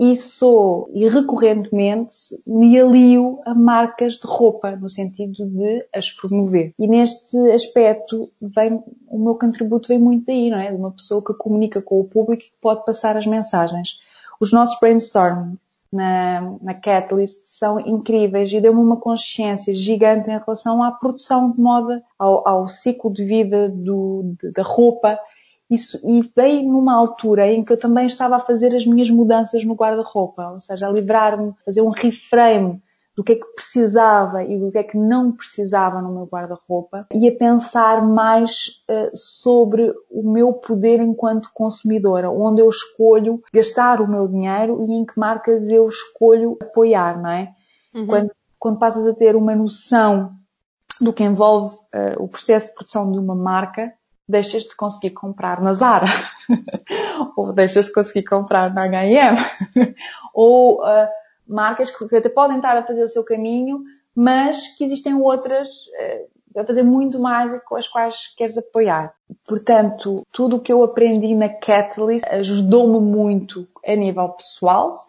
e 0.00 0.16
sou, 0.16 0.90
e 0.92 1.06
recorrentemente, 1.06 2.16
me 2.44 2.76
alio 2.80 3.38
a 3.44 3.54
marcas 3.54 4.14
de 4.14 4.26
roupa, 4.26 4.74
no 4.74 4.88
sentido 4.88 5.46
de 5.46 5.86
as 5.94 6.10
promover. 6.10 6.74
E 6.76 6.88
neste 6.88 7.36
aspecto, 7.52 8.28
vem, 8.40 8.82
o 9.06 9.18
meu 9.18 9.36
contributo 9.36 9.88
vem 9.88 9.98
muito 9.98 10.26
daí, 10.26 10.50
não 10.50 10.58
é? 10.58 10.70
De 10.70 10.76
uma 10.76 10.90
pessoa 10.90 11.22
que 11.22 11.34
comunica 11.34 11.80
com 11.80 12.00
o 12.00 12.04
público 12.04 12.42
e 12.42 12.46
que 12.46 12.56
pode 12.60 12.84
passar 12.84 13.16
as 13.16 13.26
mensagens. 13.26 14.00
Os 14.40 14.50
nossos 14.50 14.80
brainstorming 14.80 15.56
na, 15.92 16.56
na 16.60 16.74
Catalyst 16.74 17.42
são 17.44 17.78
incríveis 17.78 18.50
e 18.52 18.60
deu-me 18.60 18.80
uma 18.80 18.96
consciência 18.96 19.72
gigante 19.74 20.30
em 20.30 20.38
relação 20.38 20.82
à 20.82 20.90
produção 20.90 21.52
de 21.52 21.60
moda, 21.60 22.02
ao, 22.18 22.48
ao 22.48 22.68
ciclo 22.68 23.12
de 23.12 23.24
vida 23.24 23.68
do, 23.68 24.34
de, 24.42 24.50
da 24.50 24.62
roupa 24.62 25.16
isso, 25.72 26.00
e 26.04 26.22
veio 26.36 26.62
numa 26.68 26.94
altura 26.94 27.50
em 27.50 27.64
que 27.64 27.72
eu 27.72 27.78
também 27.78 28.06
estava 28.06 28.36
a 28.36 28.40
fazer 28.40 28.74
as 28.74 28.86
minhas 28.86 29.10
mudanças 29.10 29.64
no 29.64 29.74
guarda-roupa, 29.74 30.50
ou 30.50 30.60
seja, 30.60 30.86
a 30.88 30.90
livrar-me, 30.90 31.54
fazer 31.64 31.82
um 31.82 31.90
reframe 31.90 32.82
do 33.14 33.22
que 33.22 33.32
é 33.32 33.36
que 33.36 33.54
precisava 33.54 34.42
e 34.42 34.58
do 34.58 34.72
que 34.72 34.78
é 34.78 34.82
que 34.82 34.96
não 34.96 35.32
precisava 35.32 36.00
no 36.00 36.12
meu 36.12 36.24
guarda-roupa 36.24 37.06
e 37.12 37.28
a 37.28 37.36
pensar 37.36 38.02
mais 38.02 38.82
uh, 38.88 39.10
sobre 39.14 39.92
o 40.10 40.22
meu 40.30 40.52
poder 40.54 40.98
enquanto 41.00 41.50
consumidora, 41.52 42.30
onde 42.30 42.62
eu 42.62 42.68
escolho 42.70 43.42
gastar 43.52 44.00
o 44.00 44.08
meu 44.08 44.26
dinheiro 44.26 44.82
e 44.82 44.92
em 44.92 45.04
que 45.04 45.18
marcas 45.18 45.68
eu 45.68 45.86
escolho 45.88 46.56
apoiar, 46.62 47.20
não 47.20 47.30
é? 47.30 47.52
Uhum. 47.94 48.06
Quando, 48.06 48.30
quando 48.58 48.78
passas 48.78 49.06
a 49.06 49.12
ter 49.12 49.36
uma 49.36 49.54
noção 49.54 50.32
do 50.98 51.12
que 51.12 51.24
envolve 51.24 51.74
uh, 51.76 52.22
o 52.22 52.28
processo 52.28 52.68
de 52.68 52.74
produção 52.74 53.10
de 53.12 53.18
uma 53.18 53.34
marca, 53.34 53.92
deixas 54.32 54.64
de 54.64 54.74
conseguir 54.74 55.10
comprar 55.10 55.60
na 55.60 55.72
Zara, 55.74 56.06
ou 57.36 57.52
deixas 57.52 57.86
de 57.86 57.92
conseguir 57.92 58.24
comprar 58.24 58.74
na 58.74 58.84
H&M, 58.84 59.36
ou 60.34 60.82
uh, 60.82 61.06
marcas 61.46 61.94
que 61.94 62.16
até 62.16 62.28
podem 62.28 62.56
estar 62.56 62.76
a 62.76 62.84
fazer 62.84 63.04
o 63.04 63.08
seu 63.08 63.22
caminho, 63.22 63.84
mas 64.14 64.74
que 64.76 64.82
existem 64.82 65.14
outras 65.14 65.68
uh, 65.68 66.60
a 66.60 66.64
fazer 66.64 66.82
muito 66.82 67.18
mais 67.18 67.52
e 67.52 67.60
com 67.60 67.76
as 67.76 67.88
quais 67.88 68.34
queres 68.36 68.58
apoiar. 68.58 69.14
Portanto, 69.46 70.26
tudo 70.30 70.56
o 70.56 70.60
que 70.60 70.72
eu 70.72 70.82
aprendi 70.82 71.34
na 71.34 71.48
Catalyst 71.48 72.26
ajudou-me 72.26 73.00
muito 73.00 73.66
a 73.86 73.94
nível 73.94 74.28
pessoal 74.30 75.08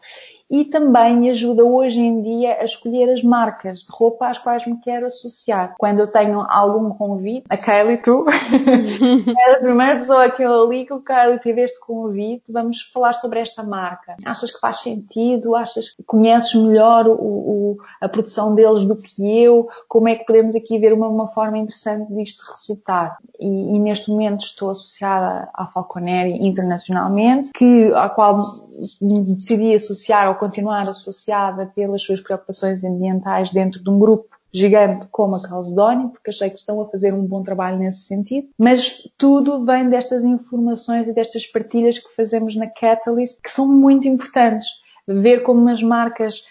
e 0.49 0.65
também 0.65 1.17
me 1.17 1.29
ajuda 1.29 1.63
hoje 1.63 1.99
em 1.99 2.21
dia 2.21 2.57
a 2.59 2.65
escolher 2.65 3.11
as 3.11 3.23
marcas 3.23 3.79
de 3.79 3.91
roupa 3.91 4.27
às 4.27 4.37
quais 4.37 4.65
me 4.65 4.79
quero 4.79 5.07
associar. 5.07 5.75
Quando 5.77 5.99
eu 5.99 6.07
tenho 6.07 6.41
algum 6.49 6.91
convite, 6.91 7.45
a 7.49 7.57
Kylie, 7.57 7.97
tu, 7.97 8.25
é 9.37 9.51
a 9.53 9.59
primeira 9.59 9.95
pessoa 9.95 10.29
que 10.29 10.43
eu 10.43 10.69
ligo, 10.69 11.01
Kylie, 11.01 11.39
tive 11.39 11.61
este 11.61 11.79
convite, 11.79 12.51
vamos 12.51 12.81
falar 12.93 13.13
sobre 13.13 13.39
esta 13.39 13.63
marca. 13.63 14.15
Achas 14.25 14.51
que 14.51 14.59
faz 14.59 14.81
sentido? 14.81 15.55
Achas 15.55 15.95
que 15.95 16.03
conheces 16.03 16.53
melhor 16.53 17.07
o, 17.07 17.13
o, 17.13 17.77
a 18.01 18.07
produção 18.07 18.53
deles 18.53 18.85
do 18.85 18.95
que 18.95 19.43
eu? 19.43 19.67
Como 19.87 20.07
é 20.07 20.15
que 20.15 20.25
podemos 20.25 20.55
aqui 20.55 20.77
ver 20.77 20.93
uma, 20.93 21.07
uma 21.07 21.27
forma 21.27 21.57
interessante 21.57 22.13
disto 22.13 22.43
resultar? 22.51 23.17
E, 23.39 23.47
e, 23.47 23.79
neste 23.79 24.09
momento 24.11 24.43
estou 24.43 24.69
associada 24.69 25.49
à 25.53 25.65
Falconeri 25.67 26.45
internacionalmente, 26.45 27.51
que, 27.53 27.91
à 27.93 28.09
qual 28.09 28.67
decidi 29.01 29.73
associar 29.73 30.32
ou 30.33 30.39
continuar 30.39 30.87
associada 30.89 31.71
pelas 31.75 32.01
suas 32.01 32.19
preocupações 32.19 32.83
ambientais 32.83 33.51
dentro 33.51 33.83
de 33.83 33.89
um 33.89 33.97
grupo 33.97 34.27
gigante 34.51 35.07
como 35.11 35.35
a 35.35 35.41
Calcedónia, 35.41 36.09
porque 36.09 36.29
achei 36.29 36.49
que 36.49 36.59
estão 36.59 36.79
a 36.81 36.87
fazer 36.87 37.13
um 37.13 37.25
bom 37.25 37.41
trabalho 37.41 37.79
nesse 37.79 38.01
sentido. 38.01 38.47
Mas 38.57 39.01
tudo 39.17 39.65
vem 39.65 39.89
destas 39.89 40.23
informações 40.23 41.07
e 41.07 41.13
destas 41.13 41.47
partilhas 41.47 41.97
que 41.97 42.15
fazemos 42.15 42.55
na 42.55 42.67
Catalyst, 42.67 43.41
que 43.41 43.49
são 43.49 43.67
muito 43.67 44.07
importantes. 44.07 44.67
Ver 45.07 45.41
como 45.41 45.67
as 45.69 45.81
marcas 45.81 46.43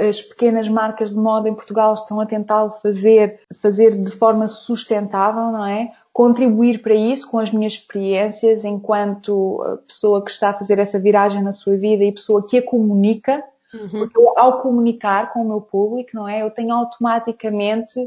as 0.00 0.22
pequenas 0.22 0.68
marcas 0.68 1.10
de 1.10 1.16
moda 1.16 1.48
em 1.48 1.54
Portugal 1.54 1.92
estão 1.92 2.20
a 2.20 2.26
tentar 2.26 2.70
fazer, 2.70 3.40
fazer 3.60 4.00
de 4.00 4.12
forma 4.12 4.46
sustentável, 4.46 5.50
não 5.50 5.66
é? 5.66 5.90
Contribuir 6.12 6.82
para 6.82 6.94
isso 6.94 7.30
com 7.30 7.38
as 7.38 7.52
minhas 7.52 7.74
experiências 7.74 8.64
enquanto 8.64 9.62
pessoa 9.86 10.24
que 10.24 10.30
está 10.30 10.50
a 10.50 10.54
fazer 10.54 10.78
essa 10.78 10.98
viragem 10.98 11.42
na 11.42 11.52
sua 11.52 11.76
vida 11.76 12.02
e 12.02 12.12
pessoa 12.12 12.44
que 12.46 12.58
a 12.58 12.62
comunica, 12.62 13.42
Uhum. 13.72 13.88
Porque 13.90 14.18
eu, 14.18 14.38
ao 14.38 14.62
comunicar 14.62 15.32
com 15.32 15.42
o 15.42 15.48
meu 15.48 15.60
público, 15.60 16.10
não 16.14 16.28
é? 16.28 16.42
Eu 16.42 16.50
tenho 16.50 16.72
automaticamente 16.72 17.98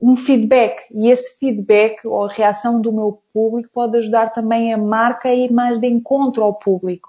um 0.00 0.14
feedback 0.14 0.82
e 0.92 1.10
esse 1.10 1.36
feedback 1.38 2.06
ou 2.06 2.24
a 2.24 2.32
reação 2.32 2.80
do 2.80 2.92
meu 2.92 3.20
público 3.32 3.70
pode 3.72 3.96
ajudar 3.98 4.32
também 4.32 4.72
a 4.72 4.78
marca 4.78 5.28
a 5.28 5.34
ir 5.34 5.52
mais 5.52 5.78
de 5.78 5.88
encontro 5.88 6.42
ao 6.42 6.54
público. 6.54 7.08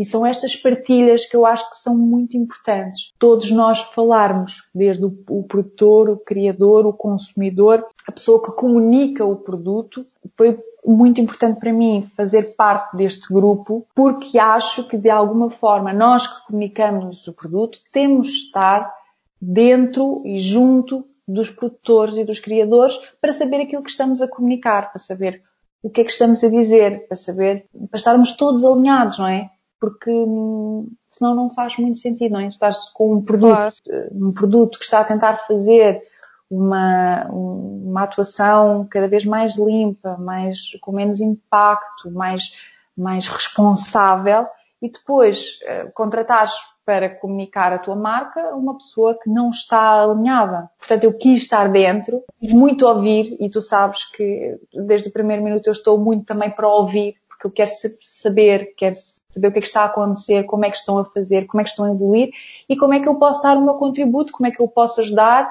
E 0.00 0.04
são 0.06 0.24
estas 0.24 0.56
partilhas 0.56 1.26
que 1.26 1.36
eu 1.36 1.44
acho 1.44 1.68
que 1.68 1.76
são 1.76 1.94
muito 1.94 2.34
importantes. 2.34 3.12
Todos 3.18 3.50
nós 3.50 3.82
falarmos, 3.82 4.66
desde 4.74 5.04
o, 5.04 5.14
o, 5.28 5.42
produtor, 5.42 6.08
o 6.08 6.16
criador, 6.16 6.86
o 6.86 6.92
consumidor, 6.94 7.86
a 8.08 8.10
pessoa 8.10 8.42
que 8.42 8.50
comunica 8.52 9.26
o 9.26 9.36
produto, 9.36 10.06
foi 10.38 10.58
muito 10.82 11.20
importante 11.20 11.60
para 11.60 11.70
mim 11.70 12.02
fazer 12.16 12.54
parte 12.56 12.96
deste 12.96 13.30
grupo, 13.30 13.86
porque 13.94 14.38
acho 14.38 14.88
que 14.88 14.96
de 14.96 15.10
alguma 15.10 15.50
forma 15.50 15.92
nós 15.92 16.26
que 16.26 16.46
comunicamos 16.46 17.28
o 17.28 17.34
produto 17.34 17.78
temos 17.92 18.28
de 18.28 18.32
estar 18.46 18.90
dentro 19.38 20.22
e 20.24 20.38
junto 20.38 21.04
dos 21.28 21.50
produtores 21.50 22.16
e 22.16 22.24
dos 22.24 22.40
criadores 22.40 22.98
para 23.20 23.34
saber 23.34 23.60
aquilo 23.60 23.82
que 23.82 23.90
estamos 23.90 24.22
a 24.22 24.28
comunicar, 24.28 24.90
para 24.90 24.98
saber 24.98 25.42
o 25.82 25.90
que 25.90 26.00
é 26.00 26.04
que 26.04 26.10
estamos 26.10 26.42
a 26.42 26.48
dizer, 26.48 27.06
para 27.06 27.16
saber, 27.18 27.66
para 27.90 27.98
estarmos 27.98 28.34
todos 28.34 28.64
alinhados, 28.64 29.18
não 29.18 29.28
é? 29.28 29.50
Porque 29.80 30.10
hum, 30.10 30.90
senão 31.08 31.34
não 31.34 31.50
faz 31.50 31.76
muito 31.78 31.98
sentido, 31.98 32.32
não 32.32 32.40
é? 32.40 32.48
Estás 32.48 32.90
com 32.90 33.14
um 33.14 33.22
produto, 33.22 33.54
claro. 33.54 33.74
um 34.12 34.32
produto 34.32 34.78
que 34.78 34.84
está 34.84 35.00
a 35.00 35.04
tentar 35.04 35.38
fazer 35.38 36.02
uma, 36.50 37.26
uma 37.30 38.02
atuação 38.02 38.86
cada 38.90 39.08
vez 39.08 39.24
mais 39.24 39.56
limpa, 39.56 40.16
mais, 40.18 40.72
com 40.80 40.92
menos 40.92 41.20
impacto, 41.20 42.10
mais, 42.10 42.52
mais 42.96 43.28
responsável 43.28 44.46
e 44.82 44.90
depois 44.90 45.60
uh, 45.62 45.90
contratares 45.92 46.52
para 46.84 47.08
comunicar 47.08 47.72
a 47.72 47.78
tua 47.78 47.94
marca 47.94 48.54
uma 48.56 48.76
pessoa 48.76 49.16
que 49.16 49.30
não 49.30 49.50
está 49.50 50.02
alinhada. 50.02 50.68
Portanto, 50.76 51.04
eu 51.04 51.12
quis 51.16 51.42
estar 51.42 51.68
dentro, 51.70 52.24
muito 52.42 52.84
ouvir 52.84 53.36
e 53.38 53.48
tu 53.48 53.60
sabes 53.60 54.04
que 54.10 54.58
desde 54.72 55.08
o 55.08 55.12
primeiro 55.12 55.42
minuto 55.42 55.68
eu 55.68 55.72
estou 55.72 55.98
muito 55.98 56.24
também 56.24 56.50
para 56.50 56.68
ouvir, 56.68 57.14
porque 57.40 57.62
eu 57.62 57.66
quero 57.66 57.70
saber, 58.00 58.74
quero 58.76 58.96
saber 59.30 59.48
o 59.48 59.52
que 59.52 59.58
é 59.58 59.62
que 59.62 59.66
está 59.66 59.82
a 59.82 59.86
acontecer, 59.86 60.44
como 60.44 60.64
é 60.64 60.70
que 60.70 60.76
estão 60.76 60.98
a 60.98 61.04
fazer, 61.04 61.46
como 61.46 61.60
é 61.60 61.64
que 61.64 61.70
estão 61.70 61.86
a 61.86 61.90
evoluir 61.90 62.30
e 62.68 62.76
como 62.76 62.92
é 62.92 63.00
que 63.00 63.08
eu 63.08 63.14
posso 63.14 63.42
dar 63.42 63.56
o 63.56 63.64
meu 63.64 63.74
contributo, 63.74 64.32
como 64.32 64.46
é 64.46 64.50
que 64.50 64.60
eu 64.60 64.68
posso 64.68 65.00
ajudar 65.00 65.50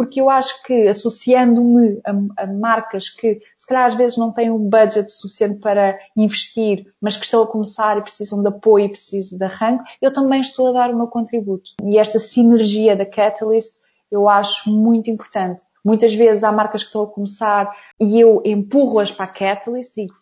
porque 0.00 0.18
eu 0.18 0.30
acho 0.30 0.62
que 0.62 0.88
associando-me 0.88 2.00
a, 2.06 2.44
a, 2.44 2.46
marcas 2.46 3.10
que 3.10 3.38
se 3.58 3.66
calhar 3.66 3.84
às 3.84 3.94
vezes 3.94 4.16
não 4.16 4.32
têm 4.32 4.50
um 4.50 4.58
budget 4.58 5.12
suficiente 5.12 5.58
para 5.60 5.98
investir, 6.16 6.86
mas 6.98 7.18
que 7.18 7.26
estão 7.26 7.42
a 7.42 7.46
começar 7.46 7.98
e 7.98 8.00
precisam 8.00 8.40
de 8.40 8.48
apoio 8.48 8.86
e 8.86 8.88
precisam 8.88 9.36
de 9.36 9.44
arranque, 9.44 9.84
eu 10.00 10.10
também 10.10 10.40
estou 10.40 10.68
a 10.68 10.72
dar 10.72 10.90
o 10.90 10.96
meu 10.96 11.06
contributo. 11.06 11.72
E 11.84 11.98
esta 11.98 12.18
sinergia 12.18 12.96
da 12.96 13.04
Catalyst 13.04 13.74
eu 14.10 14.26
acho 14.26 14.70
muito 14.70 15.10
importante. 15.10 15.62
Muitas 15.84 16.14
vezes 16.14 16.44
há 16.44 16.50
marcas 16.50 16.82
que 16.82 16.88
estão 16.88 17.02
a 17.02 17.06
começar 17.06 17.70
e 18.00 18.18
eu 18.18 18.42
empurro-as 18.42 19.12
para 19.12 19.26
a 19.26 19.28
Catalyst, 19.28 19.94
digo, 19.94 20.14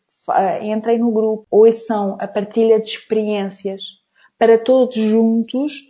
entrei 0.63 0.99
no 0.99 1.11
grupo, 1.11 1.47
ouçam 1.51 2.17
a 2.21 2.27
partilha 2.27 2.81
de 2.81 2.89
experiências 2.89 3.99
para 4.39 4.59
todos 4.59 4.97
juntos 4.97 5.89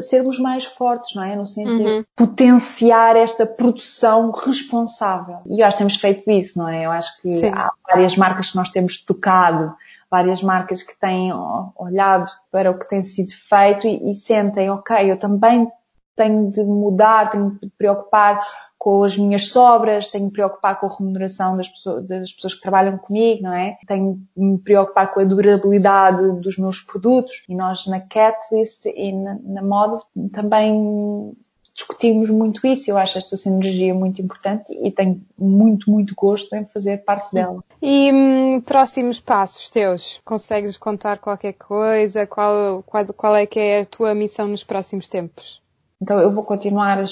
sermos 0.00 0.38
mais 0.38 0.64
fortes, 0.66 1.14
não 1.14 1.24
é? 1.24 1.34
No 1.34 1.46
sentido 1.46 1.88
uhum. 1.88 2.00
de 2.00 2.06
potenciar 2.14 3.16
esta 3.16 3.46
produção 3.46 4.30
responsável. 4.30 5.38
E 5.46 5.60
eu 5.60 5.66
acho 5.66 5.76
que 5.76 5.78
temos 5.78 5.96
feito 5.96 6.30
isso, 6.30 6.58
não 6.58 6.68
é? 6.68 6.84
Eu 6.84 6.90
acho 6.90 7.20
que 7.22 7.30
Sim. 7.30 7.48
há 7.48 7.70
várias 7.88 8.14
marcas 8.14 8.50
que 8.50 8.56
nós 8.56 8.68
temos 8.68 9.02
tocado, 9.02 9.74
várias 10.10 10.42
marcas 10.42 10.82
que 10.82 10.94
têm 10.98 11.32
olhado 11.76 12.30
para 12.52 12.70
o 12.70 12.78
que 12.78 12.88
tem 12.88 13.02
sido 13.02 13.32
feito 13.48 13.86
e, 13.86 14.10
e 14.10 14.14
sentem, 14.14 14.68
ok, 14.68 15.10
eu 15.10 15.18
também 15.18 15.66
tenho 16.14 16.52
de 16.52 16.62
mudar, 16.62 17.30
tenho 17.30 17.50
de 17.52 17.66
me 17.66 17.72
preocupar 17.76 18.46
com 18.84 19.02
as 19.02 19.16
minhas 19.16 19.48
sobras, 19.48 20.10
tenho 20.10 20.24
de 20.24 20.26
me 20.26 20.32
preocupar 20.34 20.78
com 20.78 20.84
a 20.84 20.94
remuneração 20.94 21.56
das 21.56 21.70
pessoas, 21.70 22.06
das 22.06 22.32
pessoas 22.34 22.52
que 22.52 22.60
trabalham 22.60 22.98
comigo, 22.98 23.44
não 23.44 23.54
é? 23.54 23.78
Tenho 23.86 24.20
de 24.36 24.44
me 24.44 24.58
preocupar 24.58 25.10
com 25.14 25.20
a 25.20 25.24
durabilidade 25.24 26.38
dos 26.42 26.58
meus 26.58 26.82
produtos. 26.82 27.44
E 27.48 27.54
nós 27.54 27.86
na 27.86 27.98
Catalyst 27.98 28.84
e 28.84 29.10
na, 29.10 29.38
na 29.42 29.62
moda 29.62 30.02
também 30.34 31.32
discutimos 31.72 32.28
muito 32.28 32.66
isso. 32.66 32.90
Eu 32.90 32.98
acho 32.98 33.16
esta 33.16 33.38
sinergia 33.38 33.94
muito 33.94 34.20
importante 34.20 34.70
e 34.70 34.90
tenho 34.90 35.18
muito, 35.38 35.90
muito 35.90 36.14
gosto 36.14 36.54
em 36.54 36.66
fazer 36.66 36.98
parte 37.04 37.32
dela. 37.32 37.64
E 37.80 38.12
hum, 38.12 38.60
próximos 38.60 39.18
passos 39.18 39.70
teus? 39.70 40.20
Consegues 40.26 40.76
contar 40.76 41.20
qualquer 41.20 41.54
coisa? 41.54 42.26
Qual, 42.26 42.82
qual, 42.82 43.06
qual 43.14 43.34
é 43.34 43.46
que 43.46 43.58
é 43.58 43.80
a 43.80 43.86
tua 43.86 44.14
missão 44.14 44.46
nos 44.46 44.62
próximos 44.62 45.08
tempos? 45.08 45.62
Então 46.02 46.18
eu 46.18 46.30
vou 46.30 46.44
continuar 46.44 46.98
a, 47.00 47.04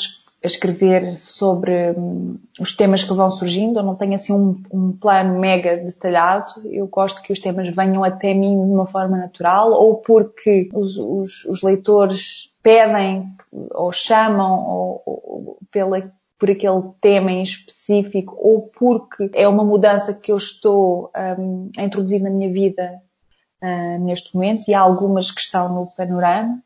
escrever 0.42 1.18
sobre 1.18 1.92
hum, 1.92 2.36
os 2.58 2.74
temas 2.74 3.04
que 3.04 3.14
vão 3.14 3.30
surgindo. 3.30 3.78
Eu 3.78 3.82
não 3.82 3.94
tenho 3.94 4.14
assim 4.14 4.32
um, 4.32 4.62
um, 4.72 4.92
plano 4.92 5.38
mega 5.38 5.76
detalhado. 5.76 6.52
Eu 6.64 6.86
gosto 6.86 7.22
que 7.22 7.32
os 7.32 7.40
temas 7.40 7.74
venham 7.74 8.02
até 8.02 8.34
mim 8.34 8.54
de 8.54 8.72
uma 8.72 8.86
forma 8.86 9.16
natural 9.16 9.72
ou 9.72 9.96
porque 9.96 10.68
os, 10.72 10.96
os, 10.96 11.44
os 11.44 11.62
leitores 11.62 12.52
pedem 12.62 13.34
ou 13.72 13.92
chamam 13.92 14.66
ou, 14.66 15.02
ou 15.06 15.58
pela, 15.70 16.12
por 16.38 16.50
aquele 16.50 16.82
tema 17.00 17.30
em 17.30 17.42
específico 17.42 18.36
ou 18.38 18.62
porque 18.68 19.30
é 19.34 19.46
uma 19.46 19.64
mudança 19.64 20.14
que 20.14 20.32
eu 20.32 20.36
estou 20.36 21.10
um, 21.38 21.70
a 21.76 21.82
introduzir 21.82 22.20
na 22.22 22.30
minha 22.30 22.52
vida 22.52 23.00
uh, 23.62 24.04
neste 24.04 24.34
momento 24.34 24.64
e 24.68 24.74
há 24.74 24.80
algumas 24.80 25.30
que 25.30 25.40
estão 25.40 25.72
no 25.72 25.86
panorama 25.96 26.62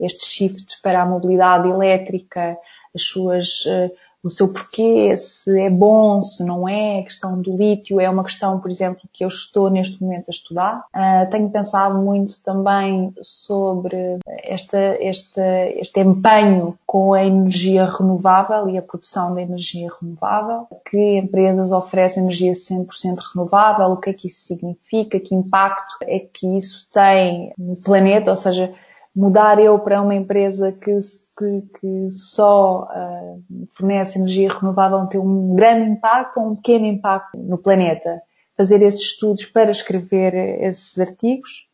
este 0.00 0.24
shift 0.24 0.80
para 0.82 1.02
a 1.02 1.06
mobilidade 1.06 1.68
elétrica, 1.68 2.56
as 2.94 3.02
suas, 3.02 3.64
uh, 3.66 3.90
o 4.22 4.28
seu 4.28 4.52
porquê, 4.52 5.16
se 5.16 5.58
é 5.58 5.70
bom, 5.70 6.22
se 6.22 6.44
não 6.44 6.68
é, 6.68 7.00
a 7.00 7.02
questão 7.04 7.40
do 7.40 7.56
lítio 7.56 7.98
é 7.98 8.08
uma 8.08 8.22
questão, 8.22 8.60
por 8.60 8.70
exemplo, 8.70 9.08
que 9.12 9.24
eu 9.24 9.28
estou 9.28 9.70
neste 9.70 10.02
momento 10.02 10.28
a 10.28 10.30
estudar. 10.30 10.84
Uh, 10.94 11.30
tenho 11.30 11.48
pensado 11.48 11.98
muito 11.98 12.42
também 12.42 13.14
sobre 13.22 14.18
esta, 14.42 14.78
este, 15.00 15.40
este 15.76 16.00
empenho 16.00 16.78
com 16.86 17.14
a 17.14 17.24
energia 17.24 17.86
renovável 17.86 18.68
e 18.68 18.76
a 18.76 18.82
produção 18.82 19.34
da 19.34 19.40
energia 19.40 19.88
renovável, 20.00 20.66
que 20.90 21.16
empresas 21.18 21.72
oferecem 21.72 22.22
energia 22.22 22.52
100% 22.52 23.18
renovável, 23.34 23.86
o 23.86 23.96
que 23.96 24.10
é 24.10 24.12
que 24.12 24.28
isso 24.28 24.40
significa, 24.40 25.18
que 25.18 25.34
impacto 25.34 25.96
é 26.02 26.18
que 26.18 26.58
isso 26.58 26.86
tem 26.92 27.54
no 27.56 27.76
planeta, 27.76 28.30
ou 28.30 28.36
seja, 28.36 28.74
mudar 29.16 29.58
eu 29.58 29.78
para 29.78 30.02
uma 30.02 30.14
empresa 30.14 30.72
que, 30.72 31.00
que, 31.40 31.62
que 31.80 32.10
só 32.10 32.86
uh, 32.90 33.66
fornece 33.70 34.18
energia 34.18 34.52
renovável 34.52 35.06
ter 35.06 35.18
um 35.18 35.54
grande 35.56 35.90
impacto 35.90 36.38
ou 36.38 36.50
um 36.50 36.56
pequeno 36.56 36.84
impacto 36.84 37.38
no 37.38 37.56
planeta. 37.56 38.20
Fazer 38.56 38.82
esses 38.82 39.00
estudos 39.00 39.46
para 39.46 39.70
escrever 39.70 40.34
esses 40.62 40.98
artigos. 40.98 41.66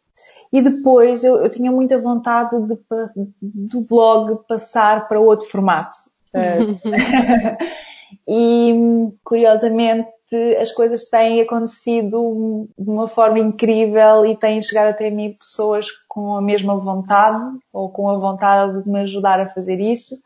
E 0.53 0.63
depois 0.63 1.25
eu, 1.25 1.37
eu 1.39 1.51
tinha 1.51 1.73
muita 1.73 2.01
vontade 2.01 2.57
de, 2.63 2.79
do 3.43 3.81
blog 3.83 4.39
passar 4.47 5.09
para 5.09 5.19
outro 5.19 5.49
formato. 5.49 5.99
Uh, 6.33 6.79
e 8.29 9.13
curiosamente 9.25 10.09
as 10.61 10.73
coisas 10.73 11.09
têm 11.09 11.41
acontecido 11.41 12.69
de 12.79 12.91
uma 12.91 13.09
forma 13.09 13.39
incrível 13.39 14.27
e 14.27 14.37
têm 14.37 14.61
chegado 14.61 14.89
até 14.89 15.11
mim 15.11 15.37
pessoas 15.39 15.87
com 16.09 16.37
a 16.37 16.43
mesma 16.43 16.77
vontade 16.77 17.59
ou 17.73 17.91
com 17.91 18.09
a 18.09 18.19
vontade 18.19 18.83
de 18.83 18.89
me 18.89 19.01
ajudar 19.01 19.41
a 19.41 19.49
fazer 19.49 19.81
isso 19.81 20.17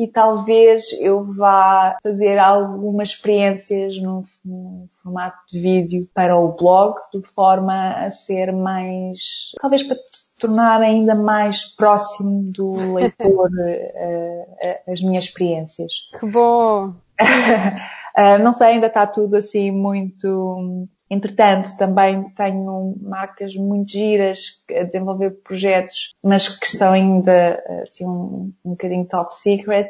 e 0.00 0.06
talvez 0.06 0.84
eu 0.98 1.22
vá 1.34 1.96
fazer 2.02 2.38
algumas 2.38 3.10
experiências 3.10 4.00
no, 4.00 4.24
no, 4.42 4.88
formato 5.02 5.36
de 5.50 5.60
vídeo 5.60 6.08
para 6.14 6.38
o 6.38 6.56
blog, 6.56 6.96
de 7.12 7.20
forma 7.34 7.92
a 7.92 8.10
ser 8.10 8.50
mais, 8.50 9.52
talvez 9.60 9.82
para 9.82 9.96
te 9.96 10.38
tornar 10.38 10.80
ainda 10.80 11.14
mais 11.14 11.64
próximo 11.64 12.50
do 12.50 12.94
leitor 12.94 13.50
uh, 13.50 14.80
as 14.90 15.02
minhas 15.02 15.24
experiências. 15.24 16.08
Que 16.18 16.26
bom! 16.26 16.94
Uh, 18.16 18.42
não 18.42 18.52
sei, 18.52 18.68
ainda 18.68 18.86
está 18.86 19.06
tudo 19.06 19.36
assim 19.36 19.70
muito 19.70 20.88
Entretanto, 21.10 21.76
também 21.76 22.30
tenho 22.36 22.94
marcas 23.02 23.56
muito 23.56 23.90
giras 23.90 24.62
a 24.70 24.84
desenvolver 24.84 25.30
projetos, 25.42 26.14
mas 26.22 26.48
que 26.48 26.66
estão 26.66 26.92
ainda 26.92 27.60
assim 27.82 28.06
um, 28.06 28.52
um 28.64 28.70
bocadinho 28.70 29.04
top 29.06 29.34
secret. 29.34 29.88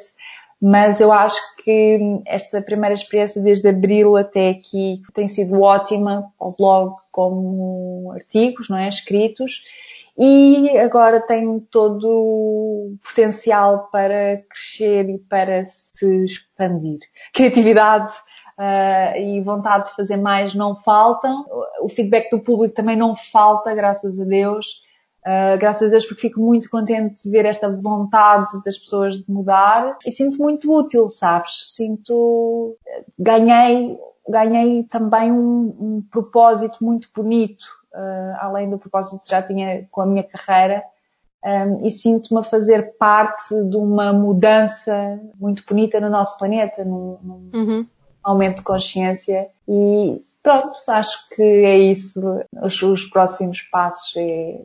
Mas 0.63 0.99
eu 0.99 1.13
acho 1.13 1.39
que 1.63 1.99
esta 2.27 2.63
primeira 2.63 2.95
experiência 2.95 3.43
desde 3.43 3.69
abril 3.69 4.17
até 4.17 4.49
aqui 4.49 5.03
tem 5.13 5.29
sido 5.29 5.61
ótima, 5.61 6.33
ao 6.39 6.53
blog 6.53 6.97
como 7.13 8.13
artigos, 8.13 8.71
não 8.71 8.79
é? 8.79 8.89
Escritos. 8.89 9.63
E 10.23 10.77
agora 10.77 11.19
tem 11.19 11.59
todo 11.71 12.07
o 12.07 12.99
potencial 13.03 13.89
para 13.91 14.43
crescer 14.51 15.09
e 15.09 15.19
para 15.19 15.67
se 15.71 16.25
expandir. 16.25 16.99
Criatividade 17.33 18.15
uh, 18.59 19.19
e 19.19 19.41
vontade 19.41 19.89
de 19.89 19.97
fazer 19.97 20.19
mais 20.19 20.55
não 20.55 20.77
faltam. 20.77 21.47
O 21.81 21.89
feedback 21.89 22.29
do 22.29 22.41
público 22.41 22.75
também 22.75 22.97
não 22.97 23.17
falta, 23.17 23.75
graças 23.75 24.21
a 24.21 24.25
Deus. 24.25 24.83
Uh, 25.21 25.57
graças 25.59 25.89
a 25.89 25.91
Deus 25.91 26.05
porque 26.05 26.21
fico 26.21 26.39
muito 26.39 26.69
contente 26.69 27.23
de 27.23 27.31
ver 27.31 27.47
esta 27.47 27.71
vontade 27.71 28.63
das 28.63 28.77
pessoas 28.77 29.17
de 29.17 29.25
mudar 29.27 29.97
e 30.05 30.13
sinto 30.13 30.37
muito 30.37 30.71
útil, 30.71 31.09
sabes? 31.09 31.75
Sinto, 31.75 32.77
ganhei, 33.19 33.99
ganhei 34.29 34.85
também 34.85 35.33
um, 35.33 35.77
um 35.81 36.03
propósito 36.11 36.85
muito 36.85 37.09
bonito, 37.15 37.80
uh, 37.95 38.37
além 38.41 38.69
do 38.69 38.79
propósito 38.79 39.23
que 39.23 39.31
já 39.31 39.43
tinha 39.43 39.87
com 39.91 40.01
a 40.01 40.07
minha 40.07 40.25
carreira, 40.25 40.83
um, 41.45 41.87
e 41.87 41.91
sinto-me 41.91 42.41
a 42.41 42.43
fazer 42.43 42.97
parte 42.99 43.55
de 43.65 43.77
uma 43.77 44.13
mudança 44.13 45.19
muito 45.39 45.65
bonita 45.67 45.99
no 45.99 46.11
nosso 46.11 46.39
planeta, 46.39 46.85
num, 46.85 47.19
num 47.23 47.51
uhum. 47.55 47.87
aumento 48.23 48.59
de 48.59 48.63
consciência 48.63 49.49
e 49.67 50.23
pronto, 50.43 50.79
acho 50.87 51.29
que 51.31 51.43
é 51.43 51.79
isso, 51.79 52.21
os, 52.63 52.83
os 52.83 53.07
próximos 53.07 53.63
passos 53.63 54.15
é 54.17 54.61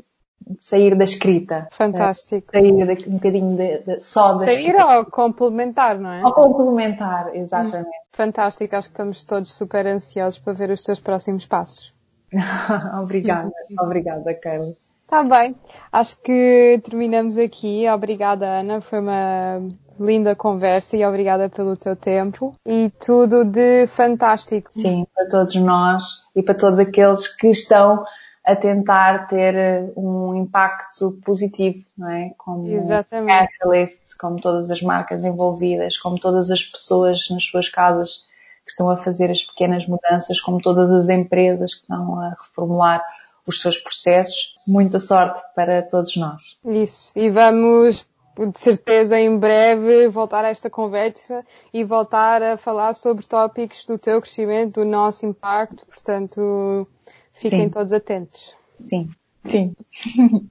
sair 0.59 0.95
da 0.97 1.05
escrita. 1.05 1.67
Fantástico. 1.71 2.51
Sair 2.51 2.85
daqui 2.85 3.09
um 3.09 3.13
bocadinho 3.13 3.55
de, 3.55 3.79
de, 3.79 3.99
só 4.01 4.33
da 4.33 4.39
sair 4.39 4.57
escrita. 4.57 4.85
Sair 4.85 4.97
ou 4.97 5.05
complementar, 5.05 5.97
não 5.97 6.11
é? 6.11 6.25
Ou 6.25 6.33
complementar, 6.33 7.35
exatamente. 7.35 7.87
Hum, 7.87 8.01
fantástico, 8.11 8.75
acho 8.75 8.89
que 8.89 8.93
estamos 8.93 9.23
todos 9.23 9.53
super 9.53 9.87
ansiosos 9.87 10.39
para 10.39 10.53
ver 10.53 10.71
os 10.71 10.83
teus 10.83 10.99
próximos 10.99 11.45
passos. 11.45 11.94
obrigada, 13.01 13.51
obrigada, 13.79 14.33
Carla. 14.33 14.73
Está 15.03 15.23
bem, 15.23 15.55
acho 15.91 16.19
que 16.21 16.81
terminamos 16.83 17.37
aqui. 17.37 17.87
Obrigada, 17.87 18.47
Ana, 18.59 18.81
foi 18.81 18.99
uma 18.99 19.61
linda 19.99 20.35
conversa 20.35 20.97
e 20.97 21.05
obrigada 21.05 21.47
pelo 21.47 21.77
teu 21.77 21.95
tempo 21.95 22.55
e 22.65 22.91
tudo 23.05 23.45
de 23.45 23.87
fantástico. 23.87 24.69
Sim, 24.73 25.05
para 25.13 25.29
todos 25.29 25.55
nós 25.55 26.03
e 26.35 26.41
para 26.41 26.55
todos 26.55 26.79
aqueles 26.79 27.27
que 27.27 27.49
estão 27.49 28.03
a 28.45 28.55
tentar 28.55 29.27
ter 29.27 29.55
eh, 29.55 29.91
um 29.97 30.35
impacto 30.35 31.19
positivo, 31.25 31.83
não 31.97 32.09
é? 32.09 32.31
Como 32.37 32.67
Exatamente. 32.67 33.57
Catalyst, 33.57 34.15
como 34.19 34.39
todas 34.39 34.69
as 34.69 34.81
marcas 34.81 35.23
envolvidas, 35.23 35.97
como 35.97 36.19
todas 36.19 36.51
as 36.51 36.63
pessoas 36.63 37.27
nas 37.31 37.43
suas 37.43 37.69
casas 37.69 38.25
que 38.65 38.71
estão 38.71 38.89
a 38.89 38.97
fazer 38.97 39.29
as 39.29 39.43
pequenas 39.43 39.87
mudanças, 39.87 40.41
como 40.41 40.61
todas 40.61 40.91
as 40.91 41.09
empresas 41.09 41.75
que 41.75 41.81
estão 41.81 42.19
a 42.19 42.29
reformular 42.29 43.03
os 43.45 43.61
seus 43.61 43.77
processos. 43.77 44.55
Muita 44.67 44.99
sorte 44.99 45.41
para 45.55 45.83
todos 45.83 46.15
nós. 46.17 46.57
Isso. 46.65 47.11
E 47.15 47.29
vamos 47.29 48.07
de 48.37 48.59
certeza 48.59 49.17
em 49.17 49.37
breve 49.37 50.09
voltar 50.09 50.43
a 50.43 50.49
esta 50.49 50.69
conversa 50.69 51.45
e 51.73 51.83
voltar 51.83 52.41
a 52.41 52.57
falar 52.57 52.93
sobre 52.93 53.25
tópicos 53.25 53.85
do 53.85 53.97
teu 53.97 54.19
crescimento, 54.19 54.81
do 54.81 54.85
nosso 54.85 55.25
impacto. 55.25 55.85
Portanto, 55.85 56.85
Fiquem 57.31 57.65
sim. 57.65 57.69
todos 57.69 57.93
atentos. 57.93 58.53
Sim, 58.87 59.09
sim. 59.45 59.75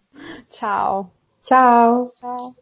Tchau. 0.50 1.10
Tchau. 1.42 2.12
Tchau. 2.14 2.54